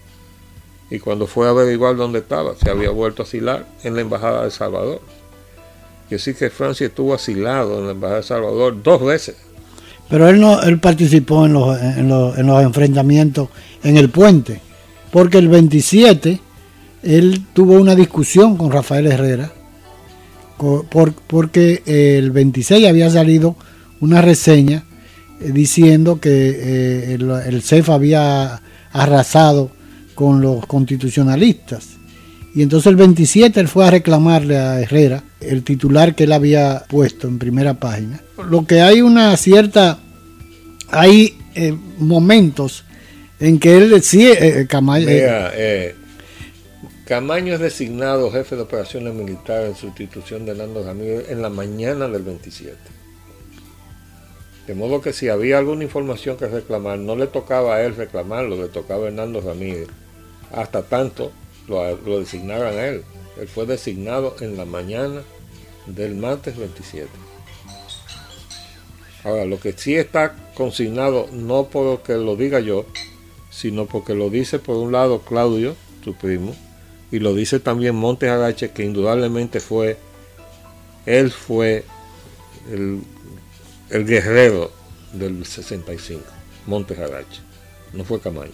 Y 0.91 0.99
cuando 0.99 1.27
fue 1.27 1.47
a 1.47 1.51
averiguar 1.51 1.97
dónde 1.97 2.21
estaba, 2.21 2.55
se 2.57 2.71
había 2.71 2.91
vuelto 2.91 3.23
a 3.23 3.27
asilar 3.27 3.67
en 3.85 3.95
la 3.95 4.01
Embajada 4.01 4.45
de 4.45 4.51
Salvador. 4.51 5.01
Y 6.11 6.17
así 6.17 6.35
que 6.35 6.51
Francis 6.51 6.89
estuvo 6.89 7.15
asilado 7.15 7.79
en 7.79 7.87
la 7.87 7.93
Embajada 7.93 8.21
de 8.21 8.27
Salvador 8.27 8.83
dos 8.83 9.05
veces. 9.05 9.37
Pero 10.09 10.29
él 10.29 10.41
no 10.41 10.61
él 10.63 10.81
participó 10.81 11.47
en 11.47 11.53
los, 11.53 11.81
en 11.81 12.09
los, 12.09 12.37
en 12.37 12.47
los 12.47 12.63
enfrentamientos 12.63 13.49
en 13.85 13.97
el 13.97 14.11
puente, 14.11 14.61
porque 15.13 15.39
el 15.39 15.49
27 15.49 16.41
él 17.05 17.47
tuvo 17.53 17.75
una 17.75 17.95
discusión 17.95 18.57
con 18.57 18.73
Rafael 18.73 19.07
Herrera, 19.07 19.53
porque 21.27 21.83
el 21.87 22.31
26 22.31 22.87
había 22.87 23.11
salido 23.11 23.57
una 24.01 24.21
reseña 24.23 24.85
eh, 25.41 25.51
diciendo 25.53 26.21
que 26.21 26.31
eh, 26.31 27.15
el, 27.15 27.31
el 27.31 27.63
CEF 27.63 27.91
había 27.91 28.61
arrasado 28.93 29.71
con 30.15 30.41
los 30.41 30.67
constitucionalistas. 30.67 32.01
Y 32.55 32.63
entonces 32.63 32.89
el 32.89 32.97
27 32.97 33.61
él 33.61 33.69
fue 33.69 33.87
a 33.87 33.91
reclamarle 33.91 34.59
a 34.59 34.81
Herrera 34.81 35.23
el 35.41 35.63
titular 35.63 36.15
que 36.15 36.25
él 36.25 36.33
había 36.33 36.85
puesto 36.89 37.29
en 37.29 37.39
primera 37.39 37.75
página. 37.75 38.21
Lo 38.51 38.67
que 38.67 38.81
hay 38.81 39.03
una 39.03 39.37
cierta, 39.37 39.99
hay 40.91 41.39
eh, 41.55 41.75
momentos 41.99 42.85
en 43.39 43.59
que 43.59 43.77
él 43.77 44.03
sí, 44.03 44.27
eh, 44.27 44.67
Camaño 47.11 47.55
es 47.55 47.59
designado 47.59 48.31
jefe 48.31 48.55
de 48.55 48.63
operaciones 48.63 49.13
militares 49.13 49.71
en 49.71 49.75
sustitución 49.75 50.47
de 50.47 50.55
Nando 50.55 50.85
Ramírez 50.85 51.29
en 51.29 51.43
la 51.43 51.51
mañana 51.51 52.07
del 52.07 52.23
27. 52.23 52.77
De 54.69 54.75
modo 54.77 55.01
que 55.01 55.13
si 55.13 55.29
había 55.29 55.59
alguna 55.59 55.83
información 55.83 56.37
que 56.37 56.47
reclamar, 56.47 57.01
no 57.01 57.17
le 57.17 57.27
tocaba 57.27 57.75
a 57.75 57.83
él 57.83 57.97
reclamarlo, 57.97 58.63
le 58.63 58.69
tocaba 58.69 59.07
a 59.07 59.09
Hernando 59.09 59.41
Ramírez. 59.41 59.89
Hasta 60.53 60.85
tanto 60.85 61.33
lo, 61.67 61.97
lo 61.97 62.21
designaran 62.21 62.75
a 62.75 62.87
él. 62.87 63.03
Él 63.41 63.49
fue 63.49 63.67
designado 63.67 64.37
en 64.39 64.57
la 64.57 64.65
mañana 64.65 65.23
del 65.87 66.15
martes 66.15 66.57
27. 66.57 67.09
Ahora, 69.25 69.47
lo 69.47 69.59
que 69.59 69.73
sí 69.73 69.97
está 69.97 70.37
consignado, 70.55 71.27
no 71.33 71.71
porque 71.73 72.13
lo 72.13 72.37
diga 72.37 72.61
yo, 72.61 72.87
sino 73.51 73.87
porque 73.87 74.15
lo 74.15 74.31
dice 74.31 74.61
por 74.61 74.77
un 74.77 74.93
lado 74.93 75.23
Claudio, 75.23 75.75
su 76.05 76.15
primo, 76.15 76.55
y 77.11 77.19
lo 77.19 77.35
dice 77.35 77.61
también 77.61 77.97
Montes 77.97 78.31
Agache, 78.31 78.71
que 78.71 78.85
indudablemente 78.85 79.61
fue, 79.61 79.97
él 81.07 81.31
fue 81.31 81.85
el, 82.71 83.01
guerrero 84.07 84.71
del 85.13 85.45
65, 85.45 86.23
Montes 86.67 86.99
Agache, 86.99 87.41
no 87.93 88.05
fue 88.05 88.21
Camaño. 88.21 88.53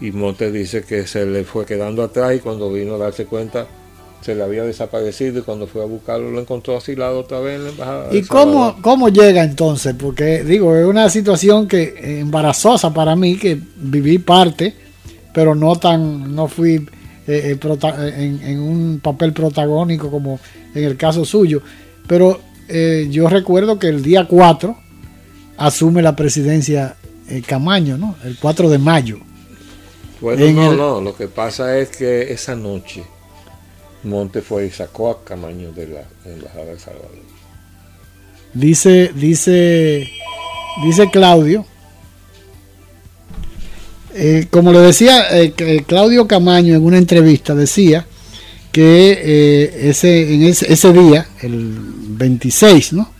Y 0.00 0.10
Montes 0.12 0.52
dice 0.52 0.82
que 0.82 1.06
se 1.06 1.26
le 1.26 1.44
fue 1.44 1.66
quedando 1.66 2.02
atrás 2.02 2.34
y 2.34 2.40
cuando 2.40 2.72
vino 2.72 2.94
a 2.94 2.98
darse 2.98 3.26
cuenta 3.26 3.68
se 4.20 4.34
le 4.34 4.42
había 4.42 4.62
desaparecido 4.62 5.40
y 5.40 5.42
cuando 5.42 5.66
fue 5.66 5.82
a 5.82 5.84
buscarlo 5.84 6.30
lo 6.30 6.40
encontró 6.40 6.76
asilado 6.76 7.20
otra 7.20 7.40
vez 7.40 7.56
en 7.56 7.64
la 7.64 7.70
embajada. 7.70 8.08
¿Y 8.12 8.22
cómo, 8.22 8.76
cómo 8.80 9.08
llega 9.10 9.44
entonces? 9.44 9.94
Porque 9.98 10.42
digo, 10.44 10.76
es 10.76 10.86
una 10.86 11.10
situación 11.10 11.68
que 11.68 12.20
embarazosa 12.20 12.94
para 12.94 13.14
mí, 13.14 13.36
que 13.36 13.60
viví 13.76 14.18
parte 14.18 14.81
pero 15.32 15.54
no 15.54 15.76
tan, 15.76 16.34
no 16.34 16.48
fui 16.48 16.86
eh, 17.26 17.56
eh, 17.56 18.38
en, 18.44 18.58
un 18.58 19.00
papel 19.00 19.32
protagónico 19.32 20.10
como 20.10 20.40
en 20.74 20.84
el 20.84 20.96
caso 20.96 21.24
suyo. 21.24 21.62
Pero 22.06 22.40
eh, 22.68 23.08
yo 23.10 23.28
recuerdo 23.28 23.78
que 23.78 23.88
el 23.88 24.02
día 24.02 24.26
4 24.26 24.76
asume 25.58 26.02
la 26.02 26.16
presidencia 26.16 26.96
Camaño, 27.46 27.96
¿no? 27.96 28.16
El 28.24 28.36
4 28.38 28.68
de 28.68 28.78
mayo. 28.78 29.18
Bueno, 30.20 30.50
no, 30.52 30.72
no, 30.74 31.00
lo 31.00 31.16
que 31.16 31.28
pasa 31.28 31.78
es 31.78 31.96
que 31.96 32.30
esa 32.30 32.54
noche 32.54 33.02
Monte 34.02 34.42
fue 34.42 34.66
y 34.66 34.70
sacó 34.70 35.10
a 35.10 35.24
Camaño 35.24 35.72
de 35.72 35.86
la 35.86 36.04
Embajada 36.26 36.66
de 36.66 36.78
Salvador. 36.78 37.10
Dice, 38.52 39.12
dice, 39.14 40.10
dice 40.84 41.10
Claudio 41.10 41.64
eh, 44.14 44.46
como 44.50 44.72
le 44.72 44.80
decía 44.80 45.26
eh, 45.38 45.54
eh, 45.56 45.84
Claudio 45.86 46.26
Camaño 46.26 46.74
en 46.74 46.84
una 46.84 46.98
entrevista, 46.98 47.54
decía 47.54 48.06
que 48.70 49.70
ese, 49.90 50.34
en 50.34 50.42
ese, 50.44 50.92
día, 50.92 51.26
el 51.42 51.76
26, 51.78 52.94
¿no? 52.94 53.10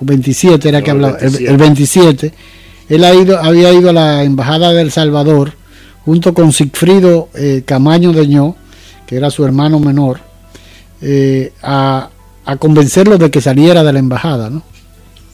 O 0.00 0.04
27 0.04 0.68
era 0.68 0.80
que 0.80 0.90
hablaba, 0.90 1.18
el 1.18 1.56
27. 1.58 2.32
él 2.88 3.04
ha 3.04 3.14
ido, 3.14 3.38
había 3.38 3.70
ido 3.72 3.90
a 3.90 3.92
la 3.92 4.24
Embajada 4.24 4.72
de 4.72 4.80
El 4.80 4.90
Salvador 4.90 5.52
junto 6.06 6.32
con 6.32 6.52
Sigfrido 6.52 7.28
Camaño 7.66 8.14
Deñó, 8.14 8.56
que 9.06 9.16
era 9.16 9.30
su 9.30 9.44
hermano 9.44 9.78
menor, 9.78 10.20
a, 11.62 12.08
a, 12.46 12.56
convencerlo 12.56 13.18
de 13.18 13.30
que 13.30 13.42
saliera 13.42 13.84
de 13.84 13.92
la 13.92 13.98
embajada, 13.98 14.48
¿no? 14.48 14.62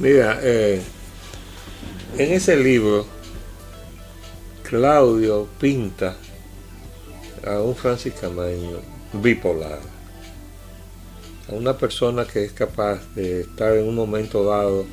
Mira, 0.00 0.40
en 0.42 0.82
ese 2.18 2.56
libro 2.56 3.06
Claudio 4.74 5.46
pinta 5.60 6.16
a 7.46 7.60
un 7.60 7.76
Francis 7.76 8.12
Camaño 8.20 8.80
bipolar, 9.12 9.78
a 11.48 11.52
una 11.52 11.78
persona 11.78 12.24
que 12.24 12.42
es 12.42 12.52
capaz 12.52 12.98
de 13.14 13.42
estar 13.42 13.76
en 13.76 13.86
un 13.86 13.94
momento 13.94 14.42
dado 14.44 14.84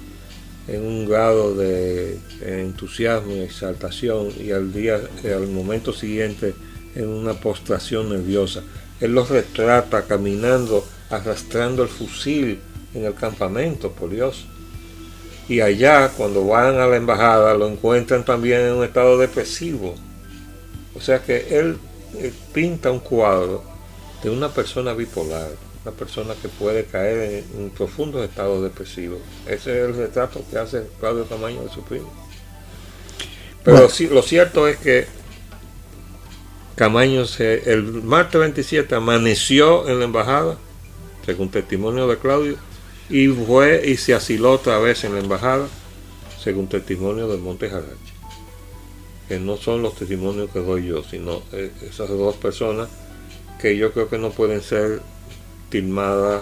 en 0.67 0.85
un 0.85 1.09
grado 1.09 1.55
de 1.55 2.19
entusiasmo 2.41 3.33
y 3.33 3.39
exaltación 3.39 4.29
y 4.39 4.51
al 4.51 4.71
día 4.71 5.01
al 5.23 5.47
momento 5.47 5.93
siguiente 5.93 6.53
en 6.93 7.07
una 7.07 7.33
postración 7.33 8.09
nerviosa. 8.09 8.61
Él 8.99 9.15
los 9.15 9.29
retrata 9.29 10.03
caminando, 10.03 10.85
arrastrando 11.09 11.81
el 11.81 11.89
fusil 11.89 12.59
en 12.93 13.05
el 13.05 13.15
campamento, 13.15 13.91
por 13.91 14.11
Dios. 14.11 14.45
Y 15.51 15.59
allá, 15.59 16.07
cuando 16.15 16.47
van 16.47 16.79
a 16.79 16.87
la 16.87 16.95
embajada, 16.95 17.53
lo 17.55 17.67
encuentran 17.67 18.23
también 18.23 18.61
en 18.61 18.71
un 18.71 18.85
estado 18.85 19.17
depresivo. 19.17 19.95
O 20.95 21.01
sea 21.01 21.21
que 21.21 21.59
él, 21.59 21.77
pinta 22.53 22.89
un 22.89 22.99
cuadro 22.99 23.61
de 24.23 24.29
una 24.29 24.47
persona 24.47 24.93
bipolar, 24.93 25.49
una 25.83 25.93
persona 25.93 26.35
que 26.41 26.47
puede 26.47 26.85
caer 26.85 27.43
en, 27.57 27.69
profundos 27.71 28.23
estados 28.23 28.63
depresivos. 28.63 29.19
Ese 29.45 29.77
es 29.77 29.89
el 29.89 29.93
retrato 29.93 30.41
que 30.49 30.57
hace 30.57 30.87
Claudio 31.01 31.25
Tamaño 31.25 31.63
de 31.63 31.69
su 31.69 31.83
primo. 31.83 32.09
Pero 33.65 33.89
lo 34.11 34.21
cierto 34.21 34.69
es 34.69 34.77
que 34.77 35.05
Camaño 36.75 37.25
se, 37.25 37.69
el 37.73 37.83
martes 37.83 38.39
27 38.39 38.95
amaneció 38.95 39.89
en 39.89 39.99
la 39.99 40.05
embajada, 40.05 40.55
según 41.25 41.51
testimonio 41.51 42.07
de 42.07 42.17
Claudio, 42.17 42.55
y 43.11 43.27
fue 43.27 43.83
y 43.85 43.97
se 43.97 44.13
asiló 44.13 44.53
otra 44.53 44.79
vez 44.79 45.03
en 45.03 45.13
la 45.13 45.19
embajada, 45.19 45.67
según 46.41 46.67
testimonio 46.67 47.27
de 47.27 47.37
Monte 47.37 47.69
Jarache. 47.69 47.91
Que 49.27 49.39
no 49.39 49.57
son 49.57 49.81
los 49.81 49.95
testimonios 49.95 50.49
que 50.51 50.59
doy 50.59 50.87
yo, 50.87 51.03
sino 51.03 51.41
eh, 51.51 51.71
esas 51.87 52.09
dos 52.09 52.35
personas 52.35 52.89
que 53.59 53.77
yo 53.77 53.91
creo 53.93 54.09
que 54.09 54.17
no 54.17 54.31
pueden 54.31 54.61
ser 54.61 55.01
tilmadas 55.69 56.41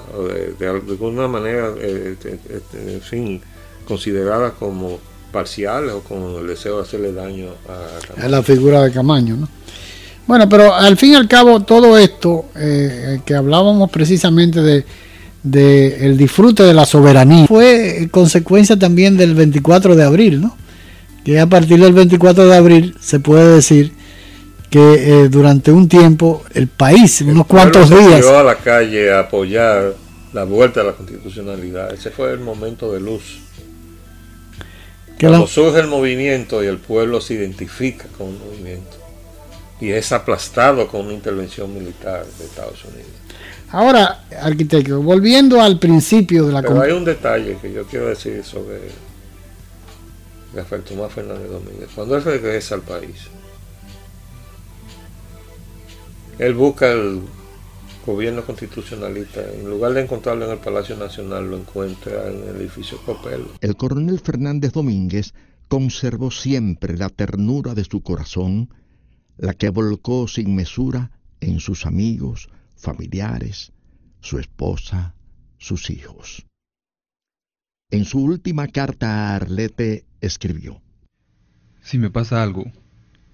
de, 0.58 0.68
alguna 0.68 1.28
manera, 1.28 1.74
eh, 1.80 2.16
este, 2.20 2.94
en 2.94 3.02
fin, 3.02 3.42
consideradas 3.88 4.54
como 4.54 5.00
parciales 5.32 5.92
o 5.92 6.02
con 6.02 6.36
el 6.40 6.48
deseo 6.48 6.78
de 6.78 6.84
hacerle 6.84 7.14
daño 7.14 7.50
a, 7.68 8.26
a 8.26 8.30
la 8.30 8.42
figura 8.42 8.84
de 8.84 8.92
Camaño, 8.92 9.36
¿no? 9.36 9.48
Bueno, 10.30 10.48
pero 10.48 10.76
al 10.76 10.96
fin 10.96 11.14
y 11.14 11.16
al 11.16 11.28
cabo 11.28 11.62
todo 11.62 11.98
esto 11.98 12.46
eh, 12.56 13.20
que 13.26 13.34
hablábamos 13.34 13.90
precisamente 13.90 14.62
de 14.62 14.86
del 15.44 16.18
disfrute 16.18 16.64
de 16.64 16.74
la 16.74 16.86
soberanía. 16.86 17.48
Fue 17.48 18.08
consecuencia 18.12 18.78
también 18.78 19.18
del 19.18 19.36
24 19.36 19.96
de 19.96 20.04
abril, 20.04 20.42
¿no? 20.42 20.58
Que 21.24 21.40
a 21.40 21.48
partir 21.48 21.80
del 21.80 21.94
24 21.94 22.46
de 22.46 22.56
abril 22.56 22.96
se 23.00 23.20
puede 23.20 23.56
decir 23.56 23.94
que 24.70 24.80
eh, 24.80 25.30
durante 25.30 25.72
un 25.72 25.88
tiempo 25.88 26.44
el 26.54 26.68
país, 26.68 27.22
unos 27.22 27.48
cuantos 27.48 27.90
días... 27.90 28.26
a 28.26 28.44
la 28.44 28.56
calle 28.56 29.12
a 29.12 29.22
apoyar 29.22 29.96
la 30.34 30.44
vuelta 30.44 30.82
a 30.82 30.84
la 30.84 30.94
constitucionalidad. 30.94 31.94
Ese 31.94 32.12
fue 32.12 32.32
el 32.32 32.40
momento 32.40 32.92
de 32.92 33.00
luz. 33.00 33.40
Cuando 35.20 35.48
surge 35.48 35.80
el 35.80 35.88
movimiento 35.88 36.64
y 36.64 36.68
el 36.68 36.78
pueblo 36.78 37.20
se 37.20 37.34
identifica 37.34 38.06
con 38.18 38.28
el 38.28 38.38
movimiento, 38.38 38.98
y 39.82 39.92
es 39.92 40.14
aplastado 40.14 40.88
con 40.88 41.02
una 41.02 41.14
intervención 41.14 41.74
militar 41.74 42.26
de 42.38 42.46
Estados 42.46 42.86
Unidos. 42.86 43.19
Ahora, 43.72 44.26
arquitecto, 44.42 45.02
volviendo 45.02 45.62
al 45.62 45.78
principio 45.80 46.48
de 46.48 46.54
la 46.54 46.62
Pero 46.62 46.82
hay 46.82 46.92
un 46.92 47.06
detalle 47.06 47.58
que 47.62 47.72
yo 47.72 47.86
quiero 47.86 48.08
decir 48.08 48.44
sobre 48.44 48.80
Rafael 50.56 50.82
Tomás 50.82 51.14
Fernández 51.14 51.50
Domínguez. 51.50 51.90
Cuando 51.94 52.16
él 52.16 52.24
regresa 52.24 52.76
al 52.76 52.82
país, 52.82 53.28
él 56.40 56.54
busca 56.56 56.92
el 56.92 57.22
gobierno 58.06 58.44
constitucionalista. 58.44 59.42
En 59.54 59.70
lugar 59.70 59.94
de 59.94 60.02
encontrarlo 60.02 60.46
en 60.46 60.52
el 60.52 60.58
Palacio 60.58 60.96
Nacional, 60.96 61.50
lo 61.50 61.58
encuentra 61.58 62.28
en 62.28 62.50
el 62.50 62.56
edificio 62.56 62.98
Copelo. 63.06 63.50
El 63.62 63.76
coronel 63.76 64.20
Fernández 64.20 64.74
Domínguez 64.74 65.34
conservó 65.68 66.32
siempre 66.32 66.98
la 66.98 67.10
ternura 67.10 67.76
de 67.76 67.84
su 67.84 68.02
corazón, 68.02 68.74
la 69.38 69.54
que 69.54 69.70
volcó 69.70 70.28
sin 70.28 70.56
mesura 70.56 71.12
en 71.40 71.60
sus 71.60 71.86
amigos, 71.86 72.50
familiares, 72.80 73.74
su 74.22 74.40
esposa, 74.40 75.14
sus 75.58 75.90
hijos. 75.90 76.46
En 77.92 78.06
su 78.06 78.24
última 78.24 78.68
carta 78.68 79.08
a 79.10 79.36
Arlete 79.36 80.06
escribió, 80.22 80.82
Si 81.82 81.98
me 81.98 82.10
pasa 82.10 82.42
algo, 82.42 82.72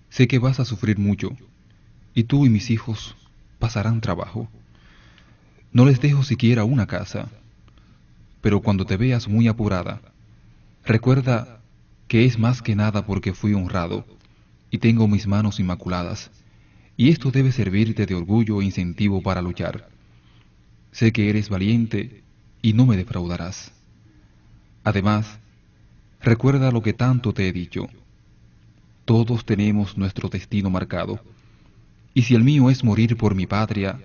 sé 0.09 0.27
que 0.27 0.39
vas 0.39 0.59
a 0.59 0.65
sufrir 0.65 0.97
mucho, 0.97 1.29
y 2.13 2.23
tú 2.23 2.45
y 2.45 2.49
mis 2.49 2.71
hijos 2.71 3.15
pasarán 3.59 4.01
trabajo. 4.01 4.49
No 5.71 5.85
les 5.85 5.99
dejo 6.01 6.23
siquiera 6.23 6.63
una 6.63 6.87
casa, 6.87 7.29
pero 8.41 8.61
cuando 8.61 8.85
te 8.85 8.97
veas 8.97 9.27
muy 9.27 9.47
apurada, 9.47 10.01
recuerda 10.85 11.59
que 12.07 12.25
es 12.25 12.39
más 12.39 12.61
que 12.61 12.75
nada 12.75 13.05
porque 13.05 13.33
fui 13.33 13.53
honrado 13.53 14.05
y 14.71 14.77
tengo 14.77 15.07
mis 15.07 15.27
manos 15.27 15.59
inmaculadas, 15.59 16.31
y 16.97 17.09
esto 17.09 17.31
debe 17.31 17.51
servirte 17.51 18.05
de 18.05 18.15
orgullo 18.15 18.61
e 18.61 18.65
incentivo 18.65 19.21
para 19.21 19.41
luchar. 19.41 19.89
Sé 20.91 21.11
que 21.11 21.29
eres 21.29 21.49
valiente 21.49 22.23
y 22.61 22.73
no 22.73 22.85
me 22.85 22.97
defraudarás. 22.97 23.71
Además, 24.83 25.39
recuerda 26.21 26.71
lo 26.71 26.81
que 26.81 26.93
tanto 26.93 27.33
te 27.33 27.47
he 27.47 27.53
dicho. 27.53 27.87
Todos 29.03 29.45
tenemos 29.45 29.97
nuestro 29.97 30.29
destino 30.29 30.69
marcado, 30.69 31.19
y 32.13 32.23
si 32.23 32.33
el 32.33 32.43
mío 32.43 32.69
es 32.69 32.83
morir 32.83 33.17
por 33.17 33.35
mi 33.35 33.45
patria, 33.45 33.99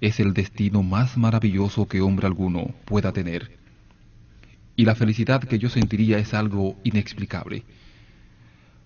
es 0.00 0.20
el 0.20 0.34
destino 0.34 0.82
más 0.82 1.16
maravilloso 1.16 1.88
que 1.88 2.02
hombre 2.02 2.26
alguno 2.26 2.74
pueda 2.84 3.12
tener. 3.12 3.56
Y 4.76 4.84
la 4.84 4.94
felicidad 4.94 5.42
que 5.42 5.58
yo 5.58 5.70
sentiría 5.70 6.18
es 6.18 6.34
algo 6.34 6.76
inexplicable. 6.84 7.64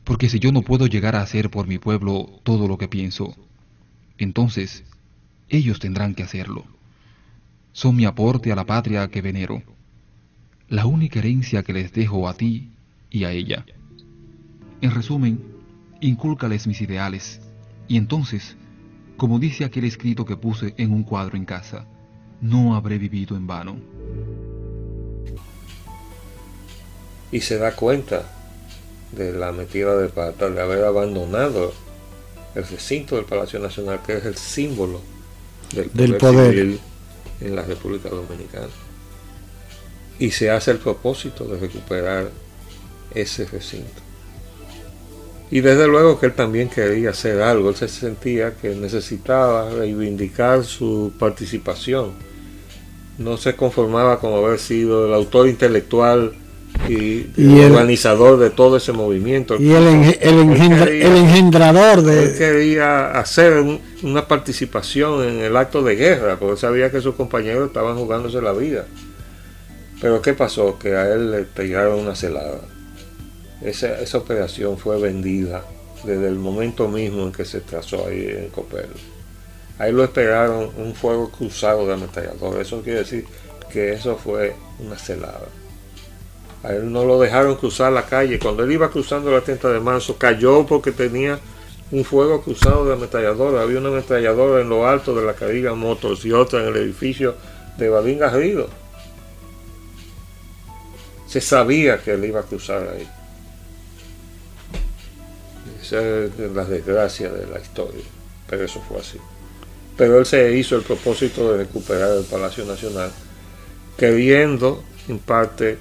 Porque 0.05 0.29
si 0.29 0.39
yo 0.39 0.53
no 0.53 0.63
puedo 0.63 0.87
llegar 0.87 1.15
a 1.15 1.23
hacer 1.23 1.51
por 1.51 1.67
mi 1.67 1.79
pueblo 1.79 2.41
todo 2.43 2.67
lo 2.67 2.77
que 2.77 2.89
pienso, 2.89 3.37
entonces 4.19 4.85
ellos 5.49 5.79
tendrán 5.79 6.15
que 6.15 6.23
hacerlo. 6.23 6.65
Son 7.73 7.95
mi 7.95 8.05
aporte 8.05 8.53
a 8.53 8.57
la 8.57 8.67
patria 8.67 9.09
que 9.09 9.23
venero, 9.23 9.63
la 10.69 10.87
única 10.87 11.21
herencia 11.21 11.63
que 11.63 11.73
les 11.73 11.93
dejo 11.93 12.29
a 12.29 12.35
ti 12.35 12.71
y 13.11 13.25
a 13.25 13.33
ella. 13.33 13.65
En 14.81 14.91
resumen, 14.91 15.41
incúlcales 16.01 16.67
mis 16.67 16.81
ideales, 16.81 17.41
y 17.87 17.97
entonces, 17.97 18.57
como 19.17 19.39
dice 19.39 19.65
aquel 19.65 19.85
escrito 19.85 20.25
que 20.25 20.37
puse 20.37 20.75
en 20.79 20.93
un 20.93 21.05
cuadro 21.05 21.37
en 21.37 21.45
casa, 21.45 21.87
no 22.41 22.75
habré 22.75 22.99
vivido 22.99 23.37
en 23.37 23.47
vano. 23.47 23.77
Y 27.31 27.41
se 27.41 27.57
da 27.57 27.75
cuenta 27.75 28.42
de 29.13 29.33
la 29.33 29.53
metida 29.53 29.97
de 29.97 30.09
pata, 30.09 30.51
de 30.51 30.61
haber 30.61 30.85
abandonado 30.85 31.73
el 32.55 32.67
recinto 32.67 33.17
del 33.17 33.25
Palacio 33.25 33.59
Nacional, 33.59 34.01
que 34.07 34.17
es 34.17 34.25
el 34.25 34.37
símbolo 34.37 35.01
del 35.75 35.89
poder, 35.91 36.09
Del 36.11 36.17
poder. 36.19 36.55
civil 36.55 36.81
en 37.41 37.57
la 37.57 37.63
República 37.63 38.09
Dominicana. 38.09 38.69
Y 40.19 40.31
se 40.31 40.51
hace 40.51 40.71
el 40.71 40.79
propósito 40.79 41.45
de 41.45 41.59
recuperar 41.59 42.31
ese 43.15 43.47
recinto. 43.47 44.01
Y 45.51 45.61
desde 45.61 45.87
luego 45.87 46.19
que 46.19 46.27
él 46.27 46.33
también 46.35 46.71
quería 46.71 47.11
hacer 47.11 47.43
algo, 47.43 47.71
él 47.71 47.77
se 47.77 47.89
sentía 47.89 48.55
que 48.57 48.75
necesitaba 48.75 49.69
reivindicar 49.71 50.65
su 50.65 51.13
participación. 51.19 52.13
No 53.19 53.37
se 53.37 53.55
conformaba 53.55 54.19
con 54.19 54.33
haber 54.33 54.59
sido 54.59 55.07
el 55.07 55.13
autor 55.13 55.49
intelectual 55.49 56.33
y, 56.89 57.27
Y 57.37 57.61
el 57.61 57.73
organizador 57.73 58.39
de 58.39 58.51
todo 58.51 58.77
ese 58.77 58.93
movimiento. 58.93 59.57
Y 59.61 59.73
el, 59.73 59.87
el 59.87 60.17
Él 60.21 60.39
engendra- 60.41 60.85
quería- 60.87 61.07
el 61.07 61.17
engendrador 61.17 61.99
él 62.01 62.05
de... 62.07 62.35
quería 62.39 63.11
hacer 63.19 63.55
un- 63.61 63.81
una 64.03 64.27
participación 64.27 65.23
en 65.25 65.39
el 65.41 65.57
acto 65.57 65.83
de 65.83 65.95
guerra, 65.97 66.37
porque 66.39 66.61
sabía 66.61 66.91
que 66.91 67.01
sus 67.01 67.15
compañeros 67.15 67.69
estaban 67.69 67.97
jugándose 67.97 68.41
la 68.43 68.53
vida. 68.53 68.85
Pero 70.01 70.21
¿qué 70.21 70.33
pasó? 70.35 70.79
Que 70.79 70.97
a 70.97 71.13
él 71.13 71.31
le 71.31 71.45
tiraron 71.45 72.01
una 72.01 72.17
celada. 72.17 72.61
Esa, 73.63 74.01
esa 74.01 74.19
operación 74.19 74.77
fue 74.77 74.99
vendida 75.01 75.63
desde 76.03 76.27
el 76.27 76.35
momento 76.35 76.89
mismo 76.89 77.23
en 77.23 77.31
que 77.33 77.45
se 77.45 77.61
trazó 77.61 78.09
ahí 78.09 78.27
en 78.27 78.49
Copel. 78.49 78.87
Ahí 79.79 79.93
lo 79.93 80.03
esperaron 80.03 80.71
un 80.77 80.95
fuego 80.97 81.31
cruzado 81.31 81.87
de 81.87 81.95
ametrallador. 81.95 82.61
Eso 82.61 82.83
quiere 82.83 83.01
decir 83.01 83.25
que 83.73 83.93
eso 83.93 84.17
fue 84.17 84.55
una 84.81 84.99
celada. 84.99 85.47
A 86.63 86.73
él 86.73 86.93
no 86.93 87.05
lo 87.05 87.19
dejaron 87.21 87.57
cruzar 87.57 87.93
la 87.93 88.07
calle. 88.07 88.39
Cuando 88.39 88.63
él 88.63 88.73
iba 88.73 88.91
cruzando 88.91 89.31
la 89.31 89.41
30 89.41 89.71
de 89.71 89.81
marzo, 89.81 90.17
cayó 90.17 90.65
porque 90.67 90.93
tenía 90.93 91.39
un 91.91 92.05
fuego 92.05 92.43
cruzado 92.43 92.87
de 92.87 92.95
ametralladora. 92.95 93.63
Había 93.63 93.79
una 93.79 93.89
ametralladora 93.89 94.63
en 94.63 94.69
lo 94.69 94.87
alto 94.87 95.15
de 95.15 95.27
la 95.27 95.35
Cariga 95.35 95.75
Motors 95.75 96.25
y 96.25 96.33
otra 96.33 96.63
en 96.63 96.69
el 96.69 96.77
edificio 96.77 97.35
de 97.77 97.89
Badín 97.89 98.19
Garrido. 98.19 98.69
Se 101.27 101.41
sabía 101.41 101.99
que 102.03 102.13
él 102.13 102.25
iba 102.25 102.41
a 102.41 102.45
cruzar 102.45 102.89
ahí. 102.89 103.09
Esa 105.81 106.01
es 106.01 106.39
la 106.55 106.65
desgracia 106.65 107.31
de 107.31 107.47
la 107.47 107.59
historia. 107.59 108.05
Pero 108.49 108.65
eso 108.65 108.81
fue 108.87 108.99
así. 108.99 109.19
Pero 109.97 110.19
él 110.19 110.27
se 110.27 110.53
hizo 110.57 110.77
el 110.77 110.83
propósito 110.83 111.53
de 111.53 111.59
recuperar 111.59 112.17
el 112.17 112.25
Palacio 112.25 112.65
Nacional, 112.65 113.11
queriendo 113.97 114.83
en 115.09 115.19
parte 115.19 115.79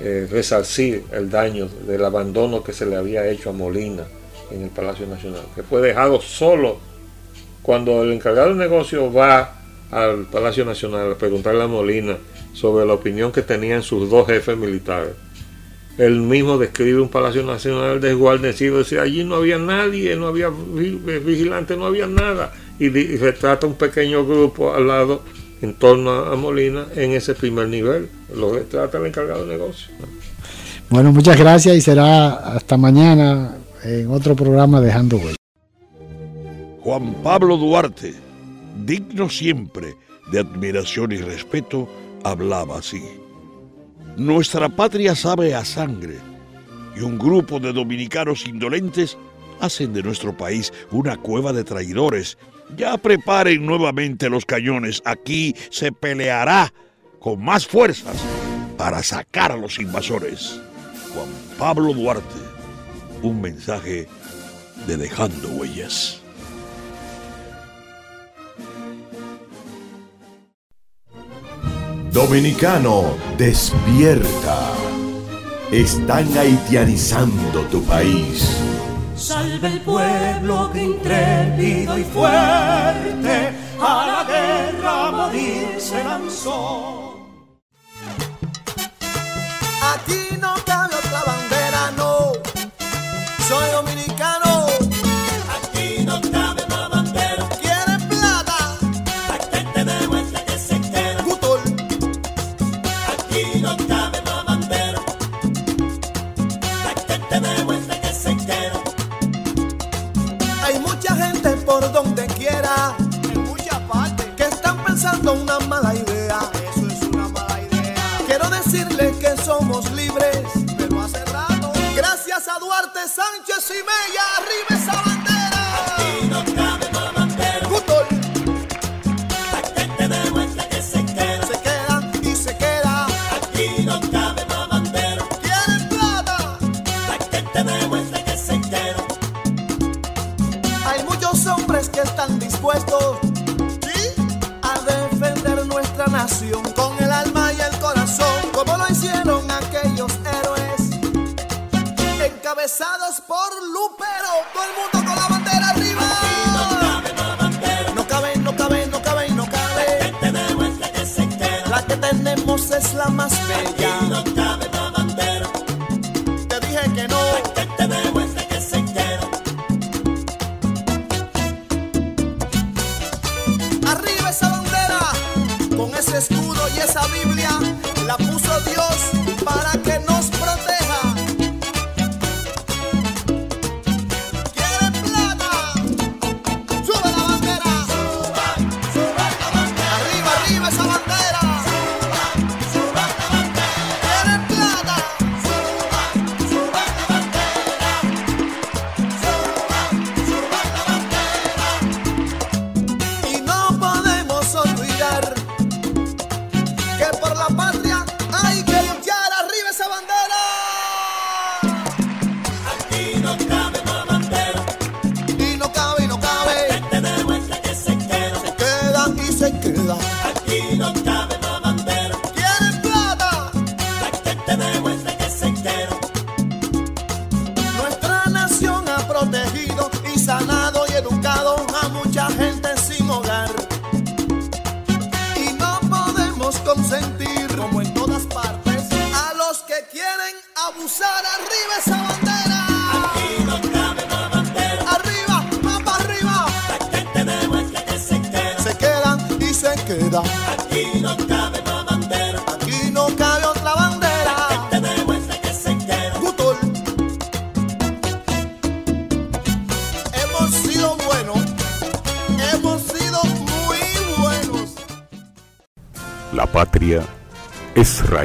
eh, 0.00 0.26
resarcir 0.30 1.04
el 1.12 1.30
daño 1.30 1.68
del 1.86 2.04
abandono 2.04 2.62
que 2.62 2.72
se 2.72 2.86
le 2.86 2.96
había 2.96 3.28
hecho 3.28 3.50
a 3.50 3.52
Molina 3.52 4.04
en 4.50 4.62
el 4.62 4.70
Palacio 4.70 5.06
Nacional, 5.06 5.42
que 5.54 5.62
fue 5.62 5.80
dejado 5.80 6.20
solo 6.20 6.78
cuando 7.62 8.02
el 8.02 8.12
encargado 8.12 8.48
del 8.48 8.58
negocio 8.58 9.12
va 9.12 9.56
al 9.90 10.24
Palacio 10.26 10.64
Nacional 10.64 11.12
a 11.12 11.14
preguntarle 11.18 11.62
a 11.62 11.66
Molina 11.66 12.16
sobre 12.52 12.86
la 12.86 12.94
opinión 12.94 13.30
que 13.32 13.42
tenían 13.42 13.82
sus 13.82 14.08
dos 14.10 14.26
jefes 14.26 14.56
militares. 14.56 15.12
Él 15.98 16.20
mismo 16.20 16.56
describe 16.56 17.00
un 17.00 17.10
Palacio 17.10 17.42
Nacional 17.42 18.00
desguarnecido, 18.00 18.78
decía, 18.78 19.02
allí 19.02 19.22
no 19.22 19.34
había 19.34 19.58
nadie, 19.58 20.16
no 20.16 20.28
había 20.28 20.48
vi- 20.48 20.98
vigilante, 21.24 21.76
no 21.76 21.84
había 21.86 22.06
nada. 22.06 22.52
Y 22.78 22.88
retrata 22.88 23.66
un 23.66 23.74
pequeño 23.74 24.24
grupo 24.24 24.72
al 24.72 24.86
lado, 24.88 25.22
en 25.62 25.74
torno 25.74 26.10
a, 26.10 26.36
Molina, 26.36 26.86
en 26.96 27.12
ese 27.12 27.34
primer 27.34 27.68
nivel. 27.68 28.08
Lo 28.34 28.54
retrata 28.54 28.98
el 28.98 29.06
encargado 29.06 29.44
de 29.44 29.52
negocio. 29.52 29.92
Bueno, 30.88 31.12
muchas 31.12 31.38
gracias 31.38 31.76
y 31.76 31.80
será 31.80 32.54
hasta 32.54 32.76
mañana 32.76 33.56
en 33.84 34.10
otro 34.10 34.34
programa 34.34 34.80
Dejando 34.80 35.16
Huella. 35.16 35.36
Juan 36.82 37.14
Pablo 37.22 37.56
Duarte, 37.56 38.14
digno 38.84 39.28
siempre 39.28 39.94
de 40.32 40.40
admiración 40.40 41.12
y 41.12 41.18
respeto, 41.18 41.88
hablaba 42.24 42.78
así. 42.78 43.02
Nuestra 44.16 44.68
patria 44.68 45.14
sabe 45.14 45.54
a 45.54 45.64
sangre 45.64 46.16
y 46.96 47.00
un 47.00 47.18
grupo 47.18 47.60
de 47.60 47.72
dominicanos 47.72 48.46
indolentes 48.46 49.16
hacen 49.60 49.92
de 49.92 50.02
nuestro 50.02 50.36
país 50.36 50.72
una 50.90 51.16
cueva 51.16 51.52
de 51.52 51.64
traidores. 51.64 52.38
Ya 52.76 52.96
preparen 52.96 53.66
nuevamente 53.66 54.28
los 54.28 54.44
cañones. 54.44 55.02
Aquí 55.04 55.54
se 55.70 55.92
peleará 55.92 56.72
con 57.18 57.42
más 57.42 57.66
fuerzas 57.66 58.16
para 58.76 59.02
sacar 59.02 59.52
a 59.52 59.56
los 59.56 59.78
invasores. 59.78 60.60
Juan 61.12 61.28
Pablo 61.58 61.92
Duarte, 61.92 62.40
un 63.22 63.40
mensaje 63.40 64.08
de 64.86 64.96
Dejando 64.96 65.48
Huellas. 65.48 66.20
Dominicano, 72.12 73.16
despierta. 73.38 74.74
Están 75.70 76.26
haitianizando 76.36 77.62
tu 77.70 77.84
país. 77.84 78.58
Salve 79.20 79.68
el 79.68 79.80
pueblo 79.82 80.70
que 80.72 80.82
intrépido 80.82 81.98
y 81.98 82.04
fuerte 82.04 83.52
a 83.78 84.06
la 84.06 84.24
guerra 84.24 85.08
a 85.08 85.10
morir 85.10 85.78
se 85.78 86.02
lanzó. 86.02 87.18
Aquí 89.94 90.38
no 90.40 90.54
cabe 90.64 90.94
otra 90.96 91.22
bandera, 91.26 91.90
no. 91.98 92.32
Soy 93.46 93.70
dominicano. 93.72 94.66
Aquí 95.54 96.02
no 96.04 96.18
cabe 96.22 96.62
otra 96.62 96.88
bandera. 96.88 97.48
¿Quieren 97.60 98.08
plata? 98.08 98.78
Aquí 99.34 99.66
te 99.74 99.84
dejo 99.84 100.16
que 100.46 100.58
se 100.58 100.80
queda. 100.80 101.24
Aquí 103.12 103.60
no 103.60 103.76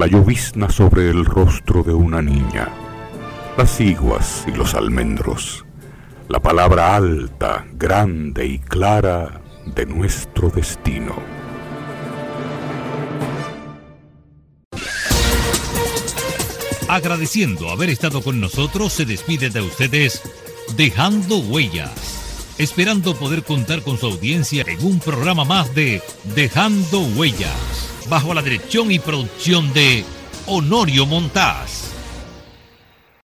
la 0.00 0.06
llovizna 0.06 0.70
sobre 0.70 1.10
el 1.10 1.26
rostro 1.26 1.82
de 1.82 1.92
una 1.92 2.22
niña, 2.22 2.68
las 3.58 3.82
iguas 3.82 4.46
y 4.48 4.52
los 4.52 4.72
almendros, 4.74 5.66
la 6.26 6.40
palabra 6.40 6.96
alta, 6.96 7.66
grande 7.74 8.46
y 8.46 8.58
clara 8.60 9.42
de 9.66 9.84
nuestro 9.84 10.48
destino. 10.48 11.16
Agradeciendo 16.88 17.68
haber 17.68 17.90
estado 17.90 18.22
con 18.22 18.40
nosotros, 18.40 18.94
se 18.94 19.04
despide 19.04 19.50
de 19.50 19.60
ustedes 19.60 20.22
dejando 20.78 21.40
huellas, 21.40 22.54
esperando 22.56 23.14
poder 23.16 23.42
contar 23.42 23.82
con 23.82 23.98
su 23.98 24.06
audiencia 24.06 24.64
en 24.66 24.82
un 24.82 24.98
programa 24.98 25.44
más 25.44 25.74
de 25.74 26.00
Dejando 26.34 27.00
Huellas 27.00 27.89
bajo 28.10 28.34
la 28.34 28.42
dirección 28.42 28.90
y 28.90 28.98
producción 28.98 29.72
de 29.72 30.04
Honorio 30.46 31.06
Montás. 31.06 31.89